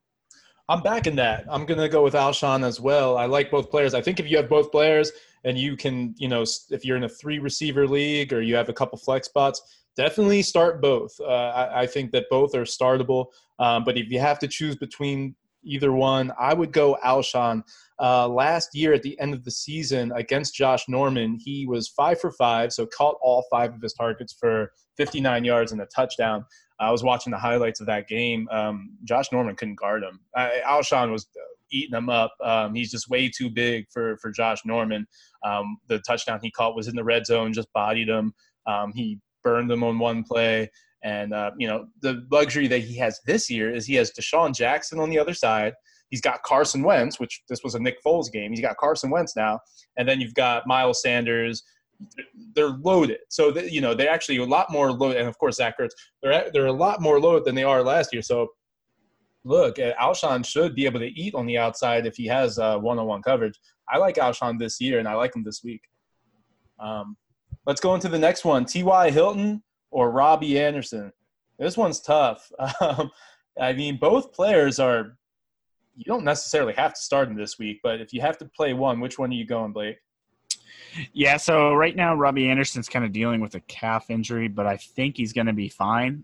I'm 0.69 0.81
backing 0.81 1.15
that. 1.15 1.45
I'm 1.49 1.65
going 1.65 1.79
to 1.79 1.89
go 1.89 2.03
with 2.03 2.13
Alshon 2.13 2.63
as 2.63 2.79
well. 2.79 3.17
I 3.17 3.25
like 3.25 3.49
both 3.49 3.71
players. 3.71 3.95
I 3.95 4.01
think 4.01 4.19
if 4.19 4.29
you 4.29 4.37
have 4.37 4.47
both 4.47 4.71
players 4.71 5.11
and 5.43 5.57
you 5.57 5.75
can, 5.75 6.13
you 6.17 6.27
know, 6.27 6.45
if 6.69 6.85
you're 6.85 6.97
in 6.97 7.03
a 7.03 7.09
three 7.09 7.39
receiver 7.39 7.87
league 7.87 8.33
or 8.33 8.41
you 8.41 8.55
have 8.55 8.69
a 8.69 8.73
couple 8.73 8.97
flex 8.97 9.27
spots, 9.27 9.61
definitely 9.95 10.41
start 10.41 10.81
both. 10.81 11.13
Uh, 11.19 11.25
I, 11.25 11.81
I, 11.81 11.87
think 11.87 12.11
that 12.11 12.25
both 12.29 12.55
are 12.55 12.63
startable. 12.63 13.27
Um, 13.59 13.83
but 13.83 13.97
if 13.97 14.09
you 14.09 14.19
have 14.19 14.39
to 14.39 14.47
choose 14.47 14.75
between 14.75 15.35
either 15.63 15.91
one, 15.91 16.31
I 16.39 16.53
would 16.53 16.71
go 16.71 16.97
Alshon. 17.03 17.63
Uh, 17.99 18.27
last 18.27 18.69
year 18.73 18.93
at 18.93 19.03
the 19.03 19.19
end 19.19 19.33
of 19.33 19.43
the 19.43 19.51
season 19.51 20.11
against 20.15 20.55
Josh 20.55 20.85
Norman, 20.87 21.37
he 21.39 21.67
was 21.67 21.87
five 21.89 22.19
for 22.19 22.31
five, 22.31 22.73
so 22.73 22.85
caught 22.87 23.15
all 23.21 23.45
five 23.51 23.73
of 23.73 23.81
his 23.81 23.93
targets 23.93 24.33
for 24.33 24.71
59 24.97 25.43
yards 25.43 25.71
and 25.71 25.81
a 25.81 25.85
touchdown. 25.85 26.45
I 26.79 26.89
was 26.91 27.03
watching 27.03 27.31
the 27.31 27.37
highlights 27.37 27.79
of 27.79 27.85
that 27.87 28.07
game. 28.07 28.47
Um, 28.49 28.97
Josh 29.03 29.31
Norman 29.31 29.55
couldn't 29.55 29.75
guard 29.75 30.03
him. 30.03 30.19
I, 30.35 30.61
Alshon 30.65 31.11
was 31.11 31.27
eating 31.71 31.95
him 31.95 32.09
up. 32.09 32.33
Um, 32.43 32.73
he's 32.73 32.91
just 32.91 33.09
way 33.09 33.29
too 33.29 33.49
big 33.49 33.85
for 33.91 34.17
for 34.17 34.31
Josh 34.31 34.59
Norman. 34.65 35.05
Um, 35.45 35.77
the 35.87 35.99
touchdown 35.99 36.39
he 36.41 36.51
caught 36.51 36.75
was 36.75 36.87
in 36.87 36.95
the 36.95 37.03
red 37.03 37.25
zone, 37.25 37.53
just 37.53 37.71
bodied 37.73 38.09
him. 38.09 38.33
Um, 38.67 38.91
he 38.93 39.19
burned 39.43 39.71
him 39.71 39.83
on 39.83 39.99
one 39.99 40.23
play. 40.23 40.69
And 41.03 41.33
uh, 41.33 41.51
you 41.57 41.67
know, 41.67 41.87
the 42.01 42.25
luxury 42.31 42.67
that 42.67 42.79
he 42.79 42.95
has 42.97 43.19
this 43.25 43.49
year 43.49 43.73
is 43.73 43.85
he 43.85 43.95
has 43.95 44.11
DeSean 44.11 44.53
Jackson 44.53 44.99
on 44.99 45.09
the 45.09 45.19
other 45.19 45.33
side. 45.33 45.73
He's 46.09 46.21
got 46.21 46.43
Carson 46.43 46.83
Wentz, 46.83 47.19
which 47.19 47.41
this 47.49 47.63
was 47.63 47.73
a 47.73 47.79
Nick 47.79 47.97
Foles 48.05 48.31
game. 48.31 48.51
He's 48.51 48.61
got 48.61 48.77
Carson 48.77 49.09
Wentz 49.09 49.35
now, 49.35 49.59
and 49.97 50.07
then 50.07 50.19
you've 50.19 50.33
got 50.35 50.67
Miles 50.67 51.01
Sanders. 51.01 51.63
They're 52.53 52.77
loaded, 52.81 53.19
so 53.29 53.57
you 53.59 53.79
know 53.81 53.93
they're 53.93 54.09
actually 54.09 54.37
a 54.37 54.45
lot 54.45 54.71
more 54.71 54.91
loaded. 54.91 55.19
And 55.19 55.29
of 55.29 55.37
course, 55.37 55.55
Zach 55.55 55.79
Ertz. 55.79 55.91
They're 56.21 56.51
they're 56.51 56.65
a 56.65 56.71
lot 56.71 57.01
more 57.01 57.19
loaded 57.19 57.45
than 57.45 57.55
they 57.55 57.63
are 57.63 57.81
last 57.81 58.11
year. 58.11 58.21
So 58.21 58.49
look, 59.43 59.79
uh, 59.79 59.93
Alshon 59.99 60.45
should 60.45 60.75
be 60.75 60.85
able 60.85 60.99
to 60.99 61.07
eat 61.07 61.35
on 61.35 61.45
the 61.45 61.57
outside 61.57 62.05
if 62.05 62.15
he 62.15 62.27
has 62.27 62.59
uh, 62.59 62.77
one-on-one 62.77 63.21
coverage. 63.21 63.59
I 63.89 63.97
like 63.97 64.15
Alshon 64.15 64.59
this 64.59 64.79
year, 64.79 64.99
and 64.99 65.07
I 65.07 65.15
like 65.15 65.35
him 65.35 65.43
this 65.43 65.61
week. 65.63 65.81
Um, 66.79 67.17
let's 67.65 67.81
go 67.81 67.95
into 67.95 68.09
the 68.09 68.19
next 68.19 68.45
one: 68.45 68.65
T.Y. 68.65 69.11
Hilton 69.11 69.63
or 69.89 70.11
Robbie 70.11 70.59
Anderson. 70.59 71.11
This 71.59 71.77
one's 71.77 72.01
tough. 72.01 72.49
Um, 72.81 73.11
I 73.59 73.73
mean, 73.73 73.97
both 73.97 74.33
players 74.33 74.79
are. 74.79 75.17
You 75.95 76.05
don't 76.05 76.23
necessarily 76.23 76.73
have 76.73 76.93
to 76.93 77.01
start 77.01 77.27
them 77.27 77.37
this 77.37 77.59
week, 77.59 77.81
but 77.83 77.99
if 77.99 78.13
you 78.13 78.21
have 78.21 78.37
to 78.37 78.45
play 78.45 78.73
one, 78.73 79.01
which 79.01 79.19
one 79.19 79.29
are 79.29 79.33
you 79.33 79.45
going, 79.45 79.73
Blake? 79.73 79.97
Yeah, 81.13 81.37
so 81.37 81.73
right 81.73 81.95
now 81.95 82.15
Robbie 82.15 82.49
Anderson's 82.49 82.87
kind 82.87 83.03
of 83.03 83.11
dealing 83.11 83.41
with 83.41 83.55
a 83.55 83.59
calf 83.61 84.09
injury, 84.09 84.47
but 84.47 84.65
I 84.65 84.77
think 84.77 85.17
he's 85.17 85.33
going 85.33 85.47
to 85.47 85.53
be 85.53 85.67
fine. 85.67 86.23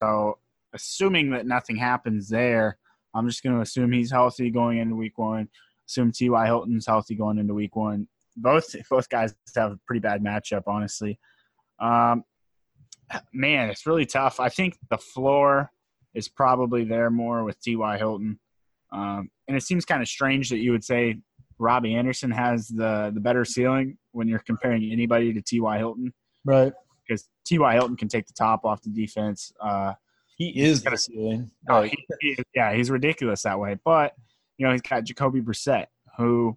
So 0.00 0.38
assuming 0.74 1.30
that 1.30 1.46
nothing 1.46 1.76
happens 1.76 2.28
there, 2.28 2.78
I'm 3.14 3.28
just 3.28 3.42
going 3.42 3.54
to 3.56 3.62
assume 3.62 3.92
he's 3.92 4.10
healthy 4.10 4.50
going 4.50 4.78
into 4.78 4.96
week 4.96 5.18
one. 5.18 5.48
Assume 5.88 6.12
T.Y. 6.12 6.46
Hilton's 6.46 6.86
healthy 6.86 7.14
going 7.14 7.38
into 7.38 7.54
week 7.54 7.76
one. 7.76 8.08
Both 8.36 8.74
both 8.90 9.08
guys 9.08 9.34
have 9.54 9.72
a 9.72 9.80
pretty 9.86 10.00
bad 10.00 10.22
matchup, 10.22 10.62
honestly. 10.66 11.18
Um, 11.78 12.24
man, 13.32 13.68
it's 13.68 13.86
really 13.86 14.06
tough. 14.06 14.40
I 14.40 14.48
think 14.48 14.78
the 14.90 14.98
floor 14.98 15.70
is 16.14 16.28
probably 16.28 16.84
there 16.84 17.10
more 17.10 17.44
with 17.44 17.60
T.Y. 17.60 17.98
Hilton. 17.98 18.38
Um, 18.92 19.30
and 19.48 19.56
it 19.56 19.62
seems 19.62 19.84
kind 19.84 20.02
of 20.02 20.08
strange 20.08 20.50
that 20.50 20.58
you 20.58 20.72
would 20.72 20.84
say 20.84 21.16
Robbie 21.58 21.94
Anderson 21.94 22.30
has 22.30 22.68
the 22.68 23.10
the 23.14 23.20
better 23.20 23.44
ceiling 23.44 23.98
when 24.12 24.28
you're 24.28 24.40
comparing 24.40 24.90
anybody 24.90 25.32
to 25.32 25.42
T.Y. 25.42 25.78
Hilton. 25.78 26.12
Right. 26.44 26.72
Because 27.06 27.28
T.Y. 27.44 27.74
Hilton 27.74 27.96
can 27.96 28.08
take 28.08 28.26
the 28.26 28.32
top 28.32 28.64
off 28.64 28.82
the 28.82 28.90
defense. 28.90 29.52
Uh, 29.60 29.94
he 30.50 30.62
is 30.62 30.82
the 30.82 30.96
ceiling. 30.96 31.50
Oh, 31.68 31.82
he, 31.82 31.96
he, 32.20 32.36
yeah, 32.54 32.74
he's 32.74 32.90
ridiculous 32.90 33.42
that 33.42 33.58
way. 33.58 33.78
But 33.84 34.14
you 34.58 34.66
know, 34.66 34.72
he's 34.72 34.82
got 34.82 35.04
Jacoby 35.04 35.40
Brissett, 35.40 35.86
who 36.16 36.56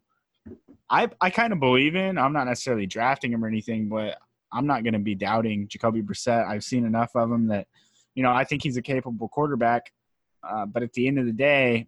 I 0.89 1.09
I 1.21 1.29
kind 1.29 1.53
of 1.53 1.59
believe 1.59 1.95
in. 1.95 2.17
I'm 2.17 2.33
not 2.33 2.45
necessarily 2.45 2.85
drafting 2.85 3.31
him 3.31 3.43
or 3.43 3.47
anything, 3.47 3.89
but 3.89 4.17
I'm 4.51 4.67
not 4.67 4.83
going 4.83 4.93
to 4.93 4.99
be 4.99 5.15
doubting 5.15 5.67
Jacoby 5.67 6.01
Brissett. 6.01 6.47
I've 6.47 6.63
seen 6.63 6.85
enough 6.85 7.11
of 7.15 7.31
him 7.31 7.47
that 7.47 7.67
you 8.15 8.23
know 8.23 8.31
I 8.31 8.43
think 8.43 8.63
he's 8.63 8.77
a 8.77 8.81
capable 8.81 9.27
quarterback. 9.27 9.91
Uh, 10.43 10.65
but 10.65 10.83
at 10.83 10.93
the 10.93 11.07
end 11.07 11.17
of 11.17 11.25
the 11.25 11.31
day, 11.31 11.87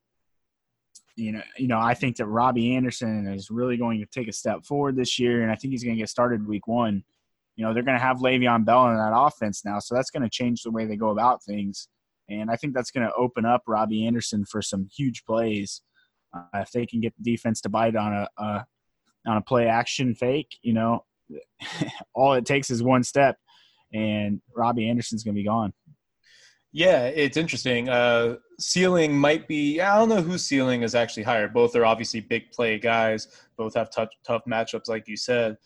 you 1.15 1.31
know, 1.31 1.41
you 1.57 1.67
know, 1.67 1.79
I 1.79 1.93
think 1.93 2.17
that 2.17 2.25
Robbie 2.25 2.75
Anderson 2.75 3.27
is 3.27 3.51
really 3.51 3.77
going 3.77 3.99
to 3.99 4.05
take 4.05 4.27
a 4.27 4.33
step 4.33 4.65
forward 4.65 4.95
this 4.95 5.19
year, 5.19 5.43
and 5.43 5.51
I 5.51 5.55
think 5.55 5.71
he's 5.71 5.83
going 5.83 5.95
to 5.95 6.01
get 6.01 6.09
started 6.09 6.47
week 6.47 6.67
one 6.67 7.03
you 7.57 7.65
know, 7.65 7.73
they're 7.73 7.83
going 7.83 7.97
to 7.97 8.03
have 8.03 8.17
Le'Veon 8.17 8.63
Bell 8.63 8.87
in 8.87 8.95
that 8.95 9.13
offense 9.13 9.65
now. 9.65 9.79
So 9.79 9.95
that's 9.95 10.11
going 10.11 10.23
to 10.23 10.29
change 10.29 10.61
the 10.61 10.71
way 10.71 10.85
they 10.85 10.95
go 10.95 11.09
about 11.09 11.43
things. 11.43 11.89
And 12.29 12.51
I 12.51 12.55
think 12.55 12.73
that's 12.73 12.91
going 12.91 13.05
to 13.05 13.13
open 13.15 13.45
up 13.45 13.63
Robbie 13.67 14.05
Anderson 14.05 14.45
for 14.45 14.61
some 14.61 14.87
huge 14.95 15.25
plays. 15.25 15.81
Uh, 16.35 16.59
if 16.59 16.71
they 16.71 16.85
can 16.85 17.01
get 17.01 17.13
the 17.17 17.31
defense 17.31 17.59
to 17.61 17.69
bite 17.69 17.95
on 17.95 18.13
a, 18.13 18.27
a 18.37 18.65
on 19.25 19.37
a 19.37 19.41
play 19.41 19.67
action 19.67 20.13
fake, 20.13 20.57
you 20.61 20.73
know, 20.73 21.03
all 22.13 22.33
it 22.33 22.45
takes 22.45 22.69
is 22.69 22.83
one 22.83 23.03
step, 23.03 23.37
and 23.93 24.39
Robbie 24.55 24.89
Anderson's 24.89 25.23
going 25.23 25.35
to 25.35 25.39
be 25.39 25.47
gone. 25.47 25.73
Yeah, 26.73 27.05
it's 27.05 27.37
interesting. 27.37 27.89
Uh, 27.89 28.35
ceiling 28.59 29.17
might 29.17 29.47
be. 29.47 29.81
I 29.81 29.97
don't 29.97 30.09
know 30.09 30.21
whose 30.21 30.45
ceiling 30.45 30.83
is 30.83 30.95
actually 30.95 31.23
higher. 31.23 31.47
Both 31.47 31.75
are 31.75 31.85
obviously 31.85 32.19
big 32.19 32.51
play 32.51 32.77
guys. 32.77 33.29
Both 33.57 33.73
have 33.75 33.89
tough, 33.89 34.09
tough 34.25 34.43
matchups, 34.45 34.89
like 34.89 35.07
you 35.07 35.17
said. 35.17 35.57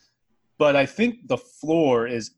But 0.62 0.76
I 0.76 0.86
think 0.86 1.28
the 1.28 1.40
floor 1.40 2.06
is 2.06 2.36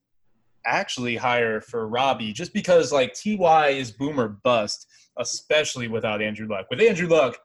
actually 0.66 1.18
higher 1.18 1.60
for 1.60 1.90
Robbie 1.90 2.32
just 2.32 2.54
because 2.54 2.90
like 2.90 3.14
TY 3.14 3.72
is 3.72 3.92
boomer 3.92 4.30
bust, 4.30 4.88
especially 5.18 5.90
without 5.90 6.22
Andrew 6.22 6.48
Luck. 6.48 6.68
With 6.70 6.80
Andrew 6.80 7.10
Luck, 7.10 7.38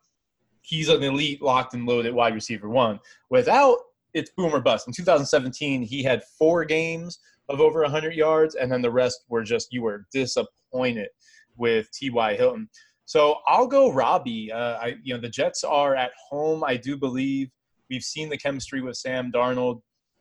he's 0.63 0.89
an 0.89 1.03
elite 1.03 1.43
locked 1.43 1.75
and 1.75 1.85
loaded 1.85 2.15
wide 2.15 2.33
receiver 2.33 2.69
one. 2.69 3.01
Without 3.29 3.77
it's 4.15 4.31
boomer 4.37 4.61
bust. 4.61 4.87
In 4.87 4.93
2017, 4.93 5.83
he 5.83 6.05
had 6.05 6.23
four 6.39 6.65
games 6.65 7.19
of 7.49 7.61
over 7.61 7.83
100 7.83 8.15
yards, 8.15 8.55
and 8.55 8.71
then 8.71 8.81
the 8.81 8.93
rest 8.93 9.25
were 9.29 9.43
just 9.43 9.73
you 9.73 9.83
were 9.83 10.07
disappointed 10.13 11.09
with 11.57 11.91
T.Y. 11.91 12.37
Hilton. 12.37 12.69
So 13.05 13.39
I'll 13.49 13.67
go 13.67 13.91
Robbie. 13.91 14.53
Uh, 14.53 14.75
I, 14.75 14.95
you 15.03 15.13
know, 15.13 15.21
the 15.21 15.29
Jets 15.29 15.65
are 15.65 15.97
at 15.97 16.13
home. 16.31 16.63
I 16.63 16.77
do 16.77 16.97
believe 16.97 17.51
we've 17.91 18.05
seen 18.05 18.29
the 18.29 18.39
chemistry 18.39 18.81
with 18.81 18.97
Sam 18.97 19.33
Darnold. 19.33 19.81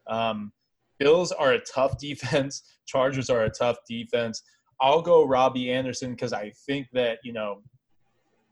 Um, 0.09 0.51
Bills 0.99 1.31
are 1.31 1.53
a 1.53 1.59
tough 1.59 1.97
defense. 1.97 2.63
Chargers 2.87 3.29
are 3.29 3.43
a 3.43 3.49
tough 3.49 3.77
defense. 3.87 4.41
I'll 4.81 5.01
go 5.01 5.25
Robbie 5.25 5.71
Anderson 5.71 6.11
because 6.11 6.33
I 6.33 6.51
think 6.65 6.87
that 6.93 7.19
you 7.23 7.33
know 7.33 7.61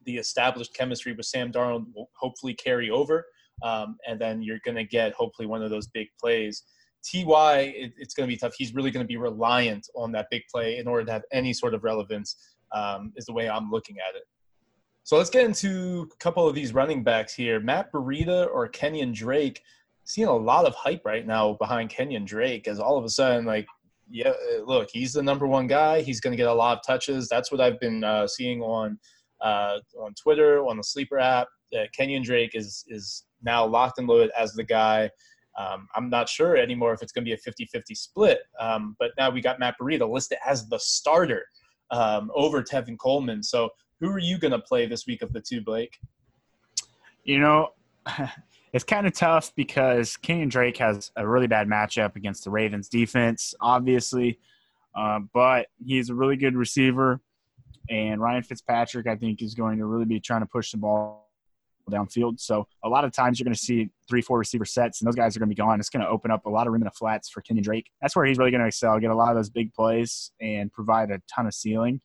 the 0.06 0.18
established 0.18 0.76
chemistry 0.76 1.14
with 1.14 1.26
Sam 1.26 1.52
Darnold 1.52 1.86
will 1.96 2.10
hopefully 2.16 2.54
carry 2.54 2.90
over, 2.90 3.26
um, 3.64 3.98
and 4.08 4.20
then 4.20 4.42
you're 4.42 4.60
going 4.64 4.76
to 4.76 4.84
get 4.84 5.14
hopefully 5.14 5.48
one 5.48 5.64
of 5.64 5.70
those 5.70 5.88
big 5.88 6.08
plays. 6.20 6.64
Ty, 7.04 7.60
it, 7.60 7.94
it's 7.98 8.16
going 8.16 8.28
to 8.28 8.34
be 8.34 8.38
tough. 8.38 8.54
He's 8.58 8.74
really 8.74 8.92
going 8.92 9.04
to 9.04 9.08
be 9.08 9.18
reliant 9.18 9.88
on 9.96 10.12
that 10.14 10.28
big 10.32 10.42
play 10.52 10.78
in 10.78 10.88
order 10.88 11.06
to 11.06 11.12
have 11.12 11.24
any 11.32 11.54
sort 11.54 11.74
of 11.74 11.84
relevance. 11.84 12.36
Um, 12.72 13.14
is 13.16 13.26
the 13.26 13.32
way 13.32 13.48
I'm 13.48 13.70
looking 13.70 13.98
at 14.00 14.16
it. 14.16 14.24
So 15.04 15.18
let's 15.18 15.30
get 15.30 15.46
into 15.46 16.10
a 16.12 16.18
couple 16.18 16.48
of 16.50 16.56
these 16.56 16.74
running 16.74 17.04
backs 17.04 17.34
here. 17.34 17.60
Matt 17.60 17.94
Breida 17.94 18.48
or 18.52 18.68
Kenyan 18.68 19.14
Drake 19.14 19.62
seeing 20.06 20.28
a 20.28 20.36
lot 20.36 20.66
of 20.66 20.74
hype 20.76 21.02
right 21.04 21.26
now 21.26 21.54
behind 21.54 21.90
Kenyan 21.90 22.26
Drake 22.26 22.68
as 22.68 22.80
all 22.80 22.98
of 22.98 23.04
a 23.04 23.10
sudden, 23.10 23.46
like, 23.46 23.68
yeah, 24.10 24.34
look, 24.64 24.90
he's 24.92 25.14
the 25.14 25.24
number 25.24 25.48
one 25.48 25.66
guy. 25.68 26.02
He's 26.02 26.22
going 26.22 26.32
to 26.32 26.38
get 26.38 26.48
a 26.48 26.54
lot 26.54 26.78
of 26.78 26.86
touches. 26.86 27.28
That's 27.28 27.52
what 27.52 27.60
I've 27.60 27.80
been 27.80 28.04
uh, 28.04 28.28
seeing 28.28 28.62
on 28.62 29.00
uh, 29.42 29.80
on 30.00 30.14
Twitter, 30.14 30.60
on 30.66 30.78
the 30.78 30.84
Sleeper 30.84 31.20
app. 31.20 31.48
That 31.72 31.90
Kenyan 31.92 32.24
Drake 32.24 32.52
is 32.54 32.86
is 32.88 33.26
now 33.42 33.66
locked 33.66 33.98
and 33.98 34.08
loaded 34.08 34.32
as 34.38 34.54
the 34.54 34.64
guy. 34.64 35.10
Um, 35.58 35.88
I'm 35.96 36.10
not 36.10 36.30
sure 36.30 36.56
anymore 36.56 36.94
if 36.94 37.02
it's 37.02 37.12
going 37.12 37.26
to 37.26 37.30
be 37.30 37.34
a 37.34 37.38
50-50 37.38 37.96
split. 37.96 38.40
Um, 38.60 38.96
but 39.00 39.12
now 39.18 39.30
we 39.30 39.40
got 39.40 39.58
Matt 39.58 39.76
Breida 39.82 40.08
listed 40.08 40.38
as 40.46 40.68
the 40.68 40.78
starter 40.78 41.46
um, 41.92 42.30
over 42.36 42.62
Tevin 42.62 42.98
Coleman. 42.98 43.42
So 43.42 43.70
who 44.02 44.10
are 44.10 44.20
you 44.20 44.38
going 44.38 44.52
to 44.52 44.60
play 44.60 44.86
this 44.86 45.08
week 45.08 45.22
of 45.22 45.32
the 45.32 45.40
two, 45.40 45.62
Blake? 45.62 45.98
You 47.24 47.40
know, 47.40 47.70
it's 48.76 48.84
kind 48.84 49.08
of 49.08 49.14
tough 49.14 49.54
because 49.56 50.18
Kenyan 50.22 50.50
Drake 50.50 50.76
has 50.78 51.10
a 51.16 51.26
really 51.26 51.48
bad 51.48 51.70
matchup 51.70 52.18
against 52.18 52.44
the 52.44 52.50
Ravens 52.50 52.90
defense, 52.90 53.56
obviously, 53.62 54.38
uh, 54.94 55.20
but 55.34 55.68
he's 55.82 56.10
a 56.10 56.14
really 56.14 56.36
good 56.36 56.58
receiver. 56.58 57.22
And 57.90 58.20
Ryan 58.20 58.44
Fitzpatrick, 58.44 59.08
I 59.08 59.16
think, 59.16 59.42
is 59.42 59.54
going 59.54 59.78
to 59.78 59.86
really 59.86 60.04
be 60.04 60.20
trying 60.20 60.42
to 60.42 60.46
push 60.46 60.72
the 60.72 60.78
ball 60.78 61.30
downfield. 61.90 62.42
So 62.42 62.68
a 62.84 62.90
lot 62.90 63.06
of 63.06 63.14
times 63.14 63.40
you're 63.40 63.46
going 63.46 63.56
to 63.56 63.60
see 63.60 63.92
three, 64.10 64.22
four 64.22 64.38
receiver 64.38 64.66
sets, 64.66 65.00
and 65.00 65.08
those 65.08 65.16
guys 65.16 65.38
are 65.38 65.40
going 65.40 65.48
to 65.48 65.56
be 65.56 65.58
gone. 65.58 65.80
It's 65.80 65.90
going 65.90 66.04
to 66.04 66.10
open 66.10 66.30
up 66.30 66.46
a 66.46 66.50
lot 66.50 66.68
of 66.68 66.74
room 66.74 66.82
in 66.82 66.86
the 66.86 66.92
flats 66.92 67.30
for 67.30 67.42
Kenyan 67.42 67.64
Drake. 67.64 67.90
That's 68.02 68.14
where 68.14 68.26
he's 68.26 68.38
really 68.38 68.52
going 68.52 68.60
to 68.60 68.68
excel, 68.68 69.00
get 69.00 69.10
a 69.10 69.16
lot 69.16 69.30
of 69.30 69.36
those 69.38 69.50
big 69.50 69.74
plays, 69.74 70.32
and 70.42 70.70
provide 70.70 71.12
a 71.12 71.22
ton 71.34 71.48
of 71.48 71.54
ceiling. 71.54 72.02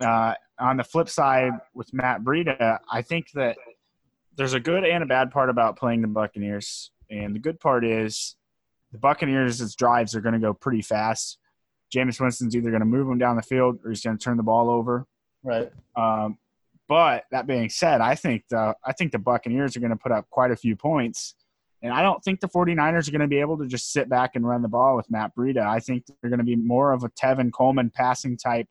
Uh, 0.00 0.34
on 0.60 0.76
the 0.76 0.84
flip 0.84 1.08
side, 1.08 1.50
with 1.74 1.92
Matt 1.92 2.22
Breida, 2.22 2.78
I 2.88 3.02
think 3.02 3.32
that– 3.34 3.56
there's 4.36 4.54
a 4.54 4.60
good 4.60 4.84
and 4.84 5.02
a 5.02 5.06
bad 5.06 5.30
part 5.30 5.50
about 5.50 5.76
playing 5.76 6.02
the 6.02 6.08
Buccaneers. 6.08 6.90
And 7.10 7.34
the 7.34 7.38
good 7.38 7.60
part 7.60 7.84
is 7.84 8.36
the 8.92 8.98
Buccaneers' 8.98 9.74
drives 9.74 10.14
are 10.14 10.20
going 10.20 10.34
to 10.34 10.38
go 10.38 10.52
pretty 10.52 10.82
fast. 10.82 11.38
Jameis 11.94 12.20
Winston's 12.20 12.56
either 12.56 12.70
going 12.70 12.80
to 12.80 12.86
move 12.86 13.06
them 13.06 13.18
down 13.18 13.36
the 13.36 13.42
field 13.42 13.78
or 13.84 13.90
he's 13.90 14.02
going 14.02 14.18
to 14.18 14.22
turn 14.22 14.36
the 14.36 14.42
ball 14.42 14.68
over. 14.68 15.06
Right. 15.42 15.70
Um, 15.94 16.38
but 16.88 17.24
that 17.30 17.46
being 17.46 17.68
said, 17.68 18.00
I 18.00 18.14
think 18.14 18.44
the 18.48 18.74
I 18.84 18.92
think 18.92 19.12
the 19.12 19.18
Buccaneers 19.18 19.76
are 19.76 19.80
going 19.80 19.90
to 19.90 19.96
put 19.96 20.12
up 20.12 20.28
quite 20.30 20.50
a 20.50 20.56
few 20.56 20.76
points. 20.76 21.34
And 21.82 21.92
I 21.92 22.02
don't 22.02 22.22
think 22.24 22.40
the 22.40 22.48
49ers 22.48 23.06
are 23.06 23.10
going 23.10 23.20
to 23.20 23.28
be 23.28 23.40
able 23.40 23.58
to 23.58 23.66
just 23.66 23.92
sit 23.92 24.08
back 24.08 24.34
and 24.34 24.46
run 24.46 24.62
the 24.62 24.68
ball 24.68 24.96
with 24.96 25.10
Matt 25.10 25.32
Breida. 25.36 25.64
I 25.66 25.78
think 25.78 26.04
they're 26.06 26.30
going 26.30 26.38
to 26.38 26.44
be 26.44 26.56
more 26.56 26.92
of 26.92 27.04
a 27.04 27.10
Tevin 27.10 27.52
Coleman 27.52 27.90
passing 27.94 28.36
type 28.36 28.66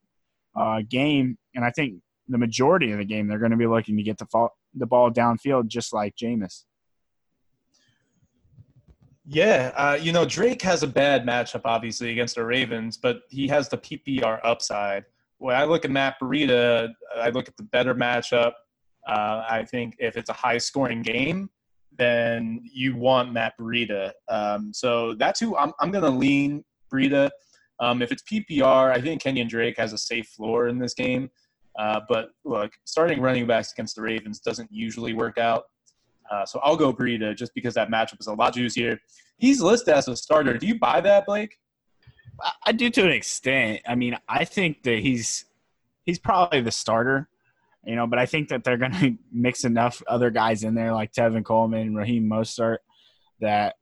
uh, 0.56 0.82
game. 0.88 1.38
And 1.54 1.64
I 1.64 1.72
think 1.72 2.02
the 2.28 2.38
majority 2.38 2.92
of 2.92 2.98
the 2.98 3.06
game 3.06 3.28
they're 3.28 3.40
going 3.40 3.52
to 3.52 3.58
be 3.58 3.68
looking 3.68 3.98
to 3.98 4.04
get 4.04 4.18
the, 4.18 4.26
fall, 4.26 4.50
the 4.74 4.86
ball 4.86 5.12
downfield 5.12 5.68
just 5.68 5.94
like 5.94 6.16
Jameis. 6.16 6.64
Yeah, 9.28 9.72
uh, 9.76 9.98
you 10.00 10.12
know 10.12 10.26
Drake 10.26 10.62
has 10.62 10.84
a 10.84 10.88
bad 10.88 11.26
matchup 11.26 11.62
obviously 11.66 12.12
against 12.12 12.36
the 12.36 12.46
Ravens, 12.46 12.98
but 12.98 13.22
he 13.30 13.48
has 13.48 13.68
the 13.70 13.78
PPR 13.78 14.40
upside. 14.44 15.06
When 15.40 15.56
I 15.56 15.64
look 15.64 15.84
at 15.84 15.92
Matt 15.92 16.16
Breida, 16.22 16.94
I 17.18 17.30
look 17.30 17.48
at 17.48 17.58
the 17.58 17.64
better 17.64 17.96
matchup. 17.96 18.54
Uh, 19.08 19.44
I 19.50 19.66
think 19.70 19.96
if 20.00 20.16
it's 20.16 20.30
a 20.30 20.34
high-scoring 20.34 21.02
game, 21.02 21.50
then 21.98 22.62
you 22.64 22.96
want 22.96 23.34
Matt 23.34 23.54
Breida. 23.60 24.12
Um, 24.30 24.72
so 24.74 25.14
that's 25.16 25.40
who 25.40 25.58
I'm, 25.58 25.74
I'm 25.80 25.92
going 25.92 26.04
to 26.04 26.10
lean 26.10 26.64
Breida. 26.94 27.30
Um, 27.80 28.02
if 28.02 28.12
it's 28.12 28.24
PPR, 28.24 28.92
I 28.92 29.02
think 29.02 29.22
Kenyan 29.22 29.50
Drake 29.50 29.78
has 29.78 29.94
a 29.94 29.98
safe 29.98 30.28
floor 30.28 30.68
in 30.68 30.80
this 30.80 30.94
game. 30.94 31.30
Uh, 31.78 32.02
but 32.08 32.30
look, 32.44 32.72
starting 32.86 33.22
running 33.22 33.46
backs 33.46 33.72
against 33.72 33.96
the 33.96 34.02
Ravens 34.02 34.40
doesn't 34.40 34.72
usually 34.72 35.14
work 35.14 35.38
out. 35.38 35.66
Uh, 36.32 36.46
so 36.46 36.60
I'll 36.64 36.78
go 36.78 36.94
Breida 36.94 37.36
just 37.36 37.54
because 37.54 37.74
that 37.76 37.90
matchup 37.90 38.20
is 38.20 38.28
a 38.28 38.34
lot 38.34 38.54
juicier. 38.54 39.00
He's 39.38 39.62
listed 39.62 39.94
as 39.94 40.08
a 40.08 40.16
starter. 40.16 40.58
Do 40.58 40.66
you 40.66 40.80
buy 40.80 41.02
that, 41.02 41.26
Blake? 41.26 41.58
I 42.66 42.72
do 42.72 42.90
to 42.90 43.04
an 43.04 43.12
extent. 43.12 43.82
I 43.88 43.96
mean, 43.96 44.18
I 44.28 44.46
think 44.46 44.84
that 44.84 45.00
he's 45.00 45.46
he's 46.06 46.20
probably 46.20 46.62
the 46.62 46.72
starter, 46.72 47.30
you 47.86 47.96
know, 47.96 48.08
but 48.08 48.20
I 48.20 48.26
think 48.26 48.50
that 48.50 48.64
they're 48.64 48.78
going 48.78 48.92
to 49.00 49.18
mix 49.32 49.64
enough 49.64 50.02
other 50.08 50.30
guys 50.30 50.64
in 50.64 50.76
there 50.76 50.94
like 50.94 51.12
Tevin 51.12 51.44
Coleman, 51.44 51.96
Raheem 51.96 52.30
Mostert, 52.30 52.78
that 53.40 53.76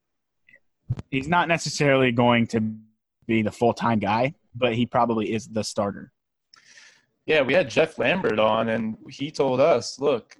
he's 1.10 1.28
not 1.28 1.48
necessarily 1.48 2.12
going 2.12 2.48
to 2.48 2.62
be 3.26 3.42
the 3.42 3.52
full 3.52 3.74
time 3.74 4.00
guy, 4.00 4.34
but 4.56 4.76
he 4.76 4.86
probably 4.86 5.34
is 5.34 5.48
the 5.48 5.64
starter. 5.64 6.12
Yeah, 7.26 7.42
we 7.42 7.54
had 7.54 7.70
Jeff 7.70 7.98
Lambert 7.98 8.38
on, 8.38 8.70
and 8.70 8.98
he 9.10 9.32
told 9.32 9.62
us, 9.62 10.00
look, 10.00 10.36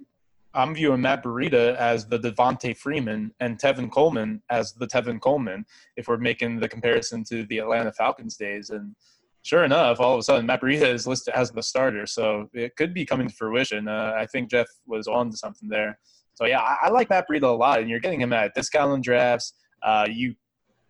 I'm 0.52 0.74
viewing 0.74 1.00
Matt 1.00 1.24
Breida 1.24 1.74
as 1.76 2.06
the 2.06 2.18
Devonta 2.18 2.76
Freeman 2.76 3.32
and 3.40 3.58
Tevin 3.58 3.90
Coleman 3.90 4.42
as 4.50 4.72
the 4.74 4.86
Tevin 4.86 5.20
Coleman 5.20 5.64
if 5.96 6.08
we're 6.08 6.18
making 6.18 6.60
the 6.60 6.68
comparison 6.68 7.24
to 7.24 7.44
the 7.46 7.58
Atlanta 7.58 7.90
Falcons 7.90 8.36
days. 8.36 8.70
And 8.70 8.94
sure 9.42 9.64
enough, 9.64 9.98
all 9.98 10.14
of 10.14 10.20
a 10.20 10.22
sudden, 10.22 10.46
Matt 10.46 10.60
Breida 10.60 10.92
is 10.92 11.06
listed 11.06 11.34
as 11.34 11.50
the 11.50 11.62
starter. 11.62 12.06
So 12.06 12.48
it 12.52 12.76
could 12.76 12.94
be 12.94 13.04
coming 13.04 13.28
to 13.28 13.34
fruition. 13.34 13.88
Uh, 13.88 14.12
I 14.16 14.26
think 14.26 14.50
Jeff 14.50 14.68
was 14.86 15.08
on 15.08 15.30
to 15.30 15.36
something 15.36 15.68
there. 15.68 15.98
So 16.34 16.44
yeah, 16.44 16.60
I, 16.60 16.76
I, 16.82 16.88
like 16.90 17.10
Matt 17.10 17.26
Breida 17.28 17.44
a 17.44 17.46
lot, 17.46 17.80
and 17.80 17.88
you're 17.88 18.00
getting 18.00 18.20
him 18.20 18.32
at 18.32 18.54
discount 18.54 19.02
drafts. 19.02 19.54
Uh, 19.82 20.06
you 20.08 20.34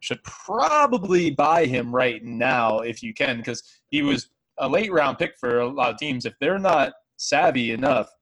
should 0.01 0.23
probably 0.25 1.31
buy 1.31 1.65
him 1.65 1.95
right 1.95 2.23
now 2.23 2.81
if 2.81 3.03
you 3.03 3.15
can, 3.15 3.39
because 3.39 3.63
he 3.91 4.03
was 4.03 4.29
a 4.59 4.69
late 4.69 4.93
round 4.93 5.19
pick 5.19 5.37
for 5.39 5.61
a 5.61 5.69
lot 5.69 5.91
of 5.91 5.99
teams. 5.99 6.25
If 6.27 6.35
they're 6.41 6.59
not 6.59 6.93
savvy 7.17 7.73
enough– 7.73 8.09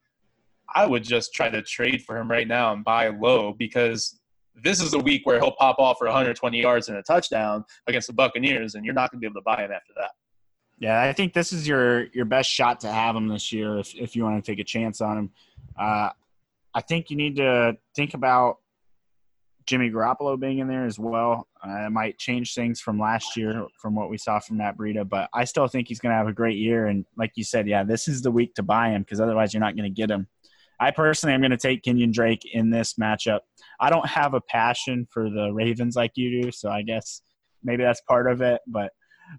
I 0.74 0.86
would 0.86 1.02
just 1.02 1.34
try 1.34 1.48
to 1.48 1.62
trade 1.62 2.02
for 2.02 2.16
him 2.16 2.30
right 2.30 2.48
now 2.48 2.72
and 2.72 2.84
buy 2.84 3.08
low 3.08 3.52
because 3.52 4.18
this 4.54 4.80
is 4.80 4.94
a 4.94 4.98
week 4.98 5.22
where 5.24 5.38
he'll 5.38 5.52
pop 5.52 5.78
off 5.78 5.98
for 5.98 6.06
120 6.06 6.60
yards 6.60 6.88
and 6.88 6.98
a 6.98 7.02
touchdown 7.02 7.64
against 7.86 8.06
the 8.06 8.12
Buccaneers, 8.12 8.74
and 8.74 8.84
you're 8.84 8.94
not 8.94 9.10
going 9.10 9.18
to 9.18 9.20
be 9.20 9.26
able 9.26 9.40
to 9.40 9.44
buy 9.44 9.64
him 9.64 9.72
after 9.72 9.92
that. 9.96 10.10
Yeah, 10.78 11.00
I 11.00 11.12
think 11.12 11.32
this 11.32 11.52
is 11.52 11.68
your 11.68 12.06
your 12.06 12.24
best 12.24 12.50
shot 12.50 12.80
to 12.80 12.88
have 12.88 13.14
him 13.14 13.28
this 13.28 13.52
year 13.52 13.78
if 13.78 13.94
if 13.94 14.16
you 14.16 14.24
want 14.24 14.42
to 14.44 14.50
take 14.50 14.58
a 14.58 14.64
chance 14.64 15.00
on 15.00 15.18
him. 15.18 15.30
Uh, 15.78 16.10
I 16.74 16.80
think 16.80 17.10
you 17.10 17.16
need 17.16 17.36
to 17.36 17.76
think 17.94 18.14
about 18.14 18.58
Jimmy 19.66 19.90
Garoppolo 19.90 20.38
being 20.38 20.58
in 20.58 20.68
there 20.68 20.84
as 20.84 20.98
well. 20.98 21.48
Uh, 21.64 21.86
it 21.86 21.90
might 21.90 22.18
change 22.18 22.54
things 22.54 22.80
from 22.80 22.98
last 22.98 23.36
year, 23.36 23.66
from 23.80 23.94
what 23.94 24.10
we 24.10 24.18
saw 24.18 24.38
from 24.40 24.58
Matt 24.58 24.76
Breida, 24.76 25.08
but 25.08 25.28
I 25.32 25.44
still 25.44 25.68
think 25.68 25.88
he's 25.88 26.00
going 26.00 26.12
to 26.12 26.16
have 26.16 26.28
a 26.28 26.32
great 26.32 26.56
year. 26.56 26.86
And 26.86 27.04
like 27.16 27.32
you 27.34 27.44
said, 27.44 27.68
yeah, 27.68 27.84
this 27.84 28.08
is 28.08 28.22
the 28.22 28.30
week 28.30 28.54
to 28.54 28.62
buy 28.62 28.90
him 28.90 29.02
because 29.02 29.20
otherwise 29.20 29.52
you're 29.52 29.60
not 29.60 29.76
going 29.76 29.92
to 29.92 29.94
get 29.94 30.10
him. 30.10 30.26
I 30.80 30.90
personally 30.90 31.34
am 31.34 31.40
going 31.40 31.52
to 31.52 31.56
take 31.56 31.82
Kenyan 31.82 32.12
Drake 32.12 32.42
in 32.52 32.70
this 32.70 32.94
matchup. 32.94 33.40
I 33.78 33.90
don't 33.90 34.06
have 34.08 34.34
a 34.34 34.40
passion 34.40 35.06
for 35.10 35.30
the 35.30 35.52
Ravens 35.52 35.94
like 35.94 36.12
you 36.16 36.42
do, 36.42 36.50
so 36.50 36.70
I 36.70 36.82
guess 36.82 37.22
maybe 37.62 37.84
that's 37.84 38.00
part 38.02 38.30
of 38.30 38.42
it. 38.42 38.60
But 38.66 38.90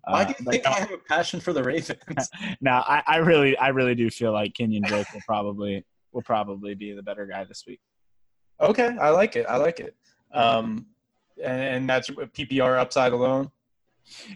uh, 0.07 0.11
why 0.11 0.23
do 0.25 0.33
you 0.39 0.51
think 0.51 0.65
I 0.65 0.79
have 0.79 0.91
a 0.91 0.97
passion 0.97 1.41
for 1.41 1.51
the 1.51 1.63
Ravens? 1.63 1.99
no, 2.61 2.71
I, 2.71 3.03
I 3.05 3.17
really, 3.17 3.57
I 3.57 3.69
really 3.69 3.95
do 3.95 4.09
feel 4.09 4.31
like 4.31 4.53
Kenyan 4.53 4.83
Drake 4.85 5.11
will 5.13 5.21
probably 5.25 5.85
will 6.13 6.21
probably 6.21 6.75
be 6.75 6.93
the 6.93 7.03
better 7.03 7.25
guy 7.25 7.43
this 7.43 7.63
week. 7.67 7.79
Okay, 8.61 8.95
I 9.01 9.09
like 9.09 9.35
it. 9.35 9.45
I 9.49 9.57
like 9.57 9.79
it. 9.79 9.95
Um, 10.33 10.87
and 11.43 11.89
that's 11.89 12.09
PPR 12.09 12.79
upside 12.79 13.13
alone. 13.13 13.51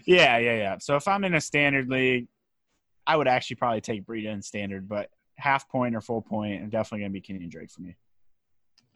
Yeah, 0.04 0.38
yeah, 0.38 0.56
yeah. 0.56 0.78
So 0.78 0.96
if 0.96 1.06
I'm 1.06 1.24
in 1.24 1.34
a 1.34 1.40
standard 1.40 1.88
league, 1.88 2.28
I 3.06 3.16
would 3.16 3.28
actually 3.28 3.56
probably 3.56 3.80
take 3.80 4.04
Breida 4.06 4.26
in 4.26 4.42
standard, 4.42 4.88
but 4.88 5.10
half 5.36 5.68
point 5.68 5.94
or 5.94 6.00
full 6.00 6.22
point, 6.22 6.62
and 6.62 6.70
definitely 6.70 7.00
going 7.00 7.12
to 7.12 7.20
be 7.20 7.46
Kenyan 7.46 7.50
Drake 7.50 7.70
for 7.70 7.82
me. 7.82 7.96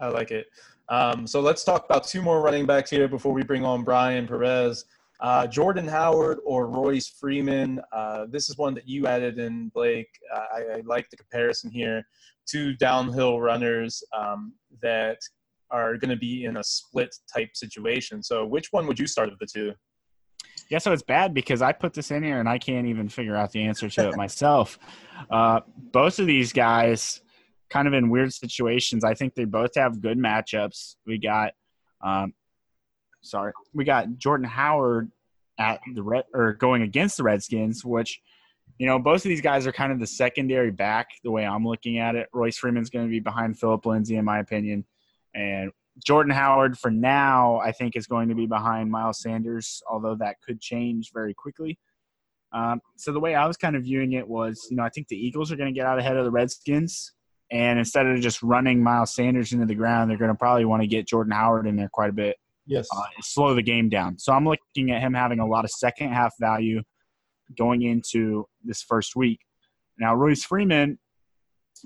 I 0.01 0.09
like 0.09 0.31
it. 0.31 0.47
Um, 0.89 1.27
so 1.27 1.41
let's 1.41 1.65
talk 1.65 1.85
about 1.85 2.05
two 2.05 2.23
more 2.23 2.43
running 2.43 2.67
backs 2.67 2.91
here 2.91 3.09
before 3.09 3.33
we 3.33 3.43
bring 3.43 3.65
on 3.65 3.85
Bryan 3.85 4.27
Perez. 4.27 4.85
Uh, 5.21 5.47
Jordan 5.47 5.87
Howard 5.87 6.41
or 6.45 6.67
Royce 6.67 7.07
Freeman. 7.07 7.81
Uh, 7.93 8.27
this 8.29 8.51
is 8.51 8.59
one 8.59 8.75
that 8.75 8.89
you 8.89 9.07
added 9.07 9.39
in, 9.39 9.69
Blake. 9.69 10.09
Uh, 10.35 10.45
I, 10.53 10.59
I, 10.59 10.83
like 10.85 11.09
the 11.11 11.17
comparison 11.17 11.71
here. 11.71 12.05
Two 12.45 12.75
downhill 12.75 13.41
runners 13.41 14.03
um, 14.13 14.53
that 14.83 15.19
are 15.73 15.97
going 15.97 16.11
to 16.11 16.17
be 16.17 16.45
in 16.45 16.59
a 16.59 16.65
split 16.65 17.15
type 17.35 17.51
situation. 17.55 18.23
So, 18.23 18.47
which 18.47 18.69
one 18.71 18.87
would 18.87 18.99
you 18.99 19.07
start 19.07 19.31
of 19.31 19.39
the 19.39 19.47
two? 19.47 19.73
Yeah, 20.71 20.79
so 20.79 20.93
it's 20.93 21.03
bad 21.03 21.35
because 21.35 21.61
I 21.63 21.73
put 21.73 21.93
this 21.93 22.11
in 22.11 22.23
here 22.23 22.39
and 22.39 22.49
I 22.49 22.59
can't 22.59 22.87
even 22.87 23.09
figure 23.09 23.37
out 23.37 23.53
the 23.53 23.63
answer 23.65 23.89
to 23.89 24.09
it 24.09 24.17
myself. 24.17 24.79
Uh, 25.31 25.61
both 25.77 26.19
of 26.19 26.27
these 26.27 26.53
guys, 26.53 27.21
kind 27.71 27.89
of 27.89 27.95
in 27.95 28.11
weird 28.11 28.33
situations. 28.33 29.05
I 29.05 29.15
think 29.15 29.35
they 29.35 29.45
both 29.45 29.75
have 29.77 30.01
good 30.01 30.19
matchups. 30.19 30.97
We 31.07 31.19
got, 31.19 31.53
um, 32.03 32.35
sorry, 33.23 33.53
we 33.75 33.85
got 33.85 34.19
Jordan 34.19 34.47
Howard 34.47 35.11
at 35.59 35.81
the 35.95 36.03
red 36.03 36.25
or 36.33 36.55
going 36.55 36.83
against 36.83 37.17
the 37.17 37.23
Redskins, 37.23 37.85
which 37.85 38.21
you 38.79 38.87
know, 38.87 38.99
both 38.99 39.25
of 39.25 39.29
these 39.29 39.41
guys 39.41 39.67
are 39.67 39.73
kind 39.73 39.93
of 39.93 40.01
the 40.01 40.07
secondary 40.07 40.71
back 40.71 41.09
the 41.23 41.31
way 41.31 41.47
I'm 41.47 41.65
looking 41.67 41.99
at 41.99 42.17
it. 42.17 42.29
Royce 42.33 42.57
Freeman's 42.57 42.91
going 42.91 43.05
to 43.05 43.11
be 43.11 43.21
behind 43.21 43.59
Phillip 43.59 43.87
Lindsay, 43.87 44.17
in 44.17 44.25
my 44.25 44.41
opinion. 44.41 44.85
And 45.35 45.71
Jordan 46.05 46.33
Howard, 46.33 46.79
for 46.79 46.91
now, 46.91 47.59
I 47.59 47.73
think 47.73 47.97
is 47.97 48.07
going 48.07 48.29
to 48.29 48.35
be 48.35 48.47
behind 48.47 48.91
Miles 48.91 49.21
Sanders, 49.21 49.83
although 49.91 50.17
that 50.17 50.37
could 50.47 50.61
change 50.61 51.11
very 51.13 51.35
quickly. 51.35 51.79
Um, 52.53 52.81
so 52.97 53.13
the 53.13 53.21
way 53.21 53.35
I 53.35 53.47
was 53.47 53.57
kind 53.57 53.77
of 53.77 53.85
viewing 53.85 54.13
it 54.13 54.27
was, 54.29 54.67
you 54.71 54.77
know, 54.77 54.83
I 54.83 54.91
think 54.91 55.09
the 55.09 55.17
Eagles 55.17 55.51
are 55.51 55.57
going 55.57 55.73
to 55.73 55.79
get 55.79 55.87
out 55.87 55.99
ahead 55.99 56.17
of 56.17 56.25
the 56.25 56.31
Redskins, 56.31 57.13
and 57.51 57.79
instead 57.79 58.07
of 58.07 58.21
just 58.21 58.43
running 58.43 58.83
Miles 58.83 59.15
Sanders 59.15 59.53
into 59.53 59.67
the 59.67 59.75
ground, 59.75 60.11
they're 60.11 60.19
going 60.19 60.31
to 60.31 60.37
probably 60.37 60.65
want 60.65 60.83
to 60.83 60.87
get 60.87 61.07
Jordan 61.07 61.33
Howard 61.33 61.67
in 61.67 61.77
there 61.77 61.91
quite 61.91 62.11
a 62.11 62.15
bit. 62.15 62.37
Yes, 62.67 62.89
uh, 62.95 63.03
slow 63.21 63.55
the 63.55 63.63
game 63.63 63.89
down. 63.89 64.19
So 64.19 64.33
I'm 64.33 64.47
looking 64.47 64.91
at 64.91 65.01
him 65.01 65.15
having 65.15 65.41
a 65.41 65.47
lot 65.47 65.65
of 65.65 65.71
second 65.71 66.13
half 66.13 66.35
value 66.39 66.83
going 67.57 67.83
into 67.83 68.47
this 68.65 68.83
first 68.83 69.17
week. 69.17 69.41
Now, 69.99 70.15
Royce 70.15 70.45
Freeman, 70.45 70.99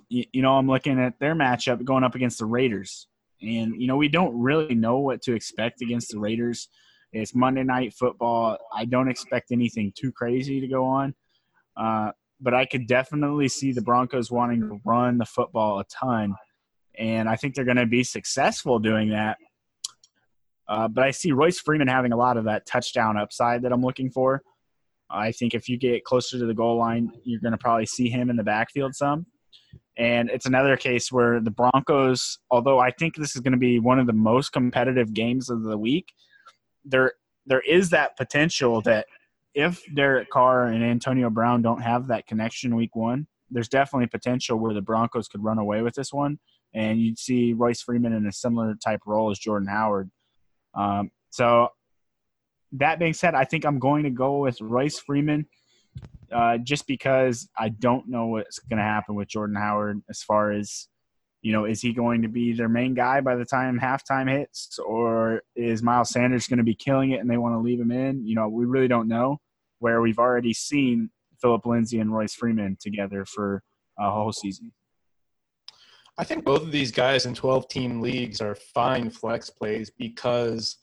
you, 0.08 0.24
you 0.32 0.42
know, 0.42 0.56
I'm 0.56 0.68
looking 0.68 1.00
at 1.00 1.18
their 1.18 1.34
matchup 1.34 1.84
going 1.84 2.04
up 2.04 2.14
against 2.14 2.38
the 2.38 2.46
Raiders. 2.46 3.08
And, 3.42 3.80
you 3.80 3.86
know, 3.86 3.96
we 3.96 4.08
don't 4.08 4.38
really 4.38 4.74
know 4.74 4.98
what 4.98 5.22
to 5.22 5.34
expect 5.34 5.82
against 5.82 6.10
the 6.10 6.18
Raiders. 6.18 6.68
It's 7.12 7.34
Monday 7.34 7.62
night 7.62 7.94
football. 7.94 8.58
I 8.74 8.84
don't 8.84 9.08
expect 9.08 9.52
anything 9.52 9.92
too 9.96 10.12
crazy 10.12 10.60
to 10.60 10.68
go 10.68 10.84
on. 10.84 11.14
Uh, 11.76 12.12
but 12.40 12.54
I 12.54 12.66
could 12.66 12.86
definitely 12.86 13.48
see 13.48 13.72
the 13.72 13.82
Broncos 13.82 14.30
wanting 14.30 14.60
to 14.60 14.80
run 14.84 15.18
the 15.18 15.24
football 15.24 15.78
a 15.78 15.84
ton. 15.84 16.34
And 16.98 17.28
I 17.28 17.36
think 17.36 17.54
they're 17.54 17.64
going 17.64 17.76
to 17.76 17.86
be 17.86 18.04
successful 18.04 18.78
doing 18.78 19.10
that. 19.10 19.38
Uh, 20.68 20.88
but 20.88 21.04
I 21.04 21.10
see 21.10 21.32
Royce 21.32 21.60
Freeman 21.60 21.88
having 21.88 22.12
a 22.12 22.16
lot 22.16 22.36
of 22.36 22.44
that 22.44 22.66
touchdown 22.66 23.16
upside 23.16 23.62
that 23.62 23.72
I'm 23.72 23.82
looking 23.82 24.10
for. 24.10 24.42
I 25.08 25.30
think 25.30 25.54
if 25.54 25.68
you 25.68 25.78
get 25.78 26.04
closer 26.04 26.38
to 26.38 26.46
the 26.46 26.54
goal 26.54 26.78
line, 26.78 27.12
you're 27.22 27.40
going 27.40 27.52
to 27.52 27.58
probably 27.58 27.86
see 27.86 28.08
him 28.08 28.28
in 28.30 28.36
the 28.36 28.42
backfield 28.42 28.94
some. 28.94 29.26
And 29.98 30.28
it's 30.28 30.46
another 30.46 30.76
case 30.76 31.10
where 31.10 31.40
the 31.40 31.50
Broncos, 31.50 32.38
although 32.50 32.78
I 32.78 32.90
think 32.90 33.16
this 33.16 33.34
is 33.34 33.40
going 33.40 33.52
to 33.52 33.58
be 33.58 33.78
one 33.78 33.98
of 33.98 34.06
the 34.06 34.12
most 34.12 34.52
competitive 34.52 35.14
games 35.14 35.48
of 35.48 35.62
the 35.62 35.78
week, 35.78 36.12
there 36.84 37.12
there 37.46 37.60
is 37.60 37.90
that 37.90 38.16
potential 38.16 38.80
that 38.82 39.06
if 39.54 39.82
Derek 39.94 40.28
Carr 40.28 40.66
and 40.66 40.84
Antonio 40.84 41.30
Brown 41.30 41.62
don't 41.62 41.80
have 41.80 42.08
that 42.08 42.26
connection 42.26 42.76
week 42.76 42.94
one, 42.94 43.26
there's 43.50 43.68
definitely 43.68 44.08
potential 44.08 44.58
where 44.58 44.74
the 44.74 44.82
Broncos 44.82 45.28
could 45.28 45.42
run 45.42 45.58
away 45.58 45.80
with 45.80 45.94
this 45.94 46.12
one. 46.12 46.38
And 46.74 47.00
you'd 47.00 47.18
see 47.18 47.54
Royce 47.54 47.80
Freeman 47.80 48.12
in 48.12 48.26
a 48.26 48.32
similar 48.32 48.74
type 48.74 49.00
role 49.06 49.30
as 49.30 49.38
Jordan 49.38 49.68
Howard. 49.68 50.10
Um, 50.74 51.10
so 51.30 51.68
that 52.72 52.98
being 52.98 53.14
said, 53.14 53.34
I 53.34 53.44
think 53.44 53.64
I'm 53.64 53.78
going 53.78 54.02
to 54.02 54.10
go 54.10 54.38
with 54.38 54.60
Royce 54.60 54.98
Freeman 54.98 55.46
uh, 56.32 56.58
just 56.58 56.86
because 56.86 57.48
I 57.58 57.68
don't 57.68 58.08
know 58.08 58.26
what's 58.26 58.58
going 58.58 58.78
to 58.78 58.84
happen 58.84 59.14
with 59.14 59.28
Jordan 59.28 59.56
Howard 59.56 60.02
as 60.10 60.22
far 60.22 60.52
as, 60.52 60.88
you 61.42 61.52
know, 61.52 61.64
is 61.64 61.80
he 61.80 61.92
going 61.92 62.22
to 62.22 62.28
be 62.28 62.52
their 62.52 62.68
main 62.68 62.94
guy 62.94 63.20
by 63.20 63.36
the 63.36 63.44
time 63.44 63.78
halftime 63.78 64.30
hits, 64.30 64.78
or 64.78 65.42
is 65.54 65.82
Miles 65.82 66.10
Sanders 66.10 66.48
going 66.48 66.58
to 66.58 66.64
be 66.64 66.74
killing 66.74 67.12
it 67.12 67.20
and 67.20 67.30
they 67.30 67.38
want 67.38 67.54
to 67.54 67.60
leave 67.60 67.80
him 67.80 67.92
in? 67.92 68.26
You 68.26 68.34
know, 68.34 68.48
we 68.48 68.64
really 68.64 68.88
don't 68.88 69.08
know. 69.08 69.38
Where 69.78 70.00
we've 70.00 70.18
already 70.18 70.54
seen 70.54 71.10
Phillip 71.40 71.66
Lindsay 71.66 72.00
and 72.00 72.12
Royce 72.12 72.34
Freeman 72.34 72.78
together 72.80 73.24
for 73.26 73.62
a 73.98 74.10
whole 74.10 74.32
season. 74.32 74.72
I 76.18 76.24
think 76.24 76.44
both 76.44 76.62
of 76.62 76.72
these 76.72 76.90
guys 76.90 77.26
in 77.26 77.34
12 77.34 77.68
team 77.68 78.00
leagues 78.00 78.40
are 78.40 78.54
fine 78.54 79.10
flex 79.10 79.50
plays 79.50 79.90
because 79.90 80.78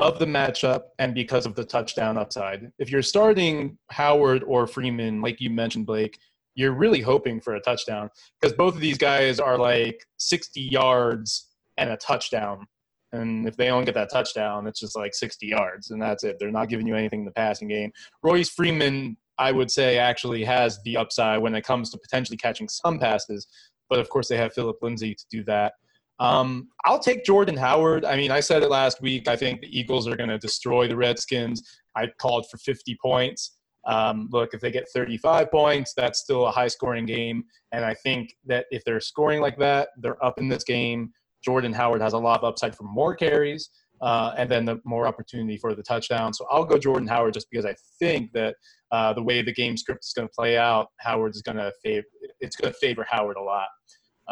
of 0.00 0.18
the 0.18 0.26
matchup 0.26 0.82
and 0.98 1.14
because 1.14 1.46
of 1.46 1.54
the 1.54 1.64
touchdown 1.64 2.16
upside. 2.16 2.70
If 2.78 2.90
you're 2.90 3.02
starting 3.02 3.78
Howard 3.90 4.42
or 4.44 4.66
Freeman, 4.66 5.20
like 5.20 5.40
you 5.40 5.50
mentioned, 5.50 5.86
Blake, 5.86 6.18
you're 6.54 6.72
really 6.72 7.00
hoping 7.00 7.40
for 7.40 7.54
a 7.54 7.60
touchdown 7.60 8.10
because 8.40 8.56
both 8.56 8.74
of 8.74 8.80
these 8.80 8.98
guys 8.98 9.40
are 9.40 9.58
like 9.58 10.04
60 10.18 10.60
yards 10.60 11.48
and 11.78 11.90
a 11.90 11.96
touchdown. 11.96 12.66
And 13.12 13.46
if 13.46 13.56
they 13.56 13.66
don't 13.66 13.84
get 13.84 13.94
that 13.94 14.10
touchdown, 14.10 14.66
it's 14.66 14.80
just 14.80 14.96
like 14.96 15.14
60 15.14 15.46
yards, 15.46 15.90
and 15.90 16.00
that's 16.00 16.24
it. 16.24 16.36
They're 16.38 16.50
not 16.50 16.70
giving 16.70 16.86
you 16.86 16.96
anything 16.96 17.20
in 17.20 17.24
the 17.26 17.32
passing 17.32 17.68
game. 17.68 17.92
Royce 18.22 18.48
Freeman, 18.48 19.18
I 19.38 19.52
would 19.52 19.70
say, 19.70 19.98
actually 19.98 20.44
has 20.44 20.80
the 20.84 20.96
upside 20.96 21.42
when 21.42 21.54
it 21.54 21.62
comes 21.62 21.90
to 21.90 21.98
potentially 21.98 22.38
catching 22.38 22.68
some 22.68 22.98
passes. 22.98 23.46
But 23.90 23.98
of 23.98 24.08
course, 24.08 24.28
they 24.28 24.38
have 24.38 24.54
Phillip 24.54 24.78
Lindsay 24.80 25.14
to 25.14 25.24
do 25.30 25.44
that. 25.44 25.74
Um, 26.22 26.68
I'll 26.84 27.00
take 27.00 27.24
Jordan 27.24 27.56
Howard. 27.56 28.04
I 28.04 28.14
mean, 28.14 28.30
I 28.30 28.38
said 28.38 28.62
it 28.62 28.70
last 28.70 29.02
week. 29.02 29.26
I 29.26 29.34
think 29.34 29.60
the 29.60 29.76
Eagles 29.76 30.06
are 30.06 30.14
going 30.14 30.28
to 30.28 30.38
destroy 30.38 30.86
the 30.86 30.96
Redskins. 30.96 31.80
I 31.96 32.06
called 32.20 32.46
for 32.48 32.58
50 32.58 32.96
points. 33.02 33.58
Um, 33.88 34.28
look, 34.30 34.54
if 34.54 34.60
they 34.60 34.70
get 34.70 34.86
35 34.94 35.50
points, 35.50 35.94
that's 35.96 36.20
still 36.20 36.46
a 36.46 36.50
high 36.52 36.68
scoring 36.68 37.06
game. 37.06 37.42
And 37.72 37.84
I 37.84 37.94
think 37.94 38.36
that 38.46 38.66
if 38.70 38.84
they're 38.84 39.00
scoring 39.00 39.40
like 39.40 39.58
that, 39.58 39.88
they're 39.96 40.24
up 40.24 40.38
in 40.38 40.48
this 40.48 40.62
game. 40.62 41.10
Jordan 41.44 41.72
Howard 41.72 42.00
has 42.00 42.12
a 42.12 42.18
lot 42.18 42.38
of 42.38 42.44
upside 42.44 42.76
for 42.76 42.84
more 42.84 43.16
carries 43.16 43.70
uh, 44.02 44.34
and 44.36 44.50
then 44.50 44.64
the 44.64 44.80
more 44.84 45.06
opportunity 45.06 45.56
for 45.56 45.74
the 45.74 45.82
touchdown. 45.82 46.34
So 46.34 46.46
I'll 46.50 46.64
go 46.64 46.76
Jordan 46.76 47.08
Howard 47.08 47.34
just 47.34 47.46
because 47.50 47.64
I 47.64 47.74
think 47.98 48.32
that 48.32 48.56
uh, 48.90 49.12
the 49.12 49.22
way 49.22 49.42
the 49.42 49.52
game 49.52 49.76
script 49.76 50.04
is 50.04 50.12
going 50.12 50.28
to 50.28 50.34
play 50.34 50.58
out, 50.58 50.88
Howard 50.98 51.34
is 51.34 51.42
going 51.42 51.56
to 51.56 51.72
favor. 51.82 52.06
It's 52.40 52.56
going 52.56 52.72
to 52.72 52.78
favor 52.78 53.06
Howard 53.08 53.36
a 53.36 53.42
lot. 53.42 53.68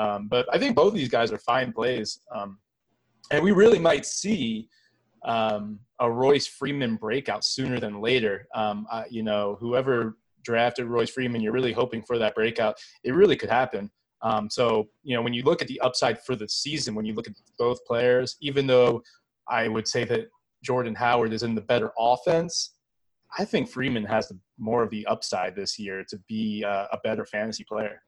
Um, 0.00 0.28
but 0.28 0.46
I 0.52 0.58
think 0.58 0.74
both 0.74 0.92
of 0.92 0.98
these 1.00 1.14
guys 1.16 1.30
are 1.30 1.38
fine 1.38 1.72
plays, 1.72 2.20
um, 2.34 2.58
and 3.30 3.44
we 3.44 3.52
really 3.52 3.78
might 3.78 4.06
see 4.06 4.68
um, 5.24 5.78
a 5.98 6.10
Royce 6.10 6.46
Freeman 6.46 6.96
breakout 6.96 7.44
sooner 7.44 7.78
than 7.78 8.00
later. 8.00 8.48
Um, 8.54 8.86
I, 8.90 9.04
you 9.10 9.22
know, 9.22 9.58
whoever 9.60 10.16
drafted 10.42 10.86
Royce 10.86 11.10
Freeman, 11.10 11.42
you're 11.42 11.52
really 11.52 11.74
hoping 11.74 12.02
for 12.02 12.16
that 12.18 12.34
breakout. 12.34 12.78
It 13.04 13.12
really 13.12 13.36
could 13.36 13.50
happen. 13.50 13.90
Um, 14.22 14.48
so, 14.48 14.88
you 15.02 15.14
know, 15.14 15.22
when 15.22 15.34
you 15.34 15.42
look 15.42 15.60
at 15.62 15.68
the 15.68 15.80
upside 15.80 16.22
for 16.24 16.34
the 16.34 16.48
season, 16.48 16.94
when 16.94 17.04
you 17.04 17.14
look 17.14 17.28
at 17.28 17.34
both 17.58 17.84
players, 17.84 18.36
even 18.40 18.66
though 18.66 19.02
I 19.48 19.68
would 19.68 19.86
say 19.86 20.04
that 20.04 20.28
Jordan 20.62 20.94
Howard 20.94 21.32
is 21.32 21.42
in 21.42 21.54
the 21.54 21.60
better 21.72 21.90
offense, 21.98 22.74
I 23.38 23.44
think 23.44 23.68
Freeman 23.68 24.04
has 24.04 24.28
the, 24.28 24.38
more 24.58 24.82
of 24.82 24.90
the 24.90 25.06
upside 25.06 25.54
this 25.54 25.78
year 25.78 26.04
to 26.08 26.18
be 26.28 26.64
uh, 26.64 26.86
a 26.92 26.98
better 27.04 27.24
fantasy 27.24 27.64
player. 27.64 28.02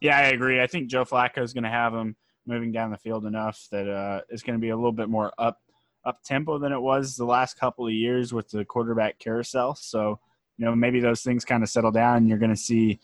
Yeah, 0.00 0.16
I 0.16 0.28
agree. 0.28 0.60
I 0.60 0.66
think 0.66 0.88
Joe 0.88 1.04
Flacco 1.04 1.42
is 1.42 1.52
going 1.52 1.64
to 1.64 1.70
have 1.70 1.92
him 1.92 2.16
moving 2.46 2.72
down 2.72 2.90
the 2.90 2.96
field 2.96 3.26
enough 3.26 3.66
that 3.70 3.88
uh, 3.88 4.22
it's 4.28 4.42
going 4.42 4.58
to 4.58 4.60
be 4.60 4.70
a 4.70 4.76
little 4.76 4.92
bit 4.92 5.08
more 5.08 5.32
up 5.38 5.58
up 6.04 6.22
tempo 6.24 6.58
than 6.58 6.72
it 6.72 6.80
was 6.80 7.14
the 7.16 7.24
last 7.26 7.58
couple 7.58 7.86
of 7.86 7.92
years 7.92 8.32
with 8.32 8.48
the 8.48 8.64
quarterback 8.64 9.18
carousel. 9.18 9.74
So, 9.74 10.18
you 10.56 10.64
know, 10.64 10.74
maybe 10.74 10.98
those 10.98 11.20
things 11.20 11.44
kind 11.44 11.62
of 11.62 11.68
settle 11.68 11.90
down 11.90 12.16
and 12.16 12.28
you're 12.28 12.38
going 12.38 12.54
to 12.54 12.56
see 12.56 12.98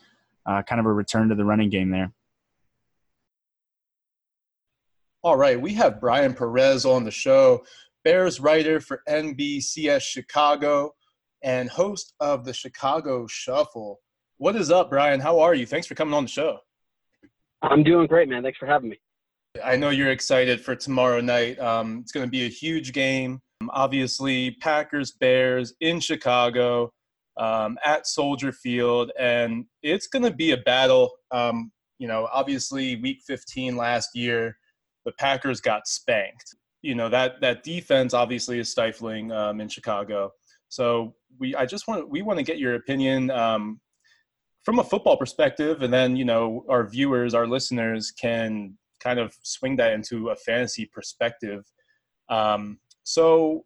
uh, 0.47 0.63
kind 0.63 0.81
of 0.81 0.87
a 0.87 0.93
return 0.93 1.29
to 1.29 1.35
the 1.35 1.45
running 1.45 1.69
game 1.69 1.91
there. 1.91 2.13
All 5.23 5.37
right, 5.37 5.61
we 5.61 5.75
have 5.75 6.01
Bryan 6.01 6.33
Perez 6.33 6.87
on 6.87 7.05
the 7.05 7.11
show, 7.11 7.67
Bears 8.05 8.41
writer 8.41 8.81
for 8.81 9.03
NBCS 9.09 10.01
Chicago 10.01 10.95
and 11.43 11.69
host 11.69 12.15
of 12.21 12.45
the 12.45 12.55
Chicago 12.55 13.27
Shuffle. 13.27 14.01
What 14.39 14.57
is 14.57 14.71
up, 14.71 14.89
Bryan? 14.89 15.21
How 15.21 15.41
are 15.41 15.55
you? 15.55 15.67
Thanks 15.67 15.87
for 15.87 15.95
coming 15.95 16.15
on 16.15 16.25
the 16.25 16.31
show. 16.31 16.61
I'm 17.71 17.83
doing 17.83 18.07
great, 18.07 18.29
man. 18.29 18.43
Thanks 18.43 18.59
for 18.59 18.67
having 18.67 18.91
me. 18.91 18.99
I 19.65 19.77
know 19.77 19.91
you're 19.91 20.11
excited 20.11 20.61
for 20.61 20.75
tomorrow 20.75 21.21
night. 21.21 21.59
Um, 21.59 22.01
it's 22.01 22.13
going 22.13 22.27
to 22.27 22.31
be 22.31 22.45
a 22.45 22.49
huge 22.49 22.93
game. 22.93 23.41
Um, 23.61 23.71
obviously, 23.73 24.53
Packers 24.61 25.13
Bears 25.13 25.75
in 25.81 26.01
Chicago 26.01 26.93
um, 27.37 27.79
at 27.85 28.07
Soldier 28.07 28.53
Field, 28.53 29.11
and 29.19 29.65
it's 29.83 30.07
going 30.07 30.25
to 30.25 30.31
be 30.31 30.53
a 30.53 30.59
battle. 30.59 31.11
Um, 31.31 31.73
you 31.99 32.07
know, 32.07 32.29
obviously, 32.33 32.97
Week 32.97 33.21
15 33.27 33.77
last 33.77 34.11
year, 34.15 34.57
the 35.05 35.13
Packers 35.13 35.61
got 35.61 35.87
spanked. 35.87 36.57
You 36.83 36.95
know 36.95 37.09
that 37.09 37.41
that 37.41 37.65
defense 37.65 38.15
obviously 38.15 38.59
is 38.59 38.71
stifling 38.71 39.33
um, 39.33 39.61
in 39.61 39.69
Chicago. 39.69 40.31
So 40.69 41.15
we, 41.41 41.55
I 41.57 41.67
just 41.67 41.89
want 41.89 42.09
we 42.09 42.23
want 42.23 42.39
to 42.39 42.45
get 42.45 42.59
your 42.59 42.75
opinion 42.75 43.31
um, 43.31 43.81
from 44.67 44.81
a 44.81 44.85
football 44.85 45.17
perspective, 45.17 45.83
and 45.83 45.95
then 45.95 46.17
you 46.17 46.25
know 46.25 46.65
our 46.69 46.85
viewers, 46.85 47.35
our 47.35 47.47
listeners 47.47 48.11
can 48.11 48.77
kind 48.99 49.21
of 49.21 49.33
swing 49.43 49.77
that 49.77 49.93
into 49.93 50.31
a 50.31 50.37
fantasy 50.37 50.91
perspective. 50.93 51.65
Um, 52.29 52.81
so 53.05 53.65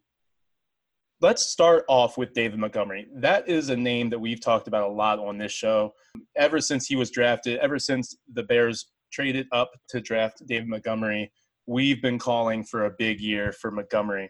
let's 1.19 1.43
start 1.43 1.85
off 1.89 2.19
with 2.19 2.33
David 2.33 2.59
Montgomery. 2.59 3.07
That 3.15 3.49
is 3.49 3.69
a 3.69 3.75
name 3.75 4.11
that 4.11 4.19
we've 4.19 4.41
talked 4.41 4.67
about 4.67 4.87
a 4.87 4.93
lot 4.93 5.17
on 5.17 5.39
this 5.39 5.51
show. 5.51 5.95
Ever 6.37 6.61
since 6.61 6.85
he 6.85 6.95
was 6.95 7.09
drafted, 7.09 7.57
ever 7.57 7.79
since 7.79 8.15
the 8.31 8.43
Bears 8.43 8.91
traded 9.11 9.47
up 9.51 9.71
to 9.89 10.01
draft 10.01 10.45
David 10.45 10.67
Montgomery, 10.67 11.31
we've 11.65 12.01
been 12.03 12.19
calling 12.19 12.63
for 12.63 12.85
a 12.85 12.91
big 12.91 13.19
year 13.19 13.51
for 13.53 13.71
Montgomery. 13.71 14.29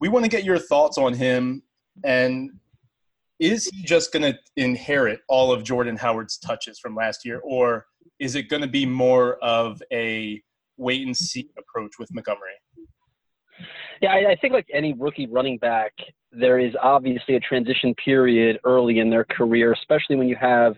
we 0.00 0.08
want 0.08 0.24
to 0.24 0.30
get 0.30 0.44
your 0.44 0.58
thoughts 0.58 0.98
on 0.98 1.14
him 1.14 1.62
and 2.04 2.50
is 3.38 3.66
he 3.66 3.82
just 3.84 4.12
going 4.12 4.22
to 4.22 4.38
inherit 4.56 5.20
all 5.28 5.52
of 5.52 5.62
Jordan 5.64 5.96
Howard's 5.96 6.38
touches 6.38 6.78
from 6.78 6.94
last 6.94 7.24
year 7.24 7.40
or 7.44 7.86
is 8.18 8.34
it 8.34 8.44
going 8.44 8.62
to 8.62 8.68
be 8.68 8.84
more 8.84 9.36
of 9.36 9.82
a 9.92 10.42
wait 10.76 11.06
and 11.06 11.16
see 11.16 11.48
approach 11.58 11.92
with 11.98 12.12
Montgomery? 12.12 12.52
Yeah, 14.00 14.12
I, 14.14 14.36
think 14.40 14.54
like 14.54 14.66
any 14.72 14.94
rookie 14.94 15.26
running 15.26 15.58
back, 15.58 15.92
there 16.32 16.58
is 16.58 16.72
obviously 16.82 17.36
a 17.36 17.40
transition 17.40 17.94
period 18.02 18.58
early 18.64 18.98
in 18.98 19.10
their 19.10 19.24
career, 19.24 19.72
especially 19.72 20.16
when 20.16 20.28
you 20.28 20.36
have 20.36 20.76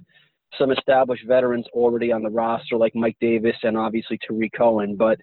some 0.58 0.72
established 0.72 1.24
veterans 1.26 1.66
already 1.72 2.10
on 2.10 2.22
the 2.22 2.30
roster 2.30 2.76
like 2.76 2.94
Mike 2.94 3.16
Davis 3.20 3.56
and 3.62 3.76
obviously 3.76 4.18
Tarik 4.26 4.52
Cohen. 4.56 4.96
But 4.96 5.20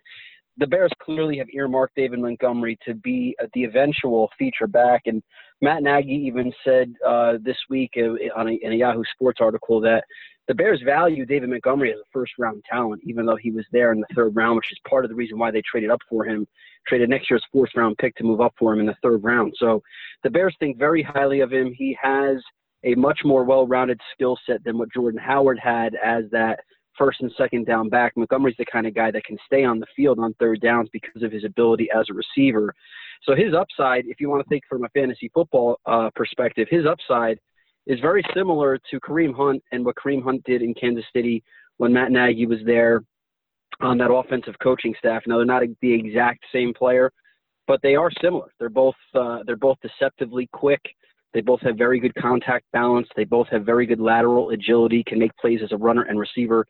the 0.60 0.68
Bears 0.68 0.92
clearly 1.02 1.38
have 1.38 1.50
earmarked 1.54 1.96
David 1.96 2.20
Montgomery 2.20 2.78
to 2.86 2.94
be 2.94 3.36
uh, 3.42 3.48
the 3.54 3.64
eventual 3.64 4.30
feature 4.38 4.68
back. 4.68 5.04
And 5.06 5.24
Matt 5.62 5.84
Nagy 5.84 6.12
even 6.14 6.52
said 6.64 6.94
uh, 7.08 7.34
this 7.42 7.58
week 7.70 7.92
uh, 7.98 8.40
on 8.40 8.50
a, 8.50 8.60
in 8.62 8.74
a 8.74 8.76
Yahoo 8.76 9.04
Sports 9.14 9.40
article 9.42 9.80
that 9.82 10.04
the 10.48 10.56
Bears 10.56 10.82
value 10.84 11.26
David 11.26 11.50
Montgomery 11.50 11.92
as 11.92 12.00
a 12.00 12.10
first 12.12 12.34
round 12.38 12.64
talent, 12.70 13.02
even 13.06 13.26
though 13.26 13.38
he 13.38 13.52
was 13.52 13.66
there 13.72 13.94
in 13.94 14.02
the 14.02 14.08
third 14.16 14.36
round, 14.36 14.58
which 14.58 14.72
is 14.72 14.80
part 14.88 15.06
of 15.06 15.10
the 15.10 15.16
reason 15.16 15.38
why 15.38 15.52
they 15.52 15.62
traded 15.62 15.92
up 15.92 16.02
for 16.10 16.26
him, 16.26 16.48
traded 16.88 17.10
next 17.10 17.30
year's 17.30 17.46
fourth 17.52 17.70
round 17.76 17.98
pick 17.98 18.16
to 18.16 18.24
move 18.24 18.42
up 18.42 18.54
for 18.58 18.74
him 18.74 18.80
in 18.80 18.86
the 18.86 18.96
third 19.02 19.24
round. 19.24 19.54
So 19.58 19.82
the 20.24 20.30
Bears 20.30 20.56
think 20.60 20.78
very 20.78 21.04
highly 21.04 21.40
of 21.40 21.54
him. 21.54 21.74
He 21.74 21.98
has 22.02 22.38
a 22.84 22.96
much 22.96 23.20
more 23.24 23.44
well 23.44 23.68
rounded 23.68 24.00
skill 24.14 24.38
set 24.46 24.64
than 24.64 24.78
what 24.78 24.92
Jordan 24.92 25.20
Howard 25.20 25.60
had 25.60 25.96
as 26.04 26.24
that 26.32 26.60
first 27.00 27.22
and 27.22 27.32
second 27.38 27.66
down 27.66 27.90
back. 27.90 28.14
Montgomery's 28.16 28.58
the 28.60 28.66
kind 28.66 28.86
of 28.86 28.94
guy 28.94 29.10
that 29.10 29.24
can 29.24 29.38
stay 29.48 29.64
on 29.64 29.80
the 29.80 29.88
field 29.96 30.20
on 30.20 30.36
third 30.36 30.62
downs 30.62 30.90
because 30.94 31.24
of 31.24 31.32
his 31.32 31.46
ability 31.46 31.90
as 31.98 32.06
a 32.12 32.14
receiver. 32.14 32.76
So 33.24 33.36
his 33.36 33.54
upside, 33.54 34.06
if 34.06 34.20
you 34.20 34.30
want 34.30 34.44
to 34.44 34.50
think 34.50 34.64
from 34.70 34.84
a 34.84 34.90
fantasy 34.90 35.32
football 35.34 35.80
uh, 35.86 36.10
perspective, 36.16 36.68
his 36.70 36.86
upside 36.86 37.40
is 37.88 38.00
very 38.02 38.24
similar 38.36 38.78
to 38.92 39.00
Kareem 39.00 39.34
Hunt 39.36 39.64
and 39.72 39.84
what 39.84 39.96
Kareem 39.96 40.24
Hunt 40.24 40.44
did 40.44 40.62
in 40.62 40.74
Kansas 40.76 41.06
City 41.14 41.44
when 41.78 41.92
Matt 41.92 42.12
Nagy 42.12 42.46
was 42.46 42.60
there 42.66 43.02
on 43.82 43.98
that 43.98 44.12
offensive 44.12 44.56
coaching 44.62 44.94
staff. 45.00 45.24
Now 45.26 45.38
they're 45.38 45.46
not 45.46 45.64
the 45.82 45.94
exact 45.94 46.44
same 46.54 46.74
player, 46.74 47.12
but 47.68 47.80
they 47.82 47.96
are 47.96 48.12
similar. 48.22 48.52
They're 48.60 48.70
both 48.70 48.96
uh, 49.16 49.40
they're 49.46 49.56
both 49.56 49.78
deceptively 49.82 50.50
quick. 50.52 50.82
They 51.34 51.42
both 51.42 51.62
have 51.62 51.78
very 51.78 52.00
good 52.00 52.16
contact 52.16 52.66
balance. 52.74 53.08
They 53.16 53.24
both 53.24 53.48
have 53.50 53.66
very 53.66 53.86
good 53.86 54.00
lateral 54.00 54.50
agility, 54.50 55.04
can 55.06 55.20
make 55.20 55.36
plays 55.38 55.60
as 55.64 55.72
a 55.72 55.78
runner 55.78 56.04
and 56.04 56.20
receiver. 56.20 56.66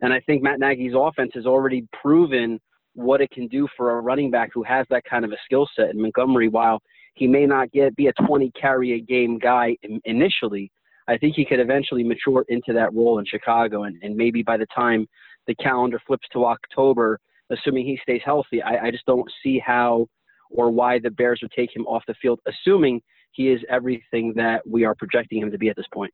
And 0.00 0.12
I 0.12 0.20
think 0.20 0.42
Matt 0.42 0.60
Nagy's 0.60 0.94
offense 0.96 1.32
has 1.34 1.46
already 1.46 1.86
proven 2.00 2.60
what 2.94 3.20
it 3.20 3.30
can 3.30 3.48
do 3.48 3.66
for 3.76 3.98
a 3.98 4.00
running 4.00 4.30
back 4.30 4.50
who 4.54 4.62
has 4.62 4.86
that 4.90 5.02
kind 5.04 5.24
of 5.24 5.32
a 5.32 5.36
skill 5.44 5.68
set. 5.74 5.90
And 5.90 6.00
Montgomery, 6.00 6.48
while 6.48 6.80
he 7.14 7.26
may 7.26 7.46
not 7.46 7.70
get 7.72 7.94
be 7.96 8.06
a 8.06 8.12
20 8.26 8.52
carry 8.60 8.92
a 8.92 9.00
game 9.00 9.38
guy 9.38 9.76
initially, 10.04 10.70
I 11.08 11.18
think 11.18 11.34
he 11.34 11.44
could 11.44 11.60
eventually 11.60 12.04
mature 12.04 12.44
into 12.48 12.72
that 12.72 12.94
role 12.94 13.18
in 13.18 13.26
Chicago. 13.26 13.84
And, 13.84 13.96
and 14.02 14.16
maybe 14.16 14.42
by 14.42 14.56
the 14.56 14.66
time 14.74 15.06
the 15.46 15.54
calendar 15.56 16.00
flips 16.06 16.26
to 16.32 16.44
October, 16.46 17.18
assuming 17.50 17.84
he 17.84 17.98
stays 18.02 18.22
healthy, 18.24 18.62
I, 18.62 18.86
I 18.86 18.90
just 18.90 19.06
don't 19.06 19.30
see 19.42 19.58
how 19.58 20.06
or 20.50 20.70
why 20.70 20.98
the 20.98 21.10
Bears 21.10 21.40
would 21.42 21.50
take 21.52 21.74
him 21.74 21.86
off 21.86 22.04
the 22.06 22.14
field, 22.22 22.40
assuming 22.46 23.02
he 23.34 23.50
is 23.50 23.60
everything 23.68 24.32
that 24.36 24.62
we 24.66 24.84
are 24.84 24.94
projecting 24.94 25.40
him 25.40 25.50
to 25.50 25.58
be 25.58 25.68
at 25.68 25.76
this 25.76 25.86
point. 25.92 26.12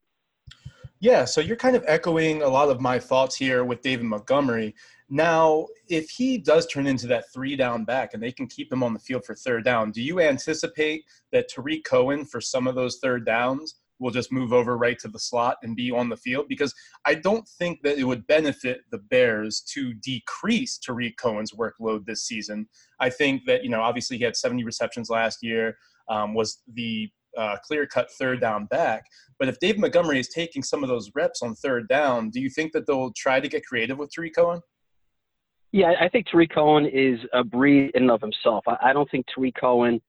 Yeah, 1.03 1.25
so 1.25 1.41
you're 1.41 1.57
kind 1.57 1.77
of 1.77 1.85
echoing 1.87 2.43
a 2.43 2.49
lot 2.49 2.69
of 2.69 2.81
my 2.81 2.99
thoughts 2.99 3.35
here 3.35 3.65
with 3.65 3.81
David 3.81 4.05
Montgomery. 4.05 4.75
Now, 5.09 5.67
if 5.89 6.11
he 6.11 6.37
does 6.37 6.67
turn 6.67 6.87
into 6.87 7.07
that 7.07 7.25
three 7.33 7.57
down 7.57 7.85
back 7.85 8.13
and 8.13 8.23
they 8.23 8.33
can 8.33 8.47
keep 8.47 8.71
him 8.71 8.83
on 8.83 8.93
the 8.93 9.01
field 9.01 9.25
for 9.25 9.35
third 9.35 9.65
down, 9.65 9.93
do 9.93 10.03
you 10.03 10.21
anticipate 10.21 11.05
that 11.33 11.49
Tarik 11.49 11.85
Cohen, 11.85 12.27
for 12.27 12.41
some 12.41 12.67
of 12.67 12.75
those 12.75 12.99
third 12.99 13.25
downs, 13.25 13.77
will 13.99 14.11
just 14.11 14.31
move 14.31 14.53
over 14.53 14.77
right 14.77 14.99
to 14.99 15.09
the 15.09 15.19
slot 15.19 15.57
and 15.63 15.75
be 15.75 15.91
on 15.91 16.09
the 16.09 16.17
field? 16.17 16.47
Because 16.49 16.75
I 17.07 17.15
don't 17.15 17.49
think 17.49 17.83
that 17.83 17.99
it 17.99 18.05
would 18.05 18.27
benefit 18.27 18.83
the 18.91 18.99
Bears 18.99 19.63
to 19.73 19.95
decrease 19.95 20.79
Tarik 20.79 21.17
Cohen's 21.17 21.53
workload 21.53 22.05
this 22.05 22.25
season. 22.25 22.69
I 22.99 23.11
think 23.11 23.47
that, 23.47 23.63
you 23.63 23.71
know, 23.71 23.81
obviously 23.81 24.19
he 24.19 24.25
had 24.25 24.37
70 24.37 24.65
receptions 24.65 25.09
last 25.09 25.43
year, 25.43 25.77
um, 26.11 26.35
was 26.35 26.63
the 26.75 27.09
uh, 27.37 27.57
clear 27.65 27.87
cut 27.87 28.11
third 28.19 28.41
down 28.41 28.67
back. 28.67 29.05
But 29.39 29.49
if 29.49 29.59
David 29.59 29.81
Montgomery 29.81 30.21
is 30.21 30.29
taking 30.29 30.63
some 30.63 30.83
of 30.83 30.89
those 30.89 31.11
reps 31.15 31.43
on 31.43 31.55
third 31.55 31.89
down, 31.89 32.31
do 32.31 32.41
you 32.41 32.51
think 32.51 32.73
that 32.73 32.87
they'll 32.87 33.13
try 33.17 33.41
to 33.41 33.49
get 33.49 33.65
creative 33.65 33.99
with 33.99 34.11
Tarik 34.13 34.35
Cohen? 34.35 34.61
Yeah, 35.73 35.93
I 36.01 36.09
think 36.09 36.27
Tarik 36.27 36.53
Cohen 36.53 36.87
is 36.87 37.21
a 37.33 37.45
breed 37.45 37.93
in 37.95 38.03
and 38.03 38.11
of 38.11 38.21
himself. 38.21 38.65
I, 38.67 38.77
I 38.83 38.93
don't 38.93 39.09
think 39.11 39.27
Tarik 39.33 39.55
Cohen, 39.59 40.01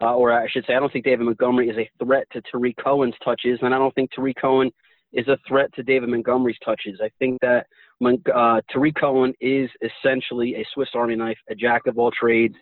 uh, 0.00 0.14
or 0.14 0.32
I 0.32 0.48
should 0.48 0.64
say, 0.66 0.74
I 0.74 0.80
don't 0.80 0.90
think 0.92 1.04
David 1.04 1.26
Montgomery 1.26 1.68
is 1.68 1.76
a 1.76 1.90
threat 2.02 2.26
to 2.32 2.40
Tarik 2.50 2.76
Cohen's 2.82 3.14
touches, 3.22 3.58
and 3.62 3.74
I 3.74 3.78
don't 3.78 3.94
think 3.94 4.10
Tarik 4.12 4.36
Cohen 4.40 4.70
is 5.12 5.28
a 5.28 5.36
threat 5.46 5.72
to 5.74 5.82
David 5.82 6.08
Montgomery's 6.08 6.56
touches. 6.64 7.00
I 7.02 7.10
think 7.18 7.38
that 7.42 7.66
uh, 8.02 8.60
Tarik 8.72 8.94
Cohen 8.94 9.34
is 9.40 9.68
essentially 9.82 10.54
a 10.54 10.64
Swiss 10.72 10.88
Army 10.94 11.16
knife, 11.16 11.38
a 11.50 11.54
jack 11.54 11.86
of 11.86 11.98
all 11.98 12.10
trades. 12.18 12.54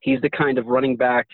He's 0.00 0.20
the 0.22 0.30
kind 0.30 0.56
of 0.56 0.66
running 0.66 0.96
back 0.96 1.26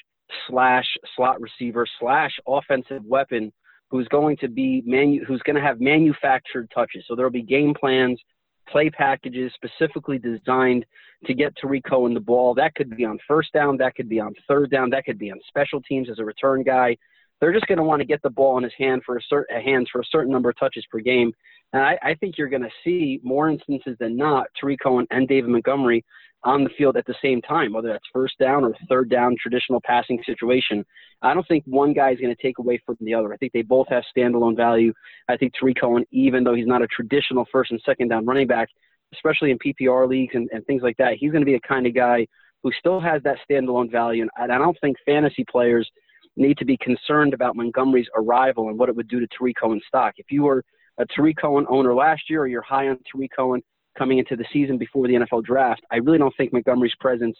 slash 0.49 0.87
slot 1.16 1.41
receiver 1.41 1.87
slash 2.01 2.33
offensive 2.47 3.05
weapon 3.05 3.53
who's 3.91 4.09
going 4.09 4.37
to 4.39 4.49
be 4.49 4.83
manu- 4.87 5.24
who's 5.24 5.43
going 5.43 5.57
to 5.57 5.62
have 5.62 5.80
manufactured 5.80 6.70
touches. 6.74 7.05
So 7.07 7.14
there'll 7.14 7.30
be 7.30 7.43
game 7.43 7.74
plans, 7.78 8.20
play 8.68 8.91
packages 8.91 9.53
specifically 9.55 10.18
designed 10.18 10.87
to 11.26 11.35
get 11.35 11.55
Tarik 11.57 11.85
Cohen 11.89 12.14
the 12.14 12.20
ball. 12.20 12.55
That 12.55 12.74
could 12.74 12.97
be 12.97 13.05
on 13.05 13.18
first 13.28 13.53
down, 13.53 13.76
that 13.78 13.95
could 13.95 14.09
be 14.09 14.18
on 14.18 14.35
third 14.49 14.70
down, 14.70 14.91
that 14.91 15.05
could 15.05 15.18
be 15.18 15.30
on 15.30 15.39
special 15.47 15.80
teams 15.83 16.09
as 16.11 16.18
a 16.18 16.24
return 16.24 16.62
guy. 16.62 16.97
They're 17.41 17.53
just 17.53 17.66
going 17.66 17.78
to 17.78 17.85
want 17.85 18.01
to 18.01 18.07
get 18.07 18.22
the 18.22 18.30
ball 18.30 18.57
in 18.59 18.64
his 18.64 18.72
hand 18.78 19.03
for 19.05 19.16
a 19.16 19.22
certain 19.28 19.61
hands 19.61 19.89
for 19.91 20.01
a 20.01 20.05
certain 20.11 20.33
number 20.33 20.49
of 20.49 20.59
touches 20.59 20.87
per 20.91 21.01
game. 21.01 21.33
And 21.72 21.83
I, 21.83 21.99
I 22.03 22.14
think 22.14 22.39
you're 22.39 22.49
going 22.49 22.62
to 22.62 22.70
see 22.85 23.20
more 23.24 23.51
instances 23.51 23.97
than 23.99 24.16
not 24.16 24.47
Tarik 24.59 24.78
Cohen 24.83 25.07
and 25.11 25.26
David 25.26 25.51
Montgomery 25.51 26.05
on 26.45 26.64
the 26.64 26.70
field 26.76 26.97
at 26.97 27.07
the 27.07 27.14
same 27.22 27.40
time, 27.40 27.72
whether 27.72 27.88
that's 27.88 28.05
first 28.12 28.38
down 28.38 28.64
or 28.64 28.74
third 28.88 29.09
down 29.09 29.36
traditional 29.40 29.80
passing 29.84 30.20
situation. 30.26 30.84
I 31.22 31.34
don't 31.34 31.47
think 31.47 31.64
one 31.66 31.93
guy 31.93 32.11
is 32.11 32.18
going 32.18 32.34
to 32.34 32.43
take 32.43 32.59
away 32.59 32.80
from 32.84 32.97
the 33.01 33.14
other. 33.14 33.32
I 33.32 33.36
think 33.36 33.53
they 33.53 33.62
both 33.62 33.86
have 33.88 34.03
standalone 34.16 34.57
value. 34.57 34.93
I 35.28 35.36
think 35.36 35.53
Tarik 35.59 35.80
Cohen, 35.80 36.05
even 36.11 36.43
though 36.43 36.55
he's 36.55 36.66
not 36.66 36.82
a 36.82 36.88
traditional 36.88 37.47
first 37.53 37.70
and 37.70 37.80
second 37.86 38.09
down 38.09 38.26
running 38.26 38.49
back, 38.49 38.68
especially 39.12 39.53
in 39.53 39.59
PPR 39.59 40.09
leagues 40.09 40.34
and, 40.34 40.49
and 40.53 40.66
things 40.66 40.82
like 40.82 40.97
that, 40.97 41.14
he's 41.18 41.30
going 41.30 41.43
to 41.43 41.47
be 41.47 41.55
a 41.55 41.61
kind 41.61 41.86
of 41.86 41.95
guy 41.95 42.26
who 42.62 42.72
still 42.78 43.01
has 43.01 43.22
that 43.22 43.38
standalone 43.49 43.90
value. 43.90 44.26
And 44.36 44.53
I 44.53 44.59
don't 44.59 44.76
think 44.80 44.97
fantasy 45.07 45.45
players 45.51 45.88
need 46.36 46.57
to 46.59 46.64
be 46.64 46.76
concerned 46.78 47.34
about 47.34 47.57
Montgomery's 47.57 48.09
arrival 48.16 48.68
and 48.68 48.78
what 48.78 48.88
it 48.88 48.97
would 48.97 49.09
do 49.09 49.20
to 49.20 49.26
Tarik 49.28 49.57
Cohen's 49.61 49.82
stock. 49.86 50.14
If 50.16 50.26
you 50.30 50.43
were 50.43 50.64
a 50.99 51.07
Tarik 51.07 51.36
Cohen 51.40 51.66
owner 51.68 51.95
last 51.95 52.22
year 52.28 52.43
or 52.43 52.47
you're 52.47 52.62
high 52.62 52.88
on 52.88 52.99
Tarik 53.11 53.30
Cohen, 53.36 53.62
coming 53.97 54.18
into 54.18 54.36
the 54.36 54.45
season 54.53 54.78
before 54.78 55.07
the 55.07 55.14
NFL 55.14 55.45
draft, 55.45 55.82
I 55.90 55.97
really 55.97 56.18
don't 56.18 56.34
think 56.36 56.53
Montgomery's 56.53 56.95
presence 57.01 57.36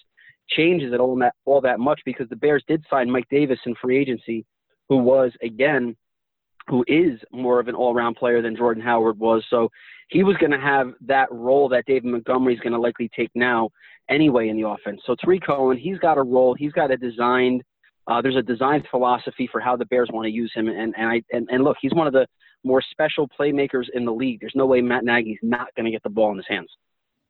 changes 0.51 0.93
it 0.93 1.01
all 1.01 1.17
that 1.19 1.35
all 1.45 1.61
that 1.61 1.81
much 1.81 2.01
because 2.05 2.29
the 2.29 2.37
Bears 2.37 2.63
did 2.67 2.85
sign 2.91 3.11
Mike 3.11 3.29
Davis 3.31 3.59
in 3.67 3.75
free 3.81 3.99
agency, 3.99 4.45
who 4.89 4.99
was 4.99 5.33
again, 5.43 5.97
who 6.69 6.85
is 6.87 7.21
more 7.33 7.61
of 7.61 7.69
an 7.69 7.75
all-around 7.75 8.17
player 8.17 8.43
than 8.43 8.57
Jordan 8.57 8.83
Howard 8.83 9.19
was. 9.19 9.45
So 9.51 9.69
he 10.09 10.23
was 10.23 10.37
going 10.37 10.53
to 10.53 10.61
have 10.61 10.93
that 11.07 11.29
role 11.33 11.69
that 11.71 11.85
David 11.87 12.05
Montgomery 12.05 12.55
is 12.55 12.61
going 12.61 12.73
to 12.73 12.79
likely 12.79 13.11
take 13.17 13.31
now 13.35 13.71
anyway 14.11 14.49
in 14.49 14.61
the 14.61 14.69
offense. 14.69 15.01
So 15.07 15.15
Tarik 15.15 15.45
Cohen, 15.47 15.79
he's 15.79 15.99
got 15.99 16.19
a 16.19 16.23
role. 16.23 16.55
He's 16.55 16.73
got 16.73 16.91
a 16.91 16.97
designed. 16.97 17.63
Uh, 18.07 18.21
there's 18.21 18.37
a 18.37 18.43
designed 18.43 18.85
philosophy 18.91 19.49
for 19.51 19.61
how 19.61 19.77
the 19.77 19.87
Bears 19.87 20.11
want 20.13 20.27
to 20.27 20.31
use 20.31 20.53
him, 20.55 20.69
and 20.69 20.95
and 20.97 21.07
I 21.09 21.23
and, 21.31 21.49
and 21.51 21.65
look, 21.65 21.77
he's 21.81 21.95
one 21.95 22.07
of 22.07 22.13
the 22.13 22.27
more 22.65 22.83
special 22.83 23.29
playmakers 23.29 23.87
in 23.95 24.05
the 24.05 24.13
league. 24.13 24.41
There's 24.41 24.55
no 24.55 24.67
way 24.67 24.81
Matt 24.81 25.05
Nagy's 25.05 25.39
not 25.43 25.69
going 25.77 25.85
to 25.85 25.91
get 25.91 26.03
the 26.03 26.11
ball 26.11 26.31
in 26.31 26.37
his 26.37 26.47
hands. 26.49 26.71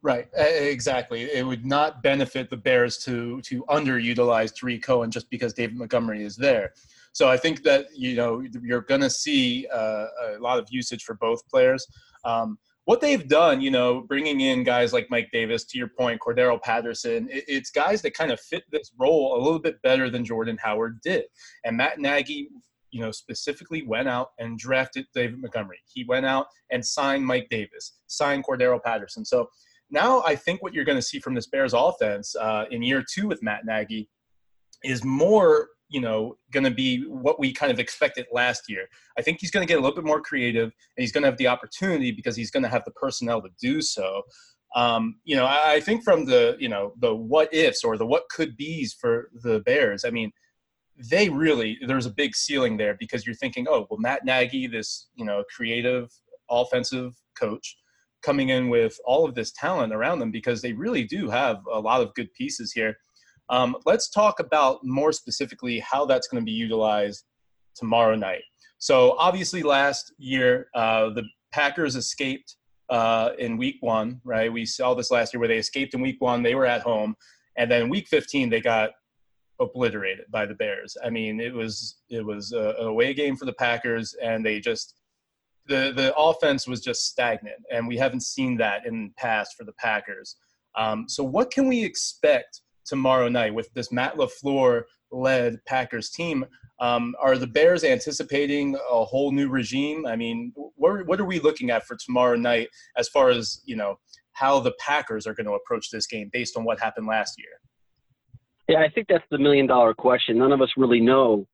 Right, 0.02 0.26
exactly. 0.36 1.22
It 1.22 1.46
would 1.46 1.64
not 1.64 2.02
benefit 2.02 2.50
the 2.50 2.56
Bears 2.56 2.98
to 3.04 3.40
to 3.42 3.64
underutilize 3.68 4.52
Tarik 4.52 4.82
Cohen 4.82 5.12
just 5.12 5.30
because 5.30 5.54
David 5.54 5.76
Montgomery 5.76 6.24
is 6.24 6.34
there. 6.34 6.72
So 7.12 7.28
I 7.28 7.36
think 7.36 7.62
that 7.62 7.86
you 7.94 8.16
know 8.16 8.42
you're 8.62 8.80
going 8.80 9.02
to 9.02 9.10
see 9.10 9.68
uh, 9.72 10.06
a 10.36 10.38
lot 10.40 10.58
of 10.58 10.66
usage 10.70 11.04
for 11.04 11.14
both 11.14 11.46
players. 11.48 11.86
Um, 12.24 12.58
what 12.84 13.00
they've 13.00 13.28
done, 13.28 13.60
you 13.60 13.70
know, 13.70 14.00
bringing 14.00 14.40
in 14.40 14.64
guys 14.64 14.92
like 14.92 15.06
Mike 15.08 15.28
Davis, 15.32 15.64
to 15.66 15.78
your 15.78 15.86
point, 15.86 16.20
Cordarrelle 16.20 16.60
Patterson, 16.60 17.28
it, 17.30 17.44
it's 17.46 17.70
guys 17.70 18.02
that 18.02 18.14
kind 18.14 18.32
of 18.32 18.40
fit 18.40 18.64
this 18.72 18.90
role 18.98 19.36
a 19.36 19.40
little 19.40 19.60
bit 19.60 19.80
better 19.82 20.10
than 20.10 20.24
Jordan 20.24 20.58
Howard 20.60 21.00
did. 21.00 21.26
And 21.64 21.76
Matt 21.76 22.00
Nagy 22.00 22.48
you 22.92 23.00
know, 23.00 23.10
specifically 23.10 23.82
went 23.82 24.08
out 24.08 24.28
and 24.38 24.58
drafted 24.58 25.06
David 25.14 25.40
Montgomery. 25.40 25.80
He 25.92 26.04
went 26.04 26.26
out 26.26 26.46
and 26.70 26.84
signed 26.84 27.26
Mike 27.26 27.48
Davis, 27.50 27.98
signed 28.06 28.44
Cordarrelle 28.44 28.82
Patterson. 28.82 29.24
So 29.24 29.48
now 29.90 30.22
I 30.26 30.36
think 30.36 30.62
what 30.62 30.72
you're 30.72 30.84
going 30.84 30.98
to 30.98 31.02
see 31.02 31.18
from 31.18 31.34
this 31.34 31.46
Bears 31.46 31.74
offense 31.74 32.36
uh, 32.36 32.66
in 32.70 32.82
year 32.82 33.02
two 33.12 33.26
with 33.26 33.42
Matt 33.42 33.64
Nagy 33.64 34.08
is 34.84 35.04
more, 35.04 35.68
you 35.88 36.00
know, 36.00 36.36
going 36.52 36.64
to 36.64 36.70
be 36.70 37.04
what 37.08 37.40
we 37.40 37.52
kind 37.52 37.72
of 37.72 37.78
expected 37.78 38.26
last 38.30 38.64
year. 38.68 38.86
I 39.18 39.22
think 39.22 39.38
he's 39.40 39.50
going 39.50 39.66
to 39.66 39.70
get 39.70 39.78
a 39.78 39.82
little 39.82 39.96
bit 39.96 40.04
more 40.04 40.20
creative, 40.20 40.64
and 40.64 41.02
he's 41.02 41.12
going 41.12 41.22
to 41.22 41.28
have 41.28 41.38
the 41.38 41.48
opportunity 41.48 42.10
because 42.10 42.36
he's 42.36 42.50
going 42.50 42.62
to 42.62 42.68
have 42.68 42.84
the 42.84 42.90
personnel 42.92 43.40
to 43.42 43.48
do 43.60 43.80
so. 43.80 44.22
Um, 44.74 45.16
you 45.24 45.36
know, 45.36 45.44
I, 45.44 45.74
I 45.74 45.80
think 45.80 46.02
from 46.02 46.24
the, 46.24 46.56
you 46.58 46.68
know, 46.68 46.94
the 46.98 47.14
what 47.14 47.52
ifs 47.52 47.84
or 47.84 47.98
the 47.98 48.06
what 48.06 48.24
could 48.30 48.56
be's 48.56 48.94
for 48.94 49.30
the 49.42 49.60
Bears. 49.60 50.04
I 50.04 50.10
mean, 50.10 50.32
they 50.96 51.28
really 51.28 51.78
there's 51.86 52.06
a 52.06 52.10
big 52.10 52.34
ceiling 52.34 52.76
there 52.76 52.96
because 52.98 53.26
you're 53.26 53.34
thinking, 53.34 53.66
oh, 53.68 53.86
well, 53.90 53.98
Matt 53.98 54.24
Nagy, 54.24 54.66
this 54.66 55.08
you 55.14 55.24
know 55.24 55.44
creative 55.54 56.10
offensive 56.50 57.14
coach, 57.38 57.76
coming 58.22 58.50
in 58.50 58.68
with 58.68 58.96
all 59.04 59.24
of 59.24 59.34
this 59.34 59.52
talent 59.52 59.92
around 59.92 60.18
them 60.18 60.30
because 60.30 60.62
they 60.62 60.72
really 60.72 61.04
do 61.04 61.28
have 61.28 61.58
a 61.72 61.80
lot 61.80 62.00
of 62.00 62.14
good 62.14 62.32
pieces 62.34 62.72
here. 62.72 62.96
Um, 63.48 63.76
let's 63.84 64.08
talk 64.08 64.40
about 64.40 64.80
more 64.82 65.12
specifically 65.12 65.80
how 65.80 66.06
that's 66.06 66.28
going 66.28 66.40
to 66.40 66.44
be 66.44 66.52
utilized 66.52 67.24
tomorrow 67.74 68.14
night. 68.14 68.42
So 68.78 69.16
obviously, 69.18 69.62
last 69.62 70.12
year 70.18 70.68
uh, 70.74 71.10
the 71.10 71.24
Packers 71.52 71.96
escaped 71.96 72.56
uh, 72.88 73.30
in 73.38 73.56
Week 73.56 73.76
One, 73.80 74.20
right? 74.24 74.52
We 74.52 74.66
saw 74.66 74.94
this 74.94 75.10
last 75.10 75.32
year 75.32 75.40
where 75.40 75.48
they 75.48 75.58
escaped 75.58 75.94
in 75.94 76.00
Week 76.00 76.20
One. 76.20 76.42
They 76.42 76.54
were 76.54 76.66
at 76.66 76.82
home, 76.82 77.14
and 77.56 77.70
then 77.70 77.88
Week 77.88 78.08
15 78.08 78.50
they 78.50 78.60
got 78.60 78.90
obliterated 79.62 80.26
by 80.30 80.44
the 80.44 80.54
Bears. 80.54 80.96
I 81.04 81.10
mean, 81.10 81.40
it 81.40 81.54
was 81.54 81.96
it 82.10 82.24
was 82.24 82.52
a, 82.52 82.74
an 82.78 82.86
away 82.86 83.14
game 83.14 83.36
for 83.36 83.44
the 83.44 83.52
Packers, 83.52 84.14
and 84.22 84.44
they 84.44 84.60
just 84.60 84.94
the 85.66 85.92
the 85.94 86.14
offense 86.16 86.66
was 86.66 86.80
just 86.80 87.06
stagnant, 87.06 87.62
and 87.70 87.86
we 87.86 87.96
haven't 87.96 88.22
seen 88.22 88.56
that 88.58 88.86
in 88.86 89.06
the 89.08 89.14
past 89.16 89.54
for 89.56 89.64
the 89.64 89.72
Packers. 89.74 90.36
Um, 90.74 91.08
so, 91.08 91.22
what 91.22 91.50
can 91.50 91.68
we 91.68 91.84
expect 91.84 92.62
tomorrow 92.84 93.28
night 93.28 93.54
with 93.54 93.72
this 93.74 93.92
Matt 93.92 94.16
LaFleur 94.16 94.82
led 95.10 95.64
Packers 95.66 96.10
team? 96.10 96.44
Um, 96.80 97.14
are 97.20 97.38
the 97.38 97.46
Bears 97.46 97.84
anticipating 97.84 98.74
a 98.90 99.04
whole 99.04 99.30
new 99.30 99.48
regime? 99.48 100.04
I 100.04 100.16
mean, 100.16 100.52
what, 100.56 101.06
what 101.06 101.20
are 101.20 101.24
we 101.24 101.38
looking 101.38 101.70
at 101.70 101.86
for 101.86 101.96
tomorrow 101.96 102.34
night 102.34 102.68
as 102.96 103.08
far 103.08 103.30
as 103.30 103.60
you 103.64 103.76
know 103.76 103.98
how 104.32 104.58
the 104.58 104.72
Packers 104.80 105.26
are 105.26 105.34
going 105.34 105.46
to 105.46 105.52
approach 105.52 105.90
this 105.90 106.06
game 106.06 106.30
based 106.32 106.56
on 106.56 106.64
what 106.64 106.80
happened 106.80 107.06
last 107.06 107.38
year? 107.38 107.60
Yeah, 108.68 108.80
I 108.80 108.88
think 108.88 109.08
that's 109.08 109.24
the 109.30 109.38
million 109.38 109.66
dollar 109.66 109.94
question. 109.94 110.38
None 110.38 110.52
of 110.52 110.60
us 110.60 110.70
really 110.76 111.00
know 111.00 111.46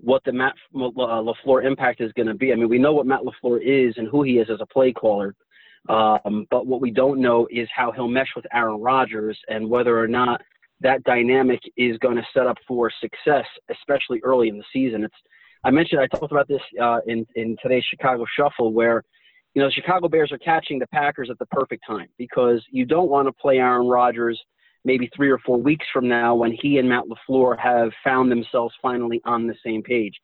what 0.00 0.22
the 0.24 0.32
Matt 0.32 0.54
uh, 0.74 0.78
LaFleur 0.78 1.64
impact 1.64 2.00
is 2.00 2.12
going 2.12 2.26
to 2.28 2.34
be. 2.34 2.52
I 2.52 2.56
mean, 2.56 2.68
we 2.68 2.78
know 2.78 2.92
what 2.92 3.06
Matt 3.06 3.20
LaFleur 3.22 3.60
is 3.62 3.94
and 3.96 4.08
who 4.08 4.22
he 4.22 4.38
is 4.38 4.48
as 4.50 4.60
a 4.60 4.66
play 4.66 4.92
caller. 4.92 5.34
Um, 5.88 6.46
but 6.50 6.66
what 6.66 6.80
we 6.80 6.90
don't 6.90 7.20
know 7.20 7.46
is 7.50 7.68
how 7.74 7.92
he'll 7.92 8.08
mesh 8.08 8.30
with 8.34 8.46
Aaron 8.52 8.80
Rodgers 8.80 9.38
and 9.48 9.68
whether 9.68 9.98
or 9.98 10.08
not 10.08 10.40
that 10.80 11.04
dynamic 11.04 11.60
is 11.76 11.98
going 11.98 12.16
to 12.16 12.26
set 12.32 12.46
up 12.46 12.56
for 12.66 12.90
success, 13.00 13.44
especially 13.70 14.20
early 14.22 14.48
in 14.48 14.56
the 14.56 14.64
season. 14.72 15.04
It's 15.04 15.14
I 15.64 15.70
mentioned 15.70 16.00
I 16.00 16.06
talked 16.06 16.32
about 16.32 16.48
this 16.48 16.60
uh, 16.80 17.00
in 17.06 17.26
in 17.36 17.56
today's 17.62 17.84
Chicago 17.88 18.24
Shuffle, 18.36 18.72
where 18.72 19.02
you 19.54 19.62
know 19.62 19.68
the 19.68 19.72
Chicago 19.72 20.08
Bears 20.08 20.32
are 20.32 20.38
catching 20.38 20.78
the 20.78 20.86
Packers 20.88 21.30
at 21.30 21.38
the 21.38 21.46
perfect 21.46 21.84
time 21.86 22.08
because 22.18 22.62
you 22.70 22.84
don't 22.84 23.08
want 23.08 23.28
to 23.28 23.32
play 23.32 23.58
Aaron 23.58 23.86
Rodgers 23.86 24.40
maybe 24.84 25.10
three 25.14 25.30
or 25.30 25.38
four 25.38 25.58
weeks 25.60 25.86
from 25.92 26.08
now 26.08 26.34
when 26.34 26.52
he 26.52 26.78
and 26.78 26.88
Matt 26.88 27.04
LaFleur 27.04 27.58
have 27.58 27.90
found 28.02 28.30
themselves 28.30 28.74
finally 28.82 29.20
on 29.24 29.46
the 29.46 29.54
same 29.64 29.82
page. 29.82 30.14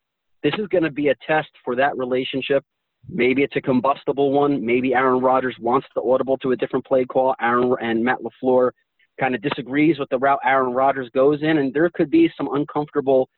This 0.42 0.54
is 0.58 0.66
going 0.68 0.84
to 0.84 0.90
be 0.90 1.08
a 1.08 1.14
test 1.26 1.48
for 1.64 1.74
that 1.76 1.96
relationship. 1.96 2.64
Maybe 3.08 3.42
it's 3.42 3.56
a 3.56 3.61
combustible 3.61 4.32
one. 4.32 4.64
Maybe 4.64 4.94
Aaron 4.94 5.22
Rodgers 5.22 5.56
wants 5.58 5.86
the 5.94 6.02
audible 6.02 6.36
to 6.38 6.52
a 6.52 6.56
different 6.56 6.84
play 6.84 7.04
call. 7.04 7.34
Aaron 7.40 7.74
and 7.80 8.04
Matt 8.04 8.18
LaFleur 8.20 8.70
kind 9.18 9.34
of 9.34 9.42
disagrees 9.42 9.98
with 9.98 10.08
the 10.11 10.18
route 10.18 10.40
Aaron 10.44 10.72
Rodgers 10.72 11.11
goes 11.14 11.42
in, 11.42 11.58
and 11.58 11.72
there 11.72 11.90
could 11.90 12.11
be 12.11 12.30
some 12.36 12.48
uncomfortable 12.54 13.28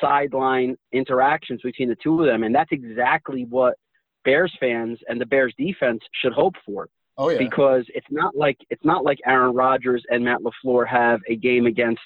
sideline 0.00 0.76
interactions 0.92 1.60
between 1.62 1.88
the 1.88 1.96
two 2.02 2.20
of 2.20 2.26
them. 2.26 2.44
And 2.44 2.54
that's 2.54 2.72
exactly 2.72 3.46
what 3.48 3.74
Bears 4.24 4.52
fans 4.60 4.98
and 5.08 5.20
the 5.20 5.26
Bears 5.26 5.54
defense 5.58 6.00
should 6.20 6.32
hope 6.32 6.54
for. 6.64 6.88
Oh 7.20 7.28
yeah. 7.28 7.36
Because 7.36 7.84
it's 7.88 8.06
not 8.10 8.34
like 8.34 8.56
it's 8.70 8.84
not 8.84 9.04
like 9.04 9.18
Aaron 9.26 9.54
Rodgers 9.54 10.02
and 10.08 10.24
Matt 10.24 10.38
LaFleur 10.40 10.88
have 10.88 11.20
a 11.28 11.36
game 11.36 11.66
against 11.66 12.00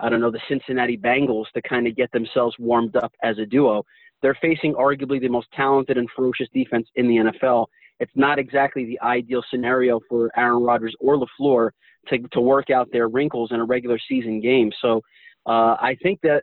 I 0.00 0.08
don't 0.08 0.20
know 0.20 0.32
the 0.32 0.40
Cincinnati 0.48 0.98
Bengals 0.98 1.44
to 1.54 1.62
kind 1.62 1.86
of 1.86 1.94
get 1.94 2.10
themselves 2.10 2.56
warmed 2.58 2.96
up 2.96 3.12
as 3.22 3.38
a 3.38 3.46
duo. 3.46 3.84
They're 4.22 4.36
facing 4.42 4.74
arguably 4.74 5.20
the 5.20 5.28
most 5.28 5.46
talented 5.54 5.98
and 5.98 6.08
ferocious 6.16 6.48
defense 6.52 6.88
in 6.96 7.06
the 7.06 7.30
NFL. 7.30 7.66
It's 8.00 8.10
not 8.16 8.40
exactly 8.40 8.84
the 8.84 9.00
ideal 9.06 9.44
scenario 9.50 10.00
for 10.08 10.32
Aaron 10.36 10.64
Rodgers 10.64 10.96
or 10.98 11.16
LaFleur 11.16 11.70
to, 12.08 12.18
to 12.32 12.40
work 12.40 12.68
out 12.68 12.88
their 12.90 13.06
wrinkles 13.06 13.52
in 13.52 13.60
a 13.60 13.64
regular 13.64 14.00
season 14.08 14.40
game. 14.40 14.72
So 14.82 15.00
uh, 15.46 15.76
I 15.80 15.96
think 16.02 16.18
that 16.22 16.42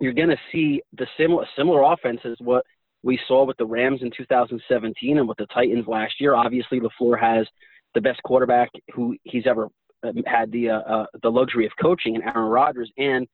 you're 0.00 0.12
going 0.12 0.30
to 0.30 0.40
see 0.50 0.82
the 0.92 1.06
similar 1.16 1.46
similar 1.56 1.82
offense 1.92 2.18
as 2.24 2.34
what 2.40 2.64
we 3.02 3.18
saw 3.28 3.44
with 3.44 3.56
the 3.56 3.66
Rams 3.66 4.00
in 4.02 4.10
2017 4.16 5.18
and 5.18 5.28
with 5.28 5.38
the 5.38 5.46
Titans 5.46 5.86
last 5.86 6.14
year. 6.20 6.34
Obviously, 6.34 6.80
LaFleur 6.80 7.18
has 7.20 7.46
the 7.94 8.00
best 8.00 8.22
quarterback 8.22 8.70
who 8.94 9.16
he's 9.24 9.46
ever 9.46 9.68
um, 10.04 10.22
had 10.26 10.50
the 10.52 10.70
uh, 10.70 10.80
uh, 10.80 11.06
the 11.22 11.30
luxury 11.30 11.66
of 11.66 11.72
coaching 11.80 12.14
in 12.14 12.22
Aaron 12.22 12.50
Rodgers. 12.50 12.90
And 12.98 13.26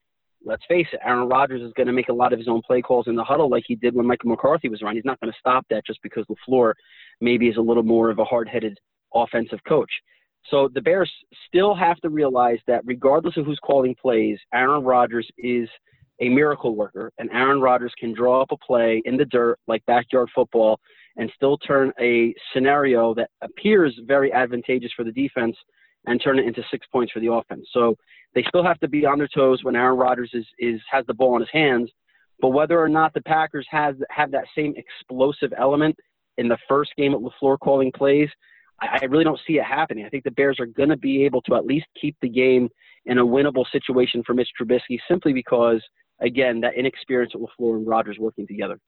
let's 0.44 0.62
face 0.68 0.86
it, 0.92 1.00
Aaron 1.04 1.28
Rodgers 1.28 1.62
is 1.62 1.72
going 1.74 1.86
to 1.86 1.92
make 1.92 2.08
a 2.08 2.12
lot 2.12 2.32
of 2.32 2.38
his 2.38 2.48
own 2.48 2.62
play 2.62 2.82
calls 2.82 3.06
in 3.08 3.16
the 3.16 3.24
huddle, 3.24 3.48
like 3.48 3.64
he 3.66 3.74
did 3.74 3.94
when 3.94 4.06
Michael 4.06 4.30
McCarthy 4.30 4.68
was 4.68 4.82
around. 4.82 4.96
He's 4.96 5.04
not 5.04 5.20
going 5.20 5.32
to 5.32 5.38
stop 5.38 5.66
that 5.70 5.86
just 5.86 6.00
because 6.02 6.24
LaFleur 6.26 6.74
maybe 7.20 7.48
is 7.48 7.56
a 7.56 7.62
little 7.62 7.82
more 7.82 8.10
of 8.10 8.18
a 8.18 8.24
hard-headed 8.24 8.78
offensive 9.14 9.60
coach. 9.66 9.90
So 10.50 10.68
the 10.72 10.82
Bears 10.82 11.10
still 11.48 11.74
have 11.74 11.98
to 12.00 12.10
realize 12.10 12.58
that 12.66 12.82
regardless 12.84 13.36
of 13.36 13.46
who's 13.46 13.60
calling 13.64 13.94
plays, 14.00 14.38
Aaron 14.52 14.84
Rodgers 14.84 15.26
is 15.38 15.68
a 16.20 16.28
miracle 16.28 16.76
worker, 16.76 17.12
and 17.18 17.30
Aaron 17.30 17.60
Rodgers 17.60 17.92
can 17.98 18.14
draw 18.14 18.42
up 18.42 18.52
a 18.52 18.56
play 18.56 19.02
in 19.04 19.16
the 19.16 19.24
dirt 19.24 19.58
like 19.66 19.84
backyard 19.86 20.28
football 20.34 20.78
and 21.16 21.30
still 21.34 21.58
turn 21.58 21.92
a 22.00 22.34
scenario 22.52 23.14
that 23.14 23.30
appears 23.42 23.98
very 24.06 24.32
advantageous 24.32 24.92
for 24.96 25.04
the 25.04 25.12
defense 25.12 25.56
and 26.06 26.20
turn 26.22 26.38
it 26.38 26.46
into 26.46 26.62
six 26.70 26.86
points 26.92 27.12
for 27.12 27.20
the 27.20 27.32
offense. 27.32 27.66
So 27.72 27.96
they 28.34 28.44
still 28.48 28.64
have 28.64 28.80
to 28.80 28.88
be 28.88 29.06
on 29.06 29.18
their 29.18 29.28
toes 29.28 29.62
when 29.62 29.76
Aaron 29.76 29.96
Rodgers 29.96 30.30
is, 30.34 30.46
is 30.58 30.80
has 30.90 31.04
the 31.06 31.14
ball 31.14 31.36
in 31.36 31.42
his 31.42 31.50
hands. 31.52 31.90
But 32.40 32.48
whether 32.48 32.78
or 32.80 32.88
not 32.88 33.14
the 33.14 33.22
Packers 33.22 33.66
has 33.70 33.94
have 34.10 34.30
that 34.32 34.44
same 34.56 34.74
explosive 34.76 35.52
element 35.56 35.96
in 36.36 36.48
the 36.48 36.58
first 36.68 36.90
game 36.96 37.14
at 37.14 37.20
LaFleur 37.20 37.58
calling 37.60 37.92
plays, 37.92 38.28
I, 38.80 38.98
I 39.02 39.04
really 39.04 39.24
don't 39.24 39.40
see 39.46 39.54
it 39.54 39.64
happening. 39.64 40.04
I 40.04 40.08
think 40.08 40.24
the 40.24 40.32
Bears 40.32 40.58
are 40.58 40.66
going 40.66 40.88
to 40.88 40.96
be 40.96 41.24
able 41.24 41.42
to 41.42 41.54
at 41.54 41.64
least 41.64 41.86
keep 42.00 42.16
the 42.20 42.28
game 42.28 42.68
in 43.06 43.18
a 43.18 43.24
winnable 43.24 43.64
situation 43.70 44.22
for 44.26 44.34
Mitch 44.34 44.48
Trubisky 44.60 44.98
simply 45.08 45.32
because, 45.32 45.82
again, 46.20 46.60
that 46.60 46.74
inexperience 46.74 47.34
with 47.34 47.50
LaFleur 47.58 47.76
and 47.76 47.86
Rodgers 47.86 48.18
working 48.18 48.46
together. 48.46 48.78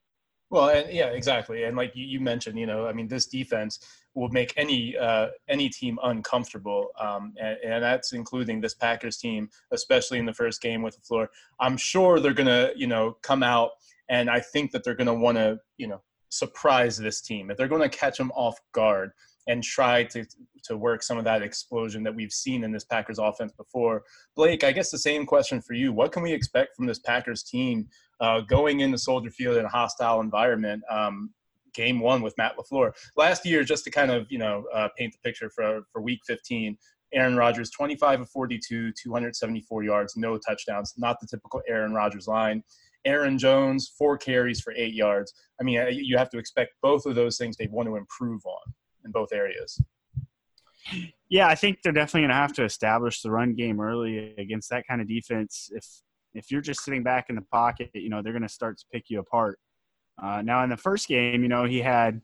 Well, 0.49 0.69
and 0.69 0.93
yeah, 0.93 1.07
exactly. 1.07 1.65
And 1.65 1.77
like 1.77 1.93
you, 1.95 2.21
mentioned, 2.21 2.57
you 2.59 2.67
know, 2.67 2.87
I 2.87 2.93
mean, 2.93 3.09
this 3.09 3.27
defense 3.27 3.81
will 4.15 4.29
make 4.29 4.55
any 4.57 4.97
uh, 4.97 5.29
any 5.49 5.69
team 5.69 5.99
uncomfortable, 6.05 6.89
um, 7.01 7.35
and, 7.41 7.59
and, 7.65 7.83
that's 7.83 8.13
including 8.13 8.61
this 8.61 8.73
Packers 8.73 9.17
team, 9.17 9.51
especially 9.73 10.21
in 10.21 10.25
the 10.25 10.33
first 10.33 10.63
game 10.63 10.83
with 10.83 10.97
LaFleur. 11.03 11.27
I'm 11.59 11.77
sure 11.77 12.21
they're 12.21 12.33
gonna, 12.33 12.71
you 12.77 12.87
know, 12.87 13.17
come 13.23 13.43
out, 13.43 13.73
and 14.09 14.31
I 14.31 14.39
think 14.39 14.71
that 14.71 14.85
they're 14.85 14.95
gonna 14.95 15.15
want 15.15 15.37
to, 15.37 15.59
you 15.79 15.89
know, 15.89 16.01
surprise 16.29 16.97
this 16.97 17.21
team. 17.21 17.51
If 17.51 17.57
they're 17.57 17.67
to 17.69 17.89
catch 17.89 18.17
them 18.17 18.31
off 18.37 18.61
guard, 18.73 19.11
and 19.47 19.63
try 19.63 20.05
to 20.05 20.25
to 20.65 20.77
work 20.77 21.03
some 21.03 21.17
of 21.17 21.25
that 21.25 21.43
explosion 21.43 22.03
that 22.03 22.15
we've 22.15 22.33
seen 22.33 22.65
in 22.65 22.73
this 22.73 22.85
Packers 22.85 23.19
offense 23.19 23.53
before. 23.53 24.03
Blake, 24.35 24.65
I 24.65 24.73
guess 24.73 24.91
the 24.91 24.99
same 24.99 25.25
question 25.25 25.61
for 25.61 25.75
you. 25.75 25.93
What 25.93 26.13
can 26.13 26.23
we 26.23 26.33
expect 26.33 26.75
from 26.75 26.87
this 26.87 26.99
Packers 26.99 27.45
team 27.45 27.89
uh, 28.21 28.41
going 28.41 28.81
into 28.81 28.99
Soldier 28.99 29.31
Field 29.31 29.57
in 29.57 29.65
a 29.65 29.69
hostile 29.69 30.21
environment? 30.21 30.83
Um, 30.91 31.31
game 31.73 32.01
one 32.01 32.23
with 32.23 32.37
Matt 32.39 32.57
LaFleur. 32.57 32.93
Last 33.17 33.45
year, 33.47 33.63
just 33.63 33.85
to 33.85 33.91
kind 33.91 34.11
of 34.11 34.27
you 34.31 34.39
know 34.39 34.65
uh, 34.75 34.89
paint 34.97 35.13
the 35.13 35.19
picture 35.27 35.51
for 35.51 35.83
for 35.93 36.03
Week 36.03 36.21
15, 36.27 36.77
Aaron 37.13 37.37
Rodgers 37.37 37.71
25 37.71 38.23
of 38.23 38.31
42, 38.31 38.93
274 38.93 39.85
yards, 39.85 40.17
no 40.17 40.39
touchdowns. 40.39 40.95
Not 40.97 41.21
the 41.21 41.27
typical 41.27 41.63
Aaron 41.69 41.95
Rodgers 41.95 42.27
line. 42.27 42.65
Aaron 43.05 43.39
Jones, 43.39 43.93
four 43.97 44.19
carries 44.19 44.61
for 44.61 44.73
eight 44.73 44.95
yards. 44.95 45.33
I 45.61 45.65
mean, 45.65 45.79
uh, 45.79 45.87
you 45.87 46.19
have 46.19 46.29
to 46.31 46.39
expect 46.39 46.73
both 46.83 47.07
of 47.07 47.15
those 47.15 47.39
things 47.39 47.57
they 47.57 47.69
want 47.69 47.89
to 47.89 47.95
improve 47.95 48.45
on 48.45 48.75
in 49.07 49.13
both 49.13 49.33
areas. 49.33 49.81
Yeah, 51.29 51.49
I 51.49 51.55
think 51.55 51.83
they're 51.83 51.93
definitely 51.93 52.23
going 52.23 52.31
to 52.31 52.37
have 52.37 52.53
to 52.55 52.65
establish 52.65 53.23
the 53.23 53.31
run 53.31 53.55
game 53.55 53.81
early 53.81 54.35
against 54.39 54.71
that 54.71 54.87
kind 54.87 55.01
of 55.01 55.09
defense. 55.09 55.71
If 55.75 55.85
if 56.35 56.51
you're 56.51 56.61
just 56.61 56.85
sitting 56.85 57.03
back 57.03 57.27
in 57.31 57.35
the 57.35 57.43
pocket, 57.43 57.91
you 57.95 58.11
know 58.11 58.23
they're 58.23 58.33
going 58.33 58.43
to 58.43 58.49
start 58.49 58.79
to 58.79 58.85
pick 58.93 59.05
you 59.09 59.19
apart. 59.19 59.59
Uh, 60.23 60.43
now, 60.43 60.63
in 60.63 60.71
the 60.71 60.77
first 60.77 61.09
game, 61.09 61.43
you 61.43 61.49
know 61.49 61.65
he 61.65 61.81
had 61.81 62.21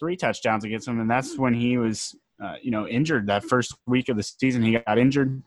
three 0.00 0.16
touchdowns 0.16 0.64
against 0.64 0.86
them, 0.86 0.98
and 0.98 1.10
that's 1.10 1.38
when 1.38 1.54
he 1.54 1.76
was, 1.78 2.16
uh, 2.42 2.56
you 2.62 2.70
know, 2.70 2.88
injured. 2.88 3.26
That 3.28 3.44
first 3.44 3.76
week 3.86 4.08
of 4.08 4.16
the 4.16 4.22
season, 4.22 4.62
he 4.62 4.78
got 4.78 4.98
injured. 4.98 5.42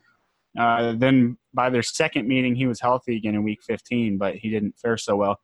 Uh, 0.58 0.94
then 0.96 1.38
by 1.54 1.70
their 1.70 1.82
second 1.82 2.28
meeting, 2.28 2.56
he 2.56 2.68
was 2.68 2.80
healthy 2.80 3.18
again 3.18 3.34
in 3.34 3.44
week 3.44 3.64
15, 3.64 4.18
but 4.18 4.36
he 4.36 4.50
didn't 4.50 4.78
fare 4.78 4.98
so 4.98 5.16
well. 5.16 5.40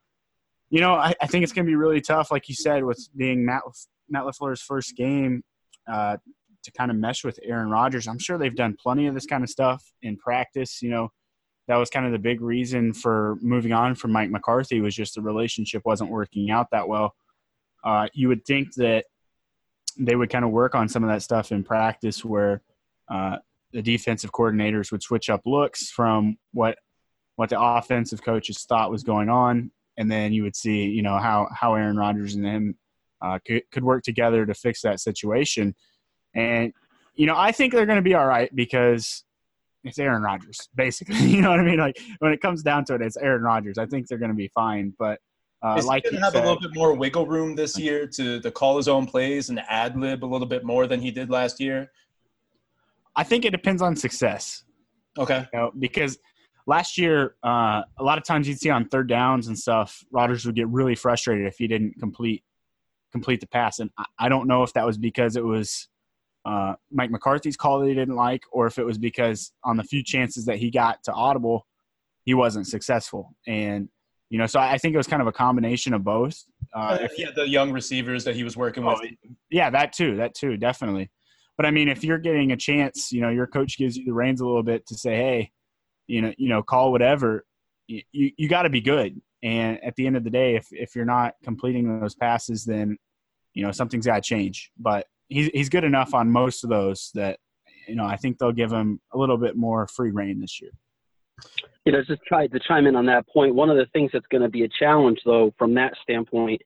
You 0.69 0.81
know, 0.81 0.93
I, 0.93 1.15
I 1.19 1.25
think 1.25 1.43
it's 1.43 1.51
going 1.51 1.65
to 1.65 1.69
be 1.69 1.75
really 1.75 1.99
tough, 1.99 2.29
like 2.31 2.47
you 2.47 2.53
said, 2.53 2.83
with 2.83 3.09
being 3.17 3.43
Matt 3.43 3.63
Matt 4.09 4.23
LaFleur's 4.23 4.61
first 4.61 4.95
game 4.95 5.43
uh, 5.87 6.17
to 6.63 6.71
kind 6.71 6.91
of 6.91 6.97
mesh 6.97 7.23
with 7.23 7.39
Aaron 7.43 7.69
Rodgers. 7.69 8.07
I'm 8.07 8.19
sure 8.19 8.37
they've 8.37 8.55
done 8.55 8.75
plenty 8.81 9.07
of 9.07 9.13
this 9.13 9.25
kind 9.25 9.43
of 9.43 9.49
stuff 9.49 9.83
in 10.01 10.17
practice. 10.17 10.81
You 10.81 10.89
know, 10.89 11.09
that 11.67 11.77
was 11.77 11.89
kind 11.89 12.05
of 12.05 12.11
the 12.11 12.19
big 12.19 12.41
reason 12.41 12.93
for 12.93 13.37
moving 13.41 13.73
on 13.73 13.95
from 13.95 14.11
Mike 14.11 14.29
McCarthy 14.29 14.81
was 14.81 14.95
just 14.95 15.15
the 15.15 15.21
relationship 15.21 15.83
wasn't 15.85 16.09
working 16.09 16.51
out 16.51 16.67
that 16.71 16.87
well. 16.87 17.15
Uh, 17.83 18.07
you 18.13 18.27
would 18.27 18.45
think 18.45 18.73
that 18.75 19.05
they 19.97 20.15
would 20.15 20.29
kind 20.29 20.45
of 20.45 20.51
work 20.51 20.75
on 20.75 20.89
some 20.89 21.03
of 21.03 21.09
that 21.09 21.21
stuff 21.21 21.51
in 21.51 21.63
practice 21.63 22.23
where 22.23 22.61
uh, 23.09 23.37
the 23.71 23.81
defensive 23.81 24.31
coordinators 24.31 24.91
would 24.91 25.03
switch 25.03 25.29
up 25.29 25.41
looks 25.45 25.89
from 25.89 26.37
what 26.53 26.77
what 27.35 27.49
the 27.49 27.59
offensive 27.59 28.21
coaches 28.21 28.65
thought 28.67 28.91
was 28.91 29.03
going 29.03 29.29
on 29.29 29.71
and 29.97 30.11
then 30.11 30.33
you 30.33 30.43
would 30.43 30.55
see 30.55 30.85
you 30.85 31.01
know 31.01 31.17
how 31.17 31.47
how 31.53 31.75
Aaron 31.75 31.97
Rodgers 31.97 32.35
and 32.35 32.45
him 32.45 32.77
uh, 33.21 33.39
could, 33.45 33.63
could 33.71 33.83
work 33.83 34.03
together 34.03 34.45
to 34.45 34.53
fix 34.53 34.81
that 34.81 34.99
situation. 34.99 35.75
And, 36.35 36.73
you 37.15 37.25
know, 37.25 37.35
I 37.35 37.51
think 37.51 37.73
they're 37.73 37.85
going 37.85 37.97
to 37.97 38.01
be 38.01 38.13
all 38.13 38.25
right 38.25 38.53
because 38.55 39.23
it's 39.83 39.99
Aaron 39.99 40.21
Rodgers, 40.21 40.69
basically. 40.75 41.15
you 41.25 41.41
know 41.41 41.49
what 41.49 41.59
I 41.59 41.63
mean? 41.63 41.79
Like 41.79 41.99
when 42.19 42.31
it 42.31 42.41
comes 42.41 42.63
down 42.63 42.85
to 42.85 42.95
it, 42.95 43.01
it's 43.01 43.17
Aaron 43.17 43.41
Rodgers. 43.41 43.77
I 43.77 43.85
think 43.85 44.07
they're 44.07 44.17
going 44.17 44.31
to 44.31 44.37
be 44.37 44.49
fine. 44.49 44.93
But 44.97 45.19
uh, 45.61 45.75
Is 45.77 45.85
like 45.85 46.05
he 46.05 46.15
to 46.15 46.21
have 46.21 46.33
said, 46.33 46.43
a 46.43 46.47
little 46.47 46.61
bit 46.61 46.71
more 46.73 46.93
wiggle 46.93 47.27
room 47.27 47.55
this 47.55 47.77
year 47.77 48.07
to, 48.07 48.39
to 48.39 48.51
call 48.51 48.77
his 48.77 48.87
own 48.87 49.05
plays 49.05 49.49
and 49.49 49.59
ad 49.67 49.99
lib 49.99 50.23
a 50.23 50.27
little 50.27 50.47
bit 50.47 50.63
more 50.63 50.87
than 50.87 51.01
he 51.01 51.11
did 51.11 51.29
last 51.29 51.59
year? 51.59 51.91
I 53.15 53.23
think 53.23 53.43
it 53.43 53.51
depends 53.51 53.81
on 53.81 53.95
success. 53.95 54.63
Okay. 55.17 55.45
You 55.51 55.59
know, 55.59 55.71
because 55.77 56.17
last 56.65 56.97
year, 56.97 57.35
uh, 57.43 57.81
a 57.97 58.03
lot 58.03 58.17
of 58.17 58.23
times 58.23 58.47
you'd 58.47 58.59
see 58.59 58.69
on 58.69 58.87
third 58.87 59.09
downs 59.09 59.47
and 59.47 59.57
stuff, 59.57 60.03
Rodgers 60.11 60.45
would 60.45 60.55
get 60.55 60.67
really 60.69 60.95
frustrated 60.95 61.45
if 61.45 61.57
he 61.57 61.67
didn't 61.67 61.99
complete 61.99 62.43
complete 63.11 63.41
the 63.41 63.47
pass. 63.47 63.79
And 63.79 63.89
I 64.17 64.29
don't 64.29 64.47
know 64.47 64.63
if 64.63 64.73
that 64.73 64.85
was 64.85 64.97
because 64.97 65.35
it 65.35 65.43
was 65.43 65.87
uh, 66.45 66.75
Mike 66.91 67.11
McCarthy's 67.11 67.57
call 67.57 67.79
that 67.79 67.87
he 67.87 67.93
didn't 67.93 68.15
like, 68.15 68.43
or 68.51 68.67
if 68.67 68.77
it 68.77 68.85
was 68.85 68.97
because 68.97 69.51
on 69.63 69.77
the 69.77 69.83
few 69.83 70.03
chances 70.03 70.45
that 70.45 70.57
he 70.57 70.71
got 70.71 71.03
to 71.03 71.13
audible, 71.13 71.67
he 72.23 72.33
wasn't 72.33 72.67
successful. 72.67 73.35
And 73.47 73.89
you 74.29 74.37
know, 74.37 74.45
so 74.45 74.59
I 74.59 74.77
think 74.77 74.93
it 74.93 74.97
was 74.97 75.07
kind 75.07 75.23
of 75.23 75.27
a 75.27 75.31
combination 75.31 75.93
of 75.93 76.03
both. 76.03 76.43
Uh, 76.73 76.99
if 77.01 77.13
he 77.13 77.23
had 77.23 77.33
the 77.33 77.47
young 77.47 77.71
receivers 77.71 78.23
that 78.25 78.35
he 78.35 78.43
was 78.43 78.55
working 78.55 78.85
with, 78.85 78.99
oh, 79.01 79.27
yeah, 79.49 79.71
that 79.71 79.91
too, 79.91 80.17
that 80.17 80.35
too, 80.35 80.55
definitely. 80.55 81.09
But 81.57 81.65
I 81.65 81.71
mean, 81.71 81.89
if 81.89 82.03
you're 82.03 82.19
getting 82.19 82.51
a 82.51 82.57
chance, 82.57 83.11
you 83.11 83.21
know, 83.21 83.29
your 83.29 83.47
coach 83.47 83.77
gives 83.77 83.97
you 83.97 84.05
the 84.05 84.13
reins 84.13 84.39
a 84.39 84.45
little 84.45 84.63
bit 84.63 84.85
to 84.87 84.95
say, 84.95 85.15
hey, 85.15 85.51
you 86.05 86.21
know, 86.21 86.33
you 86.37 86.47
know, 86.47 86.61
call 86.61 86.91
whatever. 86.91 87.43
You 87.89 88.01
you, 88.11 88.31
you 88.37 88.47
got 88.47 88.63
to 88.63 88.69
be 88.69 88.81
good. 88.81 89.19
And 89.41 89.83
at 89.83 89.95
the 89.95 90.05
end 90.05 90.15
of 90.15 90.23
the 90.23 90.29
day, 90.29 90.55
if 90.55 90.67
if 90.71 90.95
you're 90.95 91.05
not 91.05 91.33
completing 91.43 91.99
those 91.99 92.15
passes, 92.15 92.63
then 92.63 92.97
you 93.53 93.63
know 93.63 93.71
something's 93.71 94.05
got 94.05 94.15
to 94.15 94.21
change. 94.21 94.71
But 94.77 95.07
he's 95.27 95.49
he's 95.53 95.69
good 95.69 95.83
enough 95.83 96.13
on 96.13 96.29
most 96.29 96.63
of 96.63 96.69
those 96.69 97.11
that 97.15 97.39
you 97.87 97.95
know 97.95 98.05
I 98.05 98.15
think 98.15 98.37
they'll 98.37 98.51
give 98.51 98.71
him 98.71 98.99
a 99.13 99.17
little 99.17 99.37
bit 99.37 99.55
more 99.55 99.87
free 99.87 100.11
reign 100.11 100.39
this 100.39 100.61
year. 100.61 100.71
You 101.85 101.93
know, 101.93 102.03
just 102.03 102.21
try 102.27 102.47
to 102.47 102.59
chime 102.67 102.85
in 102.85 102.95
on 102.95 103.05
that 103.07 103.27
point. 103.27 103.55
One 103.55 103.69
of 103.69 103.77
the 103.77 103.87
things 103.93 104.11
that's 104.13 104.27
going 104.27 104.43
to 104.43 104.49
be 104.49 104.63
a 104.63 104.69
challenge, 104.77 105.19
though, 105.25 105.53
from 105.57 105.73
that 105.75 105.93
standpoint, 106.03 106.61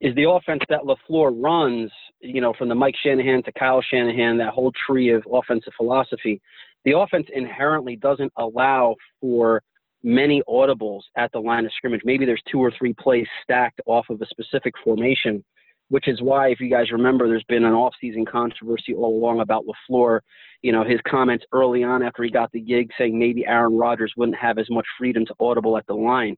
is 0.00 0.14
the 0.14 0.28
offense 0.28 0.60
that 0.68 0.82
LaFleur 0.82 1.32
runs. 1.42 1.90
You 2.20 2.40
know, 2.40 2.52
from 2.56 2.68
the 2.68 2.74
Mike 2.74 2.94
Shanahan 3.02 3.42
to 3.44 3.52
Kyle 3.52 3.82
Shanahan, 3.82 4.38
that 4.38 4.52
whole 4.52 4.70
tree 4.86 5.10
of 5.10 5.24
offensive 5.32 5.72
philosophy. 5.76 6.40
The 6.84 6.96
offense 6.98 7.26
inherently 7.34 7.96
doesn't 7.96 8.32
allow 8.36 8.96
for 9.20 9.62
many 10.02 10.42
audibles 10.48 11.02
at 11.16 11.30
the 11.32 11.38
line 11.38 11.64
of 11.64 11.72
scrimmage. 11.76 12.02
Maybe 12.04 12.24
there's 12.24 12.42
two 12.50 12.58
or 12.58 12.72
three 12.76 12.94
plays 12.94 13.26
stacked 13.42 13.80
off 13.86 14.06
of 14.10 14.20
a 14.20 14.26
specific 14.26 14.74
formation, 14.84 15.44
which 15.88 16.08
is 16.08 16.20
why, 16.22 16.48
if 16.48 16.60
you 16.60 16.70
guys 16.70 16.90
remember, 16.90 17.28
there's 17.28 17.44
been 17.48 17.64
an 17.64 17.72
off-season 17.72 18.24
controversy 18.24 18.94
all 18.94 19.16
along 19.16 19.40
about 19.40 19.64
LaFleur. 19.66 20.20
You 20.62 20.72
know, 20.72 20.84
his 20.84 21.00
comments 21.06 21.44
early 21.52 21.84
on 21.84 22.02
after 22.02 22.22
he 22.22 22.30
got 22.30 22.50
the 22.52 22.60
gig 22.60 22.90
saying 22.98 23.18
maybe 23.18 23.46
Aaron 23.46 23.76
Rodgers 23.76 24.12
wouldn't 24.16 24.38
have 24.38 24.58
as 24.58 24.70
much 24.70 24.86
freedom 24.98 25.24
to 25.26 25.34
audible 25.38 25.76
at 25.76 25.86
the 25.86 25.94
line. 25.94 26.36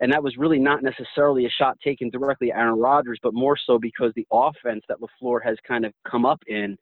And 0.00 0.12
that 0.12 0.22
was 0.22 0.36
really 0.38 0.58
not 0.58 0.82
necessarily 0.82 1.44
a 1.44 1.50
shot 1.50 1.78
taken 1.84 2.08
directly 2.10 2.50
at 2.50 2.58
Aaron 2.58 2.78
Rodgers, 2.78 3.18
but 3.22 3.34
more 3.34 3.56
so 3.66 3.78
because 3.78 4.12
the 4.14 4.26
offense 4.32 4.82
that 4.88 4.98
LaFleur 5.00 5.40
has 5.44 5.56
kind 5.66 5.84
of 5.84 5.92
come 6.10 6.24
up 6.24 6.42
in 6.46 6.76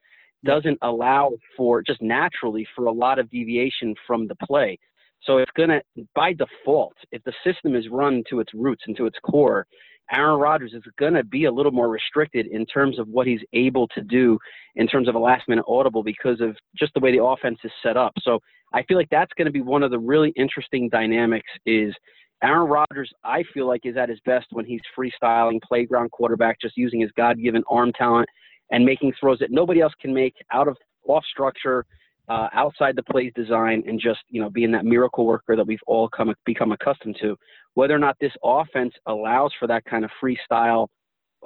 doesn't 0.45 0.79
allow 0.83 1.33
for 1.57 1.83
just 1.83 2.01
naturally 2.01 2.66
for 2.76 2.87
a 2.87 2.93
lot 2.93 3.18
of 3.18 3.29
deviation 3.31 3.95
from 4.07 4.29
the 4.29 4.37
play. 4.47 4.79
So 5.23 5.39
it's 5.39 5.51
going 5.57 5.69
to, 5.69 5.83
by 6.14 6.33
default, 6.33 6.95
if 7.12 7.23
the 7.25 7.33
system 7.45 7.75
is 7.75 7.89
run 7.91 8.23
to 8.31 8.41
its 8.41 8.53
roots 8.55 8.85
and 8.87 8.97
to 8.97 9.07
its 9.07 9.19
core, 9.23 9.66
Aaron 10.11 10.41
Rodgers 10.41 10.73
is 10.73 10.83
going 10.99 11.14
to 11.14 11.25
be 11.25 11.45
a 11.45 11.53
little 11.53 11.73
more 11.73 11.89
restricted 11.89 12.47
in 12.47 12.64
terms 12.64 12.99
of 12.99 13.09
what 13.09 13.27
he's 13.27 13.43
able 13.53 13.87
to 13.89 14.01
do 14.01 14.39
in 14.77 14.87
terms 14.87 15.07
of 15.07 15.14
a 15.14 15.19
last 15.19 15.47
minute 15.49 15.66
audible 15.69 16.03
because 16.03 16.41
of 16.41 16.57
just 16.79 16.95
the 16.95 17.01
way 17.01 17.12
the 17.12 17.23
offense 17.23 17.59
is 17.62 17.73
set 17.83 17.97
up. 17.97 18.12
So 18.23 18.39
I 18.73 18.83
feel 18.85 18.97
like 18.97 19.11
that's 19.11 19.33
going 19.37 19.47
to 19.47 19.53
be 19.53 19.61
one 19.61 19.83
of 19.83 19.91
the 19.91 19.99
really 19.99 20.33
interesting 20.37 20.89
dynamics 20.89 21.51
is 21.66 21.95
Aaron 22.43 22.69
Rodgers, 22.69 23.12
I 23.25 23.43
feel 23.53 23.66
like 23.66 23.85
is 23.85 23.97
at 23.97 24.09
his 24.09 24.21
best 24.25 24.47
when 24.53 24.64
he's 24.64 24.81
freestyling 24.97 25.61
playground 25.61 26.11
quarterback, 26.12 26.61
just 26.61 26.77
using 26.77 27.01
his 27.01 27.11
God 27.16 27.39
given 27.43 27.62
arm 27.69 27.93
talent 27.93 28.29
and 28.71 28.85
making 28.85 29.12
throws 29.19 29.39
that 29.41 29.51
nobody 29.51 29.81
else 29.81 29.95
can 30.01 30.14
make 30.14 30.35
out 30.53 30.69
of 30.69 30.77
off 31.07 31.25
structure, 31.31 31.85
uh, 32.29 32.49
outside 32.53 32.95
the 32.97 33.03
plays 33.03 33.33
design, 33.35 33.83
and 33.87 34.01
just 34.01 34.20
you 34.29 34.41
know 34.41 34.51
being 34.51 34.70
that 34.72 34.85
miracle 34.85 35.26
worker 35.26 35.57
that 35.57 35.66
we've 35.66 35.79
all 35.87 36.09
come 36.09 36.33
become 36.45 36.72
accustomed 36.72 37.16
to. 37.20 37.37
Whether 37.74 37.95
or 37.95 37.99
not 37.99 38.16
this 38.20 38.33
offense 38.45 38.93
allows 39.07 39.53
for 39.59 39.66
that 39.68 39.85
kind 39.85 40.05
of 40.05 40.11
freestyle 40.22 40.89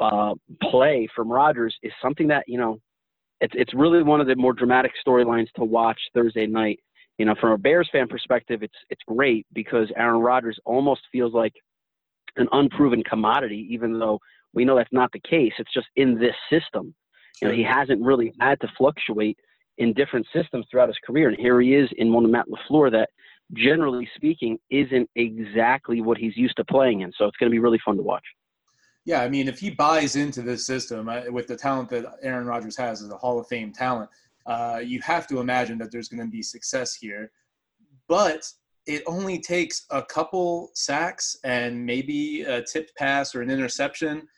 uh, 0.01 0.35
play 0.63 1.09
from 1.15 1.31
Rodgers 1.31 1.77
is 1.83 1.93
something 2.01 2.29
that 2.29 2.45
you 2.47 2.59
know 2.59 2.79
it's 3.41 3.55
it's 3.57 3.75
really 3.75 4.03
one 4.03 4.21
of 4.21 4.27
the 4.27 4.37
more 4.37 4.53
dramatic 4.53 4.93
storylines 5.07 5.51
to 5.57 5.65
watch 5.65 5.99
Thursday 6.15 6.47
night. 6.47 6.79
You 7.19 7.27
know, 7.27 7.35
from 7.41 7.53
a 7.53 7.59
Bears 7.59 7.89
fan 7.93 8.09
perspective, 8.09 8.63
it's 8.63 8.75
it's 8.91 9.03
great 9.07 9.47
because 9.53 9.93
Aaron 9.97 10.21
Rodgers 10.21 10.59
almost 10.65 11.03
feels 11.13 11.35
like 11.35 11.53
an 12.37 12.49
unproven 12.53 13.03
commodity, 13.05 13.69
even 13.71 13.99
though 13.99 14.19
we 14.55 14.65
know 14.65 14.77
that's 14.77 14.93
not 14.93 15.11
the 15.13 15.21
case. 15.21 15.53
It's 15.59 15.73
just 15.73 15.89
in 15.97 16.19
this 16.19 16.35
system. 16.51 16.95
You 17.41 17.49
know, 17.49 17.55
he 17.55 17.63
hasn't 17.63 18.01
really 18.03 18.33
had 18.41 18.61
to 18.61 18.69
fluctuate 18.79 19.37
in 19.79 19.93
different 19.93 20.27
systems 20.35 20.67
throughout 20.71 20.89
his 20.89 20.99
career, 21.07 21.29
and 21.29 21.39
here 21.39 21.61
he 21.61 21.75
is 21.75 21.89
in 21.97 22.13
one 22.13 22.25
of 22.25 22.31
Matt 22.31 22.47
LaFleur 22.49 22.91
that, 22.93 23.11
generally 23.55 24.09
speaking, 24.15 24.59
isn't 24.71 25.09
exactly 25.17 26.01
what 26.01 26.19
he's 26.19 26.37
used 26.37 26.57
to 26.57 26.65
playing 26.65 27.01
in. 27.01 27.13
So 27.17 27.27
it's 27.27 27.37
going 27.37 27.51
to 27.51 27.55
be 27.55 27.59
really 27.59 27.81
fun 27.85 27.97
to 27.97 28.03
watch. 28.03 28.25
Yeah, 29.05 29.23
I 29.23 29.29
mean, 29.29 29.49
if 29.49 29.59
he 29.59 29.71
buys 29.71 30.15
into 30.15 30.43
this 30.43 30.65
system 30.65 31.09
uh, 31.09 31.23
with 31.31 31.49
the 31.49 31.57
talent 31.57 31.89
that 31.91 32.05
Aaron 32.23 32.47
Rodgers 32.47 32.77
has 32.77 33.03
as 33.03 33.11
a 33.11 33.17
Hall 33.17 33.41
of 33.41 33.49
Fame 33.49 33.73
talent, 33.73 34.09
uh, 34.47 34.81
you 34.85 35.01
have 35.01 35.27
to 35.29 35.41
imagine 35.41 35.79
that 35.79 35.91
there's 35.91 36.09
going 36.09 36.25
to 36.25 36.31
be 36.31 36.43
success 36.43 36.95
here. 36.95 37.33
But 38.09 38.49
it 38.87 39.03
only 39.07 39.41
takes 39.41 39.87
a 39.91 40.03
couple 40.03 40.71
sacks 40.75 41.37
and 41.45 41.85
maybe 41.85 42.43
a 42.43 42.63
tipped 42.63 42.95
pass 42.97 43.35
or 43.35 43.43
an 43.43 43.51
interception 43.51 44.29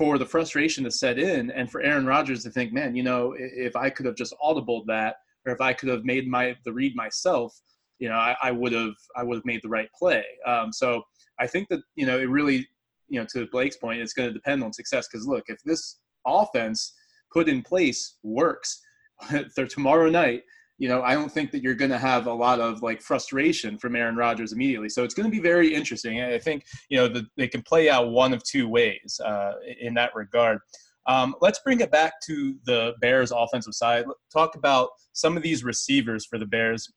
for 0.00 0.16
the 0.16 0.24
frustration 0.24 0.82
to 0.82 0.90
set 0.90 1.18
in 1.18 1.50
and 1.50 1.70
for 1.70 1.82
Aaron 1.82 2.06
Rodgers 2.06 2.42
to 2.44 2.50
think, 2.50 2.72
man, 2.72 2.96
you 2.96 3.02
know, 3.02 3.34
if 3.36 3.76
I 3.76 3.90
could 3.90 4.06
have 4.06 4.14
just 4.14 4.32
audibled 4.42 4.86
that 4.86 5.16
or 5.44 5.52
if 5.52 5.60
I 5.60 5.74
could 5.74 5.90
have 5.90 6.06
made 6.06 6.26
my 6.26 6.56
the 6.64 6.72
read 6.72 6.96
myself, 6.96 7.54
you 7.98 8.08
know, 8.08 8.14
I, 8.14 8.34
I 8.42 8.50
would 8.50 8.72
have 8.72 8.94
I 9.14 9.22
would 9.22 9.34
have 9.34 9.44
made 9.44 9.60
the 9.62 9.68
right 9.68 9.90
play. 9.92 10.24
Um, 10.46 10.72
so 10.72 11.02
I 11.38 11.46
think 11.46 11.68
that 11.68 11.80
you 11.96 12.06
know 12.06 12.18
it 12.18 12.30
really, 12.30 12.66
you 13.08 13.20
know, 13.20 13.26
to 13.34 13.46
Blake's 13.52 13.76
point, 13.76 14.00
it's 14.00 14.14
going 14.14 14.30
to 14.30 14.32
depend 14.32 14.64
on 14.64 14.72
success. 14.72 15.06
Because 15.06 15.26
look, 15.26 15.44
if 15.48 15.58
this 15.66 15.98
offense 16.26 16.94
put 17.30 17.46
in 17.46 17.60
place 17.60 18.16
works, 18.22 18.80
for 19.54 19.66
tomorrow 19.66 20.08
night, 20.08 20.44
you 20.80 20.88
know, 20.88 21.02
I 21.02 21.12
don't 21.12 21.30
think 21.30 21.50
that 21.52 21.62
you're 21.62 21.74
going 21.74 21.90
to 21.90 21.98
have 21.98 22.26
a 22.26 22.32
lot 22.32 22.58
of 22.58 22.82
like 22.82 23.02
frustration 23.02 23.76
from 23.76 23.94
Aaron 23.94 24.16
Rodgers 24.16 24.52
immediately. 24.52 24.88
So 24.88 25.04
it's 25.04 25.12
going 25.12 25.30
to 25.30 25.30
be 25.30 25.42
very 25.42 25.74
interesting. 25.74 26.22
I 26.22 26.38
think, 26.38 26.64
you 26.88 26.96
know, 26.96 27.06
the, 27.06 27.26
they 27.36 27.48
can 27.48 27.60
play 27.60 27.90
out 27.90 28.08
one 28.08 28.32
of 28.32 28.42
two 28.42 28.66
ways 28.66 29.20
uh, 29.22 29.52
in 29.78 29.92
that 29.94 30.14
regard. 30.14 30.58
Um, 31.06 31.34
let's 31.42 31.60
bring 31.62 31.80
it 31.80 31.90
back 31.90 32.14
to 32.22 32.56
the 32.64 32.94
Bears 33.02 33.30
offensive 33.30 33.74
side. 33.74 34.06
Talk 34.32 34.56
about 34.56 34.88
some 35.12 35.36
of 35.36 35.42
these 35.42 35.64
receivers 35.64 36.24
for 36.24 36.38
the 36.38 36.46
Bears. 36.46 36.90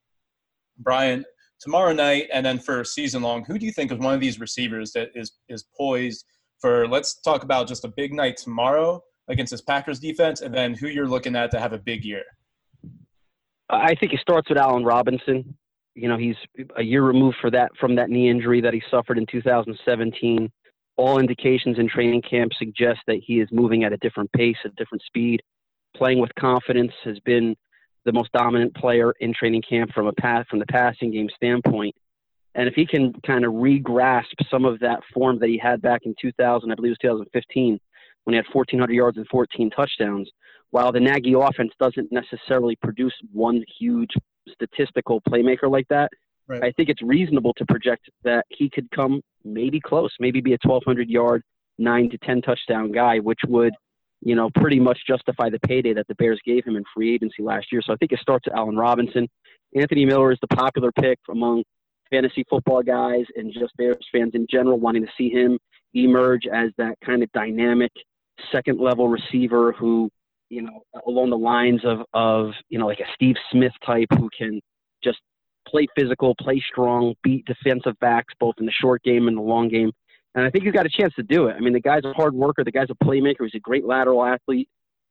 Bryan, 0.78 1.26
tomorrow 1.60 1.92
night 1.92 2.30
and 2.32 2.46
then 2.46 2.60
for 2.60 2.86
season 2.86 3.22
long, 3.22 3.44
who 3.44 3.60
do 3.60 3.66
you 3.66 3.74
think 3.74 3.92
is 3.92 4.00
one 4.00 4.14
of 4.14 4.22
these 4.22 4.40
receivers 4.40 4.94
that 4.94 5.10
is 5.14 5.34
is 5.50 5.66
poised 5.78 6.24
for? 6.62 6.88
Let's 6.88 7.20
talk 7.22 7.44
about 7.44 7.68
just 7.68 7.84
a 7.84 7.90
big 7.90 8.14
night 8.14 8.38
tomorrow 8.38 9.04
against 9.28 9.52
this 9.52 9.62
Packers 9.62 10.00
defense, 10.00 10.40
and 10.40 10.54
then 10.54 10.74
who 10.74 10.88
you're 10.88 11.08
looking 11.08 11.36
at 11.36 11.52
to 11.52 11.60
have 11.60 11.74
a 11.74 11.78
big 11.78 12.06
year. 12.06 12.24
I 13.70 13.96
think 13.96 14.14
it 14.14 14.20
starts 14.20 14.50
with 14.50 14.58
Allen 14.58 14.84
Robinson. 14.84 15.56
You 15.96 16.08
know, 16.08 16.18
he's 16.18 16.36
a 16.76 16.84
year 16.84 17.04
removed 17.04 17.38
for 17.40 17.52
that 17.52 17.72
from 17.80 17.96
that 17.96 18.10
knee 18.10 18.30
injury 18.30 18.62
that 18.62 18.74
he 18.74 18.82
suffered 18.90 19.18
in 19.18 19.26
2017. 19.26 20.52
All 20.96 21.20
indications 21.20 21.80
in 21.80 21.88
training 21.88 22.22
camp 22.22 22.52
suggest 22.58 23.00
that 23.08 23.22
he 23.26 23.40
is 23.40 23.50
moving 23.52 23.84
at 23.84 23.94
a 23.94 23.98
different 23.98 24.32
pace, 24.34 24.58
a 24.66 24.70
different 24.70 25.04
speed. 25.04 25.42
Playing 25.96 26.20
with 26.20 26.34
confidence 26.36 26.92
has 27.04 27.20
been 27.20 27.56
the 28.06 28.12
most 28.12 28.32
dominant 28.32 28.76
player 28.76 29.14
in 29.20 29.34
training 29.34 29.64
camp 29.68 29.92
from 29.94 30.08
a 30.08 30.14
pass 30.14 30.46
from 30.50 30.60
the 30.60 30.66
passing 30.66 31.12
game 31.12 31.30
standpoint. 31.36 31.96
And 32.56 32.68
if 32.68 32.76
he 32.76 32.86
can 32.86 33.14
kind 33.26 33.46
of 33.46 33.54
re-grasp 33.56 34.36
some 34.52 34.66
of 34.66 34.80
that 34.80 35.00
form 35.14 35.40
that 35.40 35.50
he 35.50 35.58
had 35.58 35.82
back 35.82 36.02
in 36.06 36.14
2000, 36.22 36.72
I 36.72 36.76
believe 36.76 36.90
it 36.90 36.92
was 36.92 36.98
2015, 37.02 37.80
when 38.24 38.34
he 38.34 38.38
had 38.38 38.46
1,400 38.52 38.94
yards 38.94 39.18
and 39.18 39.28
14 39.28 39.70
touchdowns, 39.72 40.30
while 40.74 40.92
the 40.92 41.00
Nagy 41.00 41.36
offense 41.36 41.72
doesn't 41.80 42.12
necessarily 42.12 42.76
produce 42.78 43.14
one 43.32 43.64
huge 43.78 44.10
statistical 44.52 45.22
playmaker 45.22 45.70
like 45.70 45.88
that, 45.90 46.10
right. 46.48 46.64
I 46.64 46.72
think 46.72 46.90
it's 46.90 47.02
reasonable 47.04 47.54
to 47.58 47.66
project 47.68 48.10
that 48.24 48.44
he 48.50 48.72
could 48.72 48.90
come 48.90 49.22
maybe 49.46 49.80
close, 49.80 50.10
maybe 50.20 50.42
be 50.42 50.54
a 50.54 50.58
1,200 50.64 51.12
yard, 51.12 51.44
nine 51.78 52.10
to 52.10 52.18
10 52.18 52.42
touchdown 52.42 52.92
guy, 52.92 53.20
which 53.20 53.38
would, 53.48 53.72
you 54.22 54.34
know, 54.34 54.50
pretty 54.56 54.80
much 54.80 54.98
justify 55.08 55.48
the 55.48 55.60
payday 55.60 55.94
that 55.94 56.08
the 56.08 56.16
Bears 56.16 56.42
gave 56.44 56.66
him 56.66 56.76
in 56.76 56.84
free 56.92 57.14
agency 57.14 57.44
last 57.44 57.68
year. 57.72 57.84
So 57.86 57.94
I 57.94 57.96
think 57.98 58.12
it 58.12 58.20
starts 58.20 58.48
at 58.48 58.58
Allen 58.58 58.76
Robinson. 58.76 59.28
Anthony 59.76 60.06
Miller 60.06 60.32
is 60.32 60.40
the 60.42 60.56
popular 60.56 60.92
pick 60.92 61.20
among 61.30 61.64
fantasy 62.10 62.44
football 62.50 62.82
guys 62.82 63.26
and 63.36 63.54
just 63.54 63.78
Bears 63.78 64.04
fans 64.12 64.32
in 64.34 64.48
general, 64.50 64.80
wanting 64.80 65.06
to 65.06 65.12
see 65.20 65.30
him 65.30 65.60
emerge 65.94 66.48
as 66.52 66.72
that 66.80 66.96
kind 67.06 67.22
of 67.22 67.32
dynamic 67.32 67.92
second 68.52 68.80
level 68.80 69.08
receiver 69.08 69.72
who 69.74 70.10
you 70.50 70.62
know, 70.62 70.84
along 71.08 71.30
the 71.30 71.38
lines 71.38 71.82
of, 71.84 72.00
of, 72.14 72.52
you 72.70 72.78
know, 72.78 72.88
like 72.88 73.00
a 73.00 73.12
Steve 73.16 73.36
Smith 73.52 73.74
type 73.86 74.08
who 74.18 74.30
can 74.38 74.62
just 75.04 75.20
play 75.68 75.88
physical, 75.98 76.36
play 76.40 76.64
strong, 76.72 77.16
beat 77.24 77.46
defensive 77.46 78.00
backs 78.00 78.34
both 78.40 78.56
in 78.60 78.66
the 78.66 78.72
short 78.72 79.02
game 79.04 79.28
and 79.28 79.38
the 79.38 79.42
long 79.42 79.70
game. 79.70 79.92
And 80.36 80.46
I 80.46 80.50
think 80.50 80.64
he's 80.64 80.74
got 80.74 80.86
a 80.86 80.90
chance 80.90 81.14
to 81.16 81.24
do 81.24 81.48
it. 81.48 81.56
I 81.56 81.60
mean, 81.60 81.74
the 81.74 81.80
guy's 81.80 82.04
a 82.06 82.14
hard 82.14 82.34
worker. 82.34 82.64
The 82.64 82.72
guy's 82.72 82.90
a 82.90 83.06
playmaker. 83.06 83.42
He's 83.42 83.56
a 83.56 83.60
great 83.60 83.86
lateral 83.86 84.26
athlete. 84.26 84.68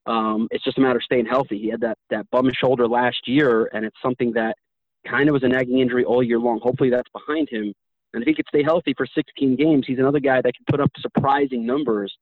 Um, 0.06 0.48
it's 0.50 0.64
just 0.64 0.78
a 0.78 0.80
matter 0.80 0.96
of 0.96 1.04
staying 1.04 1.26
healthy. 1.26 1.58
He 1.58 1.68
had 1.68 1.80
that, 1.82 1.96
that 2.10 2.28
bum 2.30 2.50
shoulder 2.52 2.88
last 2.88 3.28
year, 3.28 3.70
and 3.72 3.84
it's 3.84 3.96
something 4.02 4.32
that 4.32 4.56
kind 5.06 5.28
of 5.28 5.32
was 5.32 5.44
a 5.44 5.48
nagging 5.48 5.78
injury 5.78 6.04
all 6.04 6.22
year 6.22 6.40
long. 6.40 6.58
Hopefully 6.60 6.90
that's 6.90 7.08
behind 7.12 7.48
him. 7.48 7.72
And 8.12 8.22
if 8.22 8.26
he 8.26 8.34
could 8.34 8.46
stay 8.48 8.62
healthy 8.62 8.94
for 8.96 9.06
16 9.06 9.56
games, 9.56 9.84
he's 9.86 9.98
another 9.98 10.20
guy 10.20 10.42
that 10.42 10.54
can 10.54 10.64
put 10.68 10.80
up 10.80 10.90
surprising 11.00 11.64
numbers 11.64 12.12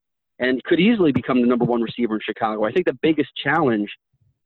and 0.41 0.63
could 0.65 0.81
easily 0.81 1.13
become 1.13 1.41
the 1.41 1.47
number 1.47 1.65
one 1.65 1.83
receiver 1.83 2.15
in 2.15 2.21
Chicago. 2.25 2.65
I 2.65 2.73
think 2.73 2.87
the 2.87 2.99
biggest 3.03 3.31
challenge 3.43 3.89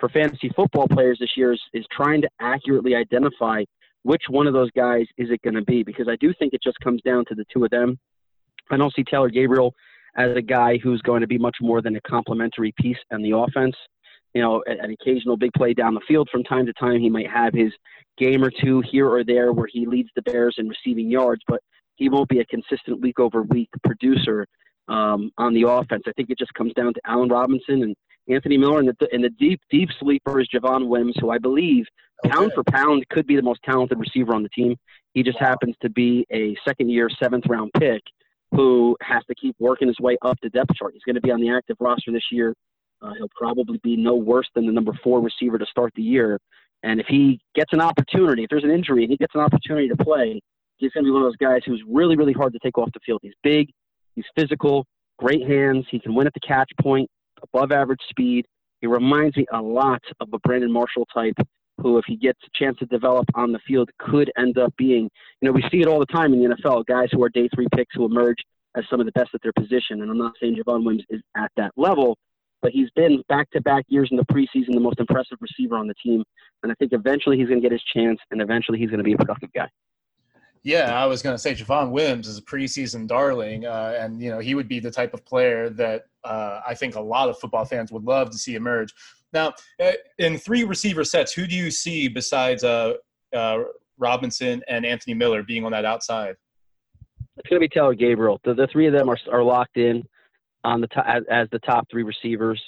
for 0.01 0.09
fantasy 0.09 0.51
football 0.55 0.89
players 0.89 1.19
this 1.21 1.31
year 1.37 1.53
is, 1.53 1.61
is 1.73 1.87
trying 1.91 2.21
to 2.21 2.29
accurately 2.41 2.95
identify 2.95 3.63
which 4.03 4.25
one 4.29 4.47
of 4.47 4.53
those 4.53 4.71
guys 4.73 5.07
is 5.17 5.31
it 5.31 5.41
going 5.43 5.55
to 5.55 5.63
be 5.63 5.83
because 5.83 6.09
I 6.09 6.17
do 6.17 6.35
think 6.39 6.53
it 6.53 6.63
just 6.63 6.79
comes 6.81 7.01
down 7.03 7.25
to 7.29 7.35
the 7.35 7.45
two 7.53 7.65
of 7.65 7.71
them. 7.71 7.99
I 8.71 8.77
don't 8.77 8.95
see 8.95 9.05
Taylor 9.05 9.31
Gabriel 9.31 9.73
as 10.17 10.37
a 10.37 10.43
guy 10.43 10.79
who's 10.83 11.01
going 11.03 11.21
to 11.23 11.27
be 11.27 11.39
much 11.39 11.57
more 11.61 11.81
than 11.81 11.97
a 11.97 12.01
complementary 12.03 12.75
piece 12.81 12.99
in 13.11 13.23
the 13.23 13.37
offense. 13.37 13.77
You 14.35 14.43
know, 14.43 14.65
an 14.67 14.91
occasional 15.01 15.37
big 15.37 15.53
play 15.53 15.75
down 15.75 15.95
the 15.95 16.01
field 16.09 16.29
from 16.31 16.43
time 16.43 16.67
to 16.67 16.73
time. 16.73 17.01
He 17.01 17.09
might 17.09 17.31
have 17.31 17.55
his 17.55 17.73
game 18.19 18.43
or 18.43 18.51
two 18.51 18.83
here 18.91 19.09
or 19.09 19.23
there 19.23 19.53
where 19.53 19.69
he 19.71 19.87
leads 19.87 20.09
the 20.17 20.23
Bears 20.23 20.57
in 20.59 20.69
receiving 20.69 21.09
yards, 21.09 21.43
but 21.47 21.61
he 21.95 22.09
won't 22.09 22.29
be 22.29 22.41
a 22.41 22.47
consistent 22.47 23.01
week 23.01 23.21
over 23.21 23.43
week 23.43 23.69
producer 23.85 24.47
um, 24.89 25.31
on 25.39 25.55
the 25.55 25.69
offense. 25.69 26.03
I 26.07 26.13
think 26.13 26.31
it 26.31 26.39
just 26.39 26.55
comes 26.55 26.73
down 26.75 26.95
to 26.95 27.01
Allen 27.07 27.29
Robinson 27.29 27.83
and 27.83 27.97
Anthony 28.29 28.57
Miller, 28.57 28.81
and 28.81 28.89
the, 28.89 29.09
and 29.13 29.23
the 29.23 29.31
deep 29.31 29.61
deep 29.71 29.91
sleeper 30.01 30.41
is 30.41 30.49
Javon 30.55 30.89
Wims, 30.89 31.15
who 31.21 31.31
I 31.31 31.39
believe 31.39 31.85
okay. 32.25 32.35
pound 32.35 32.53
for 32.55 32.65
pound 32.65 33.07
could 33.11 33.27
be 33.27 33.37
the 33.37 33.43
most 33.43 33.61
talented 33.65 33.99
receiver 33.99 34.35
on 34.35 34.43
the 34.43 34.49
team. 34.51 34.77
He 35.13 35.23
just 35.23 35.41
wow. 35.41 35.49
happens 35.49 35.77
to 35.83 35.91
be 35.91 36.27
a 36.33 36.57
second 36.67 36.91
year 36.91 37.09
seventh 37.23 37.45
round 37.49 37.71
pick 37.79 38.03
who 38.53 38.97
has 39.03 39.23
to 39.27 39.35
keep 39.35 39.57
working 39.59 39.89
his 39.89 39.99
way 40.01 40.17
up 40.23 40.39
the 40.43 40.49
depth 40.51 40.75
chart. 40.77 40.93
He's 40.95 41.03
going 41.03 41.17
to 41.17 41.21
be 41.21 41.31
on 41.31 41.41
the 41.41 41.51
active 41.51 41.77
roster 41.81 42.13
this 42.13 42.25
year. 42.31 42.55
Uh, 43.03 43.13
he'll 43.19 43.29
probably 43.37 43.79
be 43.83 43.97
no 43.97 44.15
worse 44.15 44.49
than 44.55 44.67
the 44.67 44.73
number 44.73 44.93
four 45.03 45.21
receiver 45.21 45.59
to 45.59 45.67
start 45.67 45.93
the 45.97 46.03
year. 46.03 46.39
And 46.83 47.01
if 47.01 47.07
he 47.07 47.41
gets 47.55 47.73
an 47.73 47.81
opportunity, 47.81 48.45
if 48.45 48.51
there's 48.51 48.65
an 48.65 48.71
injury 48.71 49.03
and 49.03 49.11
he 49.11 49.17
gets 49.17 49.35
an 49.35 49.41
opportunity 49.41 49.89
to 49.89 49.97
play, 49.97 50.41
he's 50.77 50.93
going 50.93 51.05
to 51.05 51.09
be 51.09 51.13
one 51.13 51.23
of 51.23 51.27
those 51.27 51.37
guys 51.37 51.63
who's 51.67 51.83
really, 51.89 52.17
really 52.17 52.33
hard 52.33 52.53
to 52.53 52.59
take 52.63 52.79
off 52.79 52.91
the 52.93 53.01
field. 53.05 53.21
He's 53.23 53.35
big, 53.43 53.71
He's 54.15 54.25
physical, 54.37 54.87
great 55.19 55.47
hands. 55.47 55.87
He 55.91 55.99
can 55.99 56.15
win 56.15 56.27
at 56.27 56.35
the 56.35 56.41
catch 56.41 56.71
point, 56.81 57.09
above 57.43 57.73
average 57.73 58.01
speed. 58.09 58.47
He 58.81 58.87
reminds 58.87 59.37
me 59.37 59.47
a 59.53 59.61
lot 59.61 60.03
of 60.21 60.29
a 60.33 60.39
Brandon 60.41 60.71
Marshall 60.71 61.07
type 61.13 61.37
who, 61.81 61.99
if 61.99 62.05
he 62.07 62.17
gets 62.17 62.39
a 62.45 62.59
chance 62.59 62.79
to 62.79 62.87
develop 62.87 63.27
on 63.35 63.53
the 63.53 63.59
field, 63.67 63.91
could 63.99 64.31
end 64.39 64.59
up 64.59 64.73
being, 64.77 65.11
you 65.41 65.47
know, 65.47 65.53
we 65.53 65.63
see 65.71 65.81
it 65.81 65.87
all 65.87 65.99
the 65.99 66.07
time 66.07 66.33
in 66.33 66.43
the 66.43 66.55
NFL, 66.55 66.87
guys 66.87 67.09
who 67.11 67.23
are 67.25 67.29
day 67.29 67.49
three 67.55 67.67
picks 67.75 67.95
who 67.95 68.05
emerge 68.05 68.39
as 68.77 68.85
some 68.91 69.01
of 69.01 69.07
the 69.07 69.13
best 69.13 69.31
at 69.35 69.43
their 69.43 69.53
position. 69.53 70.03
And 70.03 70.11
I'm 70.11 70.19
not 70.19 70.35
saying 70.41 70.57
Javon 70.57 70.85
Wims 70.85 71.03
is 71.11 71.21
at 71.37 71.51
that 71.57 71.73
level, 71.77 72.17
but 72.63 72.73
he's 72.73 72.91
been 72.91 73.23
back 73.29 73.51
to 73.51 73.61
back 73.61 73.85
years 73.89 74.09
in 74.11 74.17
the 74.17 74.25
preseason 74.27 74.73
the 74.73 74.81
most 74.81 75.01
impressive 75.01 75.39
receiver 75.41 75.77
on 75.77 75.87
the 75.87 75.95
team. 75.95 76.23
And 76.63 76.71
I 76.71 76.75
think 76.77 76.93
eventually 76.93 77.37
he's 77.37 77.49
going 77.49 77.61
to 77.61 77.63
get 77.63 77.73
his 77.73 77.83
chance, 77.95 78.19
and 78.31 78.41
eventually 78.41 78.79
he's 78.79 78.91
going 78.91 78.99
to 78.99 79.05
be 79.05 79.13
a 79.13 79.17
productive 79.17 79.53
guy. 79.53 79.69
Yeah, 80.65 80.99
I 80.99 81.05
was 81.05 81.21
going 81.21 81.35
to 81.35 81.39
say 81.39 81.55
Javon 81.55 81.91
Wims 81.91 82.27
is 82.27 82.39
a 82.39 82.43
preseason 82.43 83.07
darling, 83.07 83.67
uh, 83.67 83.99
and 84.01 84.21
you 84.21 84.31
know 84.31 84.39
he 84.39 84.55
would 84.55 84.67
be 84.67 84.81
the 84.81 84.91
type 84.91 85.13
of 85.13 85.23
player 85.27 85.69
that 85.71 86.07
uh, 86.25 86.63
I 86.67 86.75
think 86.75 86.97
a 86.97 87.01
lot 87.01 87.29
of 87.29 87.39
football 87.39 87.67
fans 87.67 87.93
would 87.93 88.05
love 88.05 88.31
to 88.31 88.39
see 88.39 88.55
emerge. 88.55 88.95
Now, 89.35 89.53
uh, 89.79 89.93
in 90.19 90.39
three 90.39 90.65
receiver 90.65 91.05
sets, 91.05 91.35
who 91.35 91.47
do 91.47 91.55
you 91.55 91.71
see 91.71 92.09
besides 92.09 92.65
uh, 92.65 92.95
uh, 93.37 93.65
Robinson 93.99 94.63
and 94.67 94.87
Anthony 94.87 95.13
Miller 95.13 95.43
being 95.43 95.67
on 95.67 95.73
that 95.73 95.85
outside? 95.85 96.37
It's 97.37 97.49
going 97.49 97.61
to 97.61 97.69
be 97.69 97.69
Taylor 97.69 97.95
Gabriel. 97.95 98.41
The, 98.45 98.55
the 98.55 98.69
three 98.73 98.87
of 98.87 98.95
them 98.95 99.11
are 99.11 99.19
are 99.31 99.43
locked 99.43 99.77
in 99.77 100.03
on 100.65 100.81
the 100.81 100.89
as, 101.07 101.25
as 101.31 101.47
the 101.53 101.59
top 101.59 101.87
three 101.91 102.05
receivers. 102.05 102.63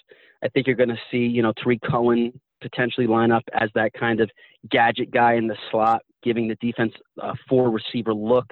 I 0.44 0.48
think 0.48 0.66
you're 0.66 0.76
going 0.76 0.90
to 0.90 1.00
see 1.10 1.18
you 1.18 1.40
know 1.40 1.54
Tarik 1.62 1.80
Cohen 1.90 2.38
potentially 2.60 3.06
line 3.06 3.32
up 3.32 3.44
as 3.58 3.70
that 3.74 3.92
kind 3.94 4.20
of 4.20 4.30
gadget 4.70 5.10
guy 5.10 5.34
in 5.34 5.46
the 5.46 5.56
slot, 5.70 6.02
giving 6.26 6.48
the 6.48 6.56
defense 6.56 6.92
a 7.20 7.34
four 7.48 7.70
receiver 7.70 8.12
look. 8.12 8.46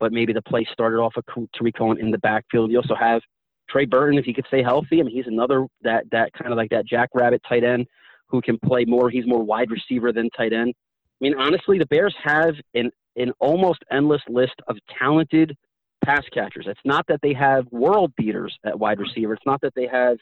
But 0.00 0.12
maybe 0.12 0.32
the 0.32 0.42
play 0.42 0.66
started 0.72 0.98
off 0.98 1.14
with 1.16 1.24
Tarik 1.56 1.76
Cohen 1.76 1.98
in 1.98 2.10
the 2.10 2.18
backfield. 2.18 2.70
You 2.70 2.78
also 2.78 2.94
have 2.94 3.22
Trey 3.70 3.86
Burton, 3.86 4.18
if 4.18 4.24
he 4.24 4.34
could 4.34 4.46
stay 4.48 4.62
healthy. 4.62 5.00
I 5.00 5.04
mean, 5.04 5.14
he's 5.14 5.26
another 5.26 5.66
that 5.82 6.04
that 6.12 6.32
kind 6.34 6.52
of 6.52 6.56
like 6.56 6.70
that 6.70 6.86
jackrabbit 6.86 7.42
tight 7.48 7.64
end 7.64 7.86
who 8.28 8.42
can 8.42 8.58
play 8.58 8.84
more. 8.84 9.08
He's 9.08 9.26
more 9.26 9.42
wide 9.42 9.70
receiver 9.70 10.12
than 10.12 10.28
tight 10.30 10.52
end. 10.52 10.74
I 10.76 11.24
mean, 11.24 11.34
honestly, 11.38 11.78
the 11.78 11.86
Bears 11.86 12.14
have 12.22 12.54
an 12.74 12.90
an 13.16 13.32
almost 13.40 13.84
endless 13.90 14.22
list 14.28 14.54
of 14.68 14.76
talented 14.98 15.56
pass 16.04 16.24
catchers. 16.34 16.66
It's 16.68 16.80
not 16.84 17.06
that 17.08 17.20
they 17.22 17.32
have 17.32 17.64
world 17.70 18.12
beaters 18.16 18.54
at 18.64 18.78
wide 18.78 18.98
receiver. 18.98 19.32
It's 19.32 19.46
not 19.46 19.60
that 19.62 19.74
they 19.74 19.86
have 19.86 20.18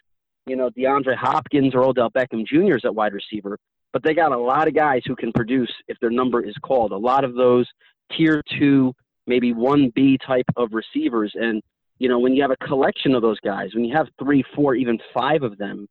you 0.46 0.56
know, 0.56 0.70
DeAndre 0.70 1.16
Hopkins 1.16 1.74
or 1.74 1.84
Odell 1.84 2.10
Beckham 2.10 2.44
Jr.'s 2.46 2.84
at 2.84 2.94
wide 2.94 3.12
receiver, 3.12 3.58
but 3.92 4.02
they 4.02 4.14
got 4.14 4.32
a 4.32 4.38
lot 4.38 4.68
of 4.68 4.74
guys 4.74 5.02
who 5.06 5.14
can 5.14 5.32
produce 5.32 5.72
if 5.88 5.98
their 6.00 6.10
number 6.10 6.44
is 6.44 6.54
called. 6.62 6.92
A 6.92 6.96
lot 6.96 7.24
of 7.24 7.34
those 7.34 7.68
tier 8.16 8.42
two, 8.58 8.92
maybe 9.26 9.52
1B 9.52 10.18
type 10.26 10.46
of 10.56 10.70
receivers. 10.72 11.32
And, 11.34 11.62
you 11.98 12.08
know, 12.08 12.18
when 12.18 12.34
you 12.34 12.42
have 12.42 12.50
a 12.50 12.66
collection 12.66 13.14
of 13.14 13.22
those 13.22 13.38
guys, 13.40 13.74
when 13.74 13.84
you 13.84 13.94
have 13.96 14.08
three, 14.18 14.44
four, 14.54 14.74
even 14.74 14.98
five 15.14 15.42
of 15.42 15.58
them 15.58 15.86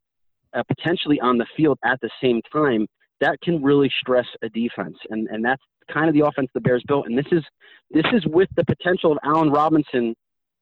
uh, 0.54 0.64
potentially 0.68 1.20
on 1.20 1.38
the 1.38 1.46
field 1.56 1.78
at 1.86 2.00
the 2.02 2.10
same 2.22 2.42
time, 2.52 2.88
that 3.22 3.40
can 3.42 3.62
really 3.62 3.92
stress 4.00 4.26
a 4.42 4.50
defense. 4.50 4.98
And, 5.10 5.28
and 5.28 5.46
that's 5.46 5.62
kind 5.92 6.08
of 6.08 6.16
the 6.16 6.26
offense 6.26 6.50
the 6.54 6.62
Bears 6.62 6.84
built. 6.88 7.06
And 7.06 7.18
this 7.18 7.28
is, 7.32 7.44
this 7.92 8.06
is 8.14 8.26
with 8.26 8.50
the 8.56 8.66
potential 8.66 9.12
of 9.12 9.20
Allen 9.24 9.52
Robinson 9.52 10.16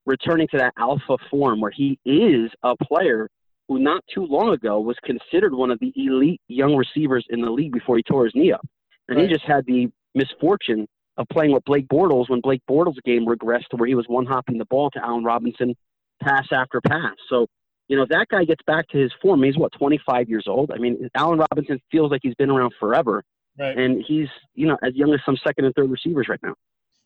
returning 0.06 0.48
to 0.52 0.58
that 0.58 0.74
alpha 0.78 1.18
form 1.30 1.62
where 1.62 1.72
he 1.72 2.00
is 2.04 2.52
a 2.64 2.76
player 2.76 3.30
who 3.70 3.78
not 3.80 4.04
too 4.14 4.26
long 4.26 4.52
ago 4.52 4.82
was 4.82 4.98
considered 5.06 5.54
one 5.54 5.70
of 5.70 5.80
the 5.80 5.94
elite 5.96 6.42
young 6.48 6.76
receivers 6.76 7.26
in 7.30 7.40
the 7.40 7.50
league 7.50 7.72
before 7.72 7.96
he 7.96 8.04
tore 8.04 8.26
his 8.26 8.34
knee 8.36 8.52
up. 8.52 8.68
And 9.08 9.18
right. 9.18 9.30
he 9.30 9.34
just 9.34 9.46
had 9.46 9.64
the 9.68 9.88
misfortune 10.16 10.88
of 11.18 11.28
playing 11.32 11.54
with 11.54 11.64
Blake 11.66 11.88
Bortles 11.88 12.30
when 12.30 12.42
Blake 12.42 12.62
Bortles' 12.70 12.96
game 13.06 13.28
regressed 13.28 13.68
to 13.70 13.78
where 13.78 13.88
he 13.88 13.94
was 13.94 14.06
one 14.08 14.26
hopping 14.26 14.58
the 14.58 14.66
ball 14.66 14.90
to 14.92 15.06
Allen 15.06 15.24
Robinson 15.24 15.76
pass 16.22 16.48
after 16.52 16.82
pass. 16.82 17.14
So, 17.30 17.46
you 17.88 17.96
know, 17.96 18.08
that 18.10 18.28
guy 18.32 18.44
gets 18.44 18.64
back 18.66 18.88
to 18.90 18.98
his 18.98 19.12
form. 19.22 19.44
He's 19.44 19.58
what, 19.58 19.72
25 19.78 20.28
years 20.30 20.46
old? 20.48 20.72
I 20.72 20.78
mean, 20.80 21.08
Allen 21.16 21.40
Robinson 21.40 21.80
feels 21.92 22.10
like 22.10 22.22
he's 22.24 22.36
been 22.36 22.50
around 22.50 22.74
forever. 22.80 23.24
Right. 23.60 23.78
And 23.78 24.04
he's, 24.08 24.28
you 24.56 24.66
know, 24.66 24.78
as 24.84 24.96
young 24.96 25.14
as 25.14 25.20
some 25.26 25.38
second 25.46 25.66
and 25.66 25.76
third 25.76 25.92
receivers 25.92 26.28
right 26.28 26.40
now. 26.42 26.56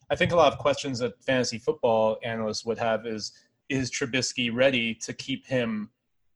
I 0.08 0.16
think 0.16 0.32
a 0.32 0.36
lot 0.36 0.52
of 0.52 0.58
questions 0.58 0.98
that 1.00 1.22
fantasy 1.24 1.58
football 1.58 2.18
analysts 2.22 2.64
would 2.64 2.78
have 2.78 3.06
is 3.06 3.32
is 3.70 3.90
Trubisky 3.90 4.54
ready 4.54 4.94
to 4.94 5.12
keep 5.14 5.46
him 5.46 5.90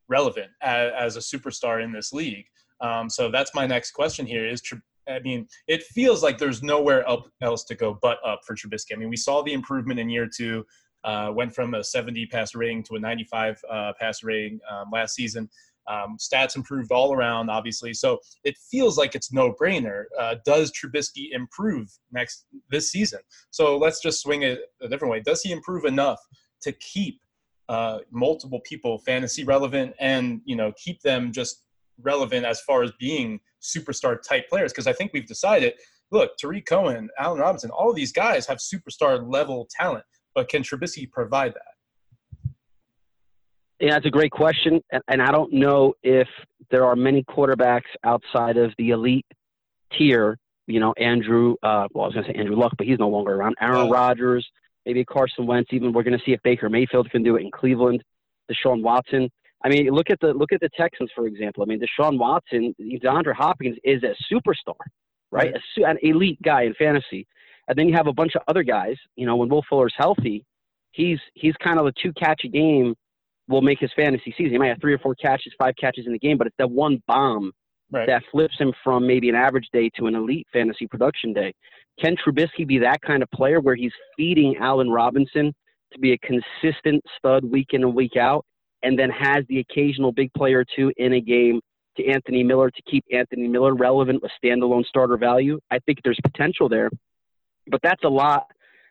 relevant 0.08 0.50
as, 0.62 0.92
as 0.98 1.16
a 1.16 1.20
superstar 1.20 1.82
in 1.82 1.92
this 1.92 2.12
league. 2.12 2.46
Um, 2.80 3.10
so 3.10 3.30
that's 3.30 3.54
my 3.54 3.66
next 3.66 3.92
question 3.92 4.26
here 4.26 4.46
is 4.46 4.62
I 5.08 5.20
mean, 5.20 5.48
it 5.66 5.82
feels 5.84 6.22
like 6.22 6.38
there's 6.38 6.62
nowhere 6.62 7.04
else 7.40 7.64
to 7.64 7.74
go 7.74 7.98
but 8.00 8.18
up 8.24 8.40
for 8.46 8.54
Trubisky. 8.54 8.92
I 8.92 8.96
mean, 8.96 9.08
we 9.08 9.16
saw 9.16 9.42
the 9.42 9.52
improvement 9.52 9.98
in 9.98 10.10
year 10.10 10.28
two, 10.28 10.66
uh, 11.04 11.32
went 11.34 11.54
from 11.54 11.74
a 11.74 11.82
70 11.82 12.26
pass 12.26 12.54
rating 12.54 12.82
to 12.84 12.96
a 12.96 13.00
95 13.00 13.60
uh, 13.70 13.92
pass 13.98 14.22
rating 14.22 14.60
um, 14.70 14.88
last 14.92 15.14
season. 15.14 15.48
Um, 15.86 16.18
stats 16.18 16.54
improved 16.54 16.92
all 16.92 17.14
around, 17.14 17.48
obviously. 17.48 17.94
So 17.94 18.18
it 18.44 18.56
feels 18.70 18.98
like 18.98 19.14
it's 19.14 19.32
no 19.32 19.54
brainer. 19.54 20.04
Uh, 20.18 20.34
does 20.44 20.70
Trubisky 20.70 21.28
improve 21.32 21.88
next 22.12 22.44
this 22.70 22.92
season? 22.92 23.20
So 23.50 23.78
let's 23.78 24.02
just 24.02 24.20
swing 24.20 24.42
it 24.42 24.60
a 24.82 24.88
different 24.88 25.10
way. 25.10 25.20
Does 25.20 25.40
he 25.40 25.50
improve 25.50 25.86
enough 25.86 26.18
to 26.62 26.72
keep 26.72 27.20
uh, 27.68 27.98
multiple 28.10 28.60
people 28.60 28.98
fantasy 28.98 29.44
relevant 29.44 29.94
and 30.00 30.40
you 30.44 30.56
know 30.56 30.72
keep 30.82 31.00
them 31.02 31.32
just 31.32 31.64
relevant 32.02 32.46
as 32.46 32.60
far 32.62 32.82
as 32.82 32.92
being 32.98 33.40
superstar 33.60 34.20
type 34.22 34.48
players 34.48 34.72
because 34.72 34.86
I 34.86 34.92
think 34.92 35.12
we've 35.12 35.26
decided 35.26 35.74
look 36.10 36.36
Tarik 36.38 36.66
Cohen, 36.66 37.08
Allen 37.18 37.40
Robinson, 37.40 37.70
all 37.70 37.90
of 37.90 37.96
these 37.96 38.12
guys 38.12 38.46
have 38.46 38.58
superstar 38.58 39.30
level 39.30 39.68
talent, 39.70 40.04
but 40.34 40.48
can 40.48 40.62
Trubisky 40.62 41.10
provide 41.10 41.54
that? 41.54 42.52
Yeah, 43.80 43.92
that's 43.92 44.06
a 44.06 44.10
great 44.10 44.32
question, 44.32 44.80
and, 44.90 45.02
and 45.08 45.22
I 45.22 45.30
don't 45.30 45.52
know 45.52 45.94
if 46.02 46.26
there 46.70 46.84
are 46.84 46.96
many 46.96 47.22
quarterbacks 47.24 47.82
outside 48.04 48.56
of 48.56 48.72
the 48.76 48.90
elite 48.90 49.26
tier. 49.96 50.36
You 50.66 50.80
know, 50.80 50.92
Andrew. 50.98 51.54
Uh, 51.62 51.86
well, 51.94 52.04
I 52.04 52.08
was 52.08 52.14
going 52.14 52.26
to 52.26 52.32
say 52.32 52.38
Andrew 52.38 52.56
Luck, 52.56 52.72
but 52.76 52.86
he's 52.86 52.98
no 52.98 53.08
longer 53.08 53.34
around. 53.34 53.54
Aaron 53.60 53.86
oh. 53.86 53.90
Rodgers, 53.90 54.46
maybe 54.88 55.04
Carson 55.04 55.46
Wentz. 55.46 55.68
Even 55.72 55.92
we're 55.92 56.02
going 56.02 56.18
to 56.18 56.24
see 56.24 56.32
if 56.32 56.42
Baker 56.42 56.68
Mayfield 56.68 57.10
can 57.10 57.22
do 57.22 57.36
it 57.36 57.42
in 57.42 57.50
Cleveland. 57.50 58.02
Deshaun 58.50 58.82
Watson. 58.82 59.30
I 59.64 59.68
mean, 59.68 59.88
look 59.90 60.08
at 60.10 60.18
the 60.20 60.28
look 60.28 60.52
at 60.52 60.60
the 60.60 60.70
Texans 60.76 61.10
for 61.14 61.26
example. 61.26 61.62
I 61.62 61.66
mean, 61.66 61.80
Deshaun 61.80 62.18
Watson, 62.18 62.74
DeAndre 62.80 63.34
Hopkins 63.34 63.76
is 63.84 64.02
a 64.02 64.14
superstar, 64.32 64.80
right? 65.30 65.52
A, 65.54 65.84
an 65.84 65.98
elite 66.02 66.40
guy 66.42 66.62
in 66.62 66.74
fantasy. 66.74 67.26
And 67.68 67.76
then 67.76 67.86
you 67.86 67.94
have 67.94 68.06
a 68.06 68.12
bunch 68.12 68.34
of 68.34 68.42
other 68.48 68.62
guys. 68.62 68.96
You 69.16 69.26
know, 69.26 69.36
when 69.36 69.50
Will 69.50 69.64
Fuller's 69.68 69.94
healthy, 69.96 70.44
he's 70.92 71.18
he's 71.34 71.54
kind 71.62 71.78
of 71.78 71.86
a 71.86 71.92
two 72.02 72.12
catch 72.14 72.42
a 72.44 72.48
game 72.48 72.94
will 73.48 73.62
make 73.62 73.78
his 73.78 73.90
fantasy 73.94 74.32
season. 74.36 74.52
He 74.52 74.58
might 74.58 74.68
have 74.68 74.80
three 74.80 74.92
or 74.92 74.98
four 74.98 75.14
catches, 75.14 75.52
five 75.58 75.74
catches 75.80 76.06
in 76.06 76.12
the 76.12 76.18
game, 76.18 76.38
but 76.38 76.46
it's 76.46 76.56
that 76.58 76.70
one 76.70 77.02
bomb 77.06 77.52
right. 77.90 78.06
that 78.06 78.22
flips 78.30 78.58
him 78.58 78.72
from 78.84 79.06
maybe 79.06 79.28
an 79.28 79.34
average 79.34 79.68
day 79.72 79.90
to 79.98 80.06
an 80.06 80.14
elite 80.14 80.46
fantasy 80.52 80.86
production 80.86 81.32
day. 81.32 81.52
Can 82.00 82.16
Trubisky 82.16 82.66
be 82.66 82.78
that 82.78 83.02
kind 83.02 83.22
of 83.22 83.30
player 83.30 83.60
where 83.60 83.74
he's 83.74 83.92
feeding 84.16 84.56
Allen 84.60 84.90
Robinson 84.90 85.52
to 85.92 85.98
be 85.98 86.12
a 86.12 86.18
consistent 86.18 87.02
stud 87.16 87.44
week 87.44 87.68
in 87.72 87.82
and 87.82 87.94
week 87.94 88.16
out, 88.16 88.44
and 88.82 88.98
then 88.98 89.10
has 89.10 89.44
the 89.48 89.58
occasional 89.58 90.12
big 90.12 90.32
player 90.34 90.60
or 90.60 90.64
two 90.76 90.92
in 90.96 91.14
a 91.14 91.20
game 91.20 91.60
to 91.96 92.06
Anthony 92.06 92.44
Miller 92.44 92.70
to 92.70 92.82
keep 92.88 93.04
Anthony 93.12 93.48
Miller 93.48 93.74
relevant 93.74 94.22
with 94.22 94.30
standalone 94.42 94.84
starter 94.84 95.16
value? 95.16 95.58
I 95.70 95.78
think 95.80 95.98
there's 96.04 96.18
potential 96.22 96.68
there, 96.68 96.90
but 97.70 97.80
that's 97.82 98.04
a 98.04 98.08
lot 98.08 98.46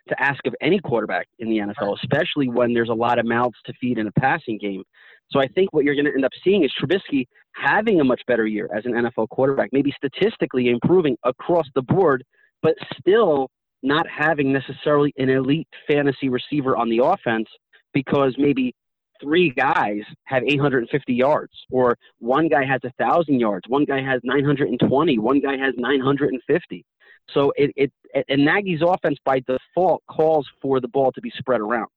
to 0.10 0.22
ask 0.22 0.46
of 0.46 0.56
any 0.62 0.80
quarterback 0.80 1.28
in 1.40 1.50
the 1.50 1.58
NFL, 1.58 1.98
especially 2.02 2.50
when 2.50 2.74
there's 2.74 2.90
a 2.90 2.94
lot 2.94 3.20
of 3.20 3.26
mouths 3.26 3.58
to 3.66 3.74
feed 3.80 3.98
in 3.98 4.08
a 4.08 4.12
passing 4.14 4.58
game. 4.58 4.84
So 5.32 5.40
I 5.40 5.48
think 5.48 5.74
what 5.74 5.84
you're 5.84 5.96
going 5.96 6.06
to 6.06 6.14
end 6.14 6.24
up 6.24 6.32
seeing 6.44 6.64
is 6.64 6.72
Trubisky 6.82 7.28
having 7.54 8.00
a 8.00 8.04
much 8.04 8.22
better 8.28 8.48
year 8.48 8.70
as 8.76 8.86
an 8.86 8.94
NFL 8.94 9.30
quarterback, 9.30 9.70
maybe 9.74 9.94
statistically 9.98 10.70
improving 10.70 11.18
across 11.24 11.66
the 11.76 11.82
board 11.82 12.24
but 12.62 12.76
still 13.00 13.50
not 13.84 14.08
having 14.10 14.52
necessarily 14.52 15.14
an 15.18 15.30
elite 15.30 15.68
fantasy 15.88 16.30
receiver 16.30 16.76
on 16.76 16.90
the 16.90 17.04
offense 17.04 17.48
because 17.94 18.36
maybe 18.38 18.74
three 19.22 19.50
guys 19.52 20.02
have 20.26 20.44
850 20.44 21.14
yards, 21.14 21.54
or 21.72 21.98
one 22.20 22.48
guy 22.48 22.66
has 22.66 22.82
1,000 22.84 23.40
yards, 23.40 23.66
one 23.68 23.86
guy 23.86 24.02
has 24.02 24.22
920, 24.24 25.20
one 25.20 25.40
guy 25.40 25.58
has 25.58 25.74
950. 25.78 26.86
So 27.34 27.52
it, 27.56 27.72
it 27.76 27.92
and 28.30 28.46
Nagy's 28.46 28.82
offense 28.82 29.18
by 29.26 29.42
default 29.42 30.02
calls 30.10 30.48
for 30.62 30.80
the 30.80 30.88
ball 30.88 31.12
to 31.12 31.22
be 31.22 31.32
spread 31.38 31.62
around. 31.62 31.88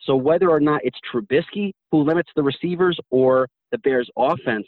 So 0.00 0.16
whether 0.16 0.48
or 0.48 0.60
not 0.60 0.80
it's 0.84 0.98
Trubisky 1.12 1.72
who 1.90 2.02
limits 2.02 2.30
the 2.36 2.42
receivers 2.42 2.98
or 3.10 3.48
the 3.70 3.78
Bears' 3.78 4.08
offense 4.16 4.66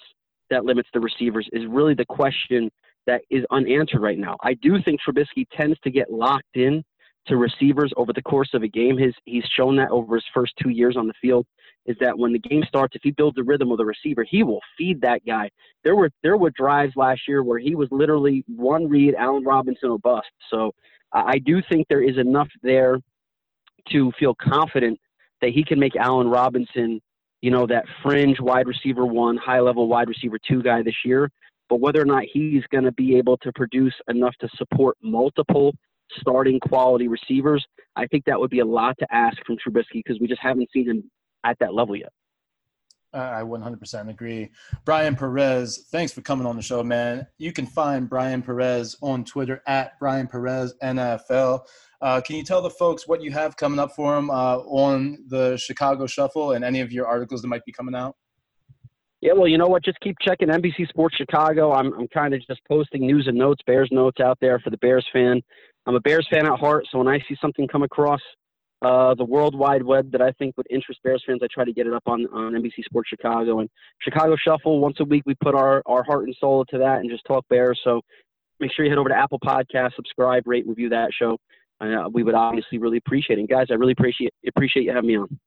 that 0.51 0.65
limits 0.65 0.89
the 0.93 1.01
receivers 1.01 1.49
is 1.53 1.63
really 1.69 1.95
the 1.95 2.05
question 2.05 2.71
that 3.11 3.23
is 3.29 3.45
unanswered 3.51 4.01
right 4.01 4.19
now. 4.19 4.37
I 4.43 4.55
do 4.55 4.81
think 4.83 5.01
Trubisky 5.01 5.45
tends 5.57 5.79
to 5.81 5.91
get 5.91 6.13
locked 6.13 6.57
in 6.57 6.85
to 7.27 7.37
receivers 7.37 7.93
over 7.97 8.13
the 8.13 8.23
course 8.23 8.51
of 8.55 8.63
a 8.63 8.69
game. 8.69 8.97
His 8.97 9.15
he's 9.25 9.45
shown 9.57 9.77
that 9.77 9.91
over 9.91 10.15
his 10.15 10.25
first 10.33 10.53
two 10.63 10.71
years 10.71 10.97
on 10.97 11.09
the 11.09 11.13
field 11.21 11.45
is 11.87 11.97
that 12.01 12.17
when 12.17 12.33
the 12.33 12.39
game 12.39 12.63
starts, 12.69 12.95
if 12.95 13.03
he 13.03 13.11
builds 13.11 13.37
a 13.39 13.43
rhythm 13.43 13.69
with 13.69 13.81
a 13.81 13.85
receiver, 13.85 14.25
he 14.29 14.43
will 14.45 14.61
feed 14.79 15.01
that 15.01 15.25
guy. 15.27 15.51
There 15.83 15.97
were 15.97 16.11
there 16.23 16.37
were 16.37 16.51
drives 16.51 16.93
last 16.95 17.23
year 17.27 17.43
where 17.43 17.59
he 17.59 17.75
was 17.75 17.89
literally 17.91 18.45
one 18.47 18.89
read, 18.89 19.15
Allen 19.17 19.45
Robinson 19.45 19.91
or 19.91 19.99
bust. 19.99 20.29
So 20.49 20.71
I 21.13 21.39
do 21.39 21.61
think 21.69 21.89
there 21.89 22.03
is 22.03 22.17
enough 22.17 22.49
there 22.63 22.99
to 23.91 24.13
feel 24.21 24.37
confident 24.41 25.01
that 25.41 25.51
he 25.51 25.65
can 25.65 25.81
make 25.81 25.97
Allen 25.97 26.29
Robinson, 26.29 27.01
you 27.41 27.51
know, 27.51 27.67
that 27.67 27.87
fringe 28.03 28.39
wide 28.39 28.69
receiver 28.69 29.05
one, 29.05 29.37
high 29.37 29.61
level 29.61 29.89
wide 29.89 30.09
receiver 30.09 30.39
two 30.47 30.63
guy 30.63 30.83
this 30.83 30.95
year. 31.05 31.29
But 31.71 31.81
whether 31.81 32.03
or 32.03 32.05
not 32.05 32.25
he's 32.31 32.65
going 32.73 32.85
to 32.85 32.93
be 32.93 33.17
able 33.17 33.39
to 33.39 33.53
produce 33.55 33.95
enough 34.09 34.35
to 34.41 34.49
support 34.57 34.97
multiple 35.03 35.73
starting 36.19 36.59
quality 36.59 37.07
receivers, 37.07 37.65
I 37.95 38.07
think 38.09 38.25
that 38.27 38.39
would 38.39 38.51
be 38.51 38.59
a 38.59 38.65
lot 38.65 38.97
to 38.99 39.07
ask 39.13 39.37
from 39.47 39.57
Trubisky 39.57 40.03
because 40.05 40.19
we 40.21 40.27
just 40.27 40.43
haven't 40.43 40.69
seen 40.73 40.91
him 40.91 41.11
at 41.45 41.57
that 41.61 41.73
level 41.73 41.95
yet. 41.95 42.11
I 43.13 43.43
100% 43.43 44.09
agree. 44.09 44.51
Bryan 44.85 45.17
Perez, 45.17 45.87
thanks 45.91 46.13
for 46.13 46.21
coming 46.21 46.47
on 46.47 46.57
the 46.57 46.63
show, 46.63 46.83
man. 46.83 47.27
You 47.39 47.53
can 47.53 47.67
find 47.67 48.09
Bryan 48.09 48.43
Perez 48.43 48.97
on 49.01 49.25
Twitter 49.25 49.63
at 49.67 49.99
Bryan 49.99 50.29
Perez 50.29 50.75
NFL. 50.83 51.63
Uh, 52.01 52.21
can 52.21 52.37
you 52.37 52.45
tell 52.45 52.63
the 52.63 52.71
folks 52.71 53.09
what 53.09 53.23
you 53.23 53.33
have 53.33 53.57
coming 53.57 53.81
up 53.81 53.93
for 53.97 54.17
him 54.17 54.31
uh, 54.31 54.59
on 54.59 55.19
the 55.27 55.57
Chicago 55.57 56.07
Shuffle 56.07 56.53
and 56.53 56.65
any 56.65 56.81
of 56.81 56.93
your 56.93 57.07
articles 57.07 57.43
that 57.43 57.49
might 57.49 57.65
be 57.65 57.73
coming 57.73 57.95
out? 57.95 58.17
Yeah, 59.21 59.33
well, 59.35 59.49
you 59.49 59.59
know 59.59 59.67
what? 59.67 59.85
Just 59.85 60.01
keep 60.01 60.17
checking 60.21 60.49
NBC 60.49 60.89
Sports 60.89 61.17
Chicago. 61.17 61.73
I'm, 61.73 61.93
I'm 61.93 62.09
kind 62.09 62.33
of 62.33 62.41
just 62.47 62.61
posting 62.67 63.07
news 63.07 63.27
and 63.27 63.37
notes, 63.37 63.61
Bears 63.67 63.91
notes 63.93 64.19
out 64.21 64.39
there 64.41 64.59
for 64.61 64.71
the 64.71 64.79
Bears 64.79 65.07
fan. 65.13 65.43
I'm 65.87 65.95
a 65.95 66.01
Bears 66.01 66.27
fan 66.31 66.47
at 66.47 66.59
heart, 66.59 66.87
so 66.91 66.99
when 66.99 67.09
I 67.09 67.19
see 67.29 67.37
something 67.41 67.69
come 67.69 67.83
across 67.83 68.21
uh, 68.83 69.15
the 69.15 69.25
World 69.25 69.55
Wide 69.55 69.83
Web 69.83 70.11
that 70.13 70.23
I 70.23 70.33
think 70.33 70.57
would 70.57 70.67
interest 70.71 71.01
Bears 71.05 71.23
fans, 71.27 71.41
I 71.43 71.49
try 71.53 71.65
to 71.65 71.73
get 71.73 71.87
it 71.87 71.93
up 71.93 72.05
on, 72.07 72.27
on 72.33 72.53
NBC 72.53 72.83
Sports 72.85 73.11
Chicago. 73.11 73.61
And 73.61 73.69
Chicago 74.01 74.37
Shuffle, 74.43 74.81
once 74.81 74.97
a 75.01 75.05
week, 75.05 75.25
we 75.27 75.35
put 75.35 75.55
our, 75.55 75.83
our 75.85 76.03
heart 76.03 76.25
and 76.25 76.37
soul 76.41 76.65
to 76.67 76.79
that 76.79 77.01
and 77.01 77.11
just 77.11 77.25
talk 77.27 77.45
Bears. 77.51 77.79
So 77.85 78.01
make 78.59 78.73
sure 78.73 78.87
you 78.87 78.91
head 78.91 78.99
over 78.99 79.11
to 79.11 79.17
Apple 79.17 79.41
Podcast, 79.41 79.97
subscribe, 79.97 80.47
rate, 80.47 80.67
review 80.67 80.89
that 80.91 81.11
show. 81.13 81.37
Uh, 81.81 82.09
we 82.13 82.23
would 82.23 82.35
obviously 82.35 82.79
really 82.79 82.99
appreciate 82.99 83.39
it. 83.39 83.41
And 83.41 83.49
guys, 83.49 83.67
I 83.71 83.75
really 83.75 83.93
appreciate 83.93 84.33
appreciate 84.47 84.85
you 84.85 84.93
having 84.93 85.09
me 85.09 85.17
on. 85.17 85.39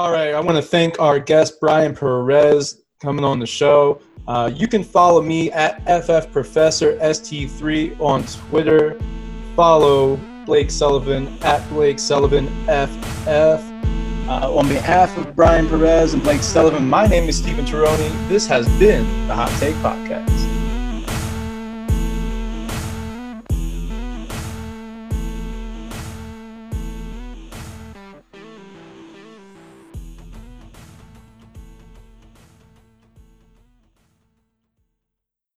All 0.00 0.10
right, 0.10 0.32
I 0.32 0.40
want 0.40 0.56
to 0.56 0.62
thank 0.62 0.98
our 0.98 1.18
guest 1.18 1.60
Bryan 1.60 1.94
Perez 1.94 2.80
coming 3.02 3.22
on 3.22 3.38
the 3.38 3.44
show. 3.44 4.00
Uh, 4.26 4.50
you 4.50 4.66
can 4.66 4.82
follow 4.82 5.20
me 5.20 5.52
at 5.52 5.82
FF 5.82 6.32
Professor 6.32 6.96
ST3 7.00 8.00
on 8.00 8.24
Twitter. 8.24 8.98
Follow 9.54 10.16
Blake 10.46 10.70
Sullivan 10.70 11.36
at 11.42 11.68
Blake 11.68 11.98
Sullivan 11.98 12.46
FF. 12.64 13.28
Uh, 14.26 14.56
on 14.56 14.66
behalf 14.68 15.14
of 15.18 15.36
Bryan 15.36 15.68
Perez 15.68 16.14
and 16.14 16.22
Blake 16.22 16.40
Sullivan, 16.40 16.88
my 16.88 17.06
name 17.06 17.28
is 17.28 17.36
Steven 17.36 17.66
Taroni. 17.66 18.26
This 18.26 18.46
has 18.46 18.66
been 18.78 19.04
the 19.28 19.34
Hot 19.34 19.50
Take 19.60 19.74
Podcast. 19.76 20.49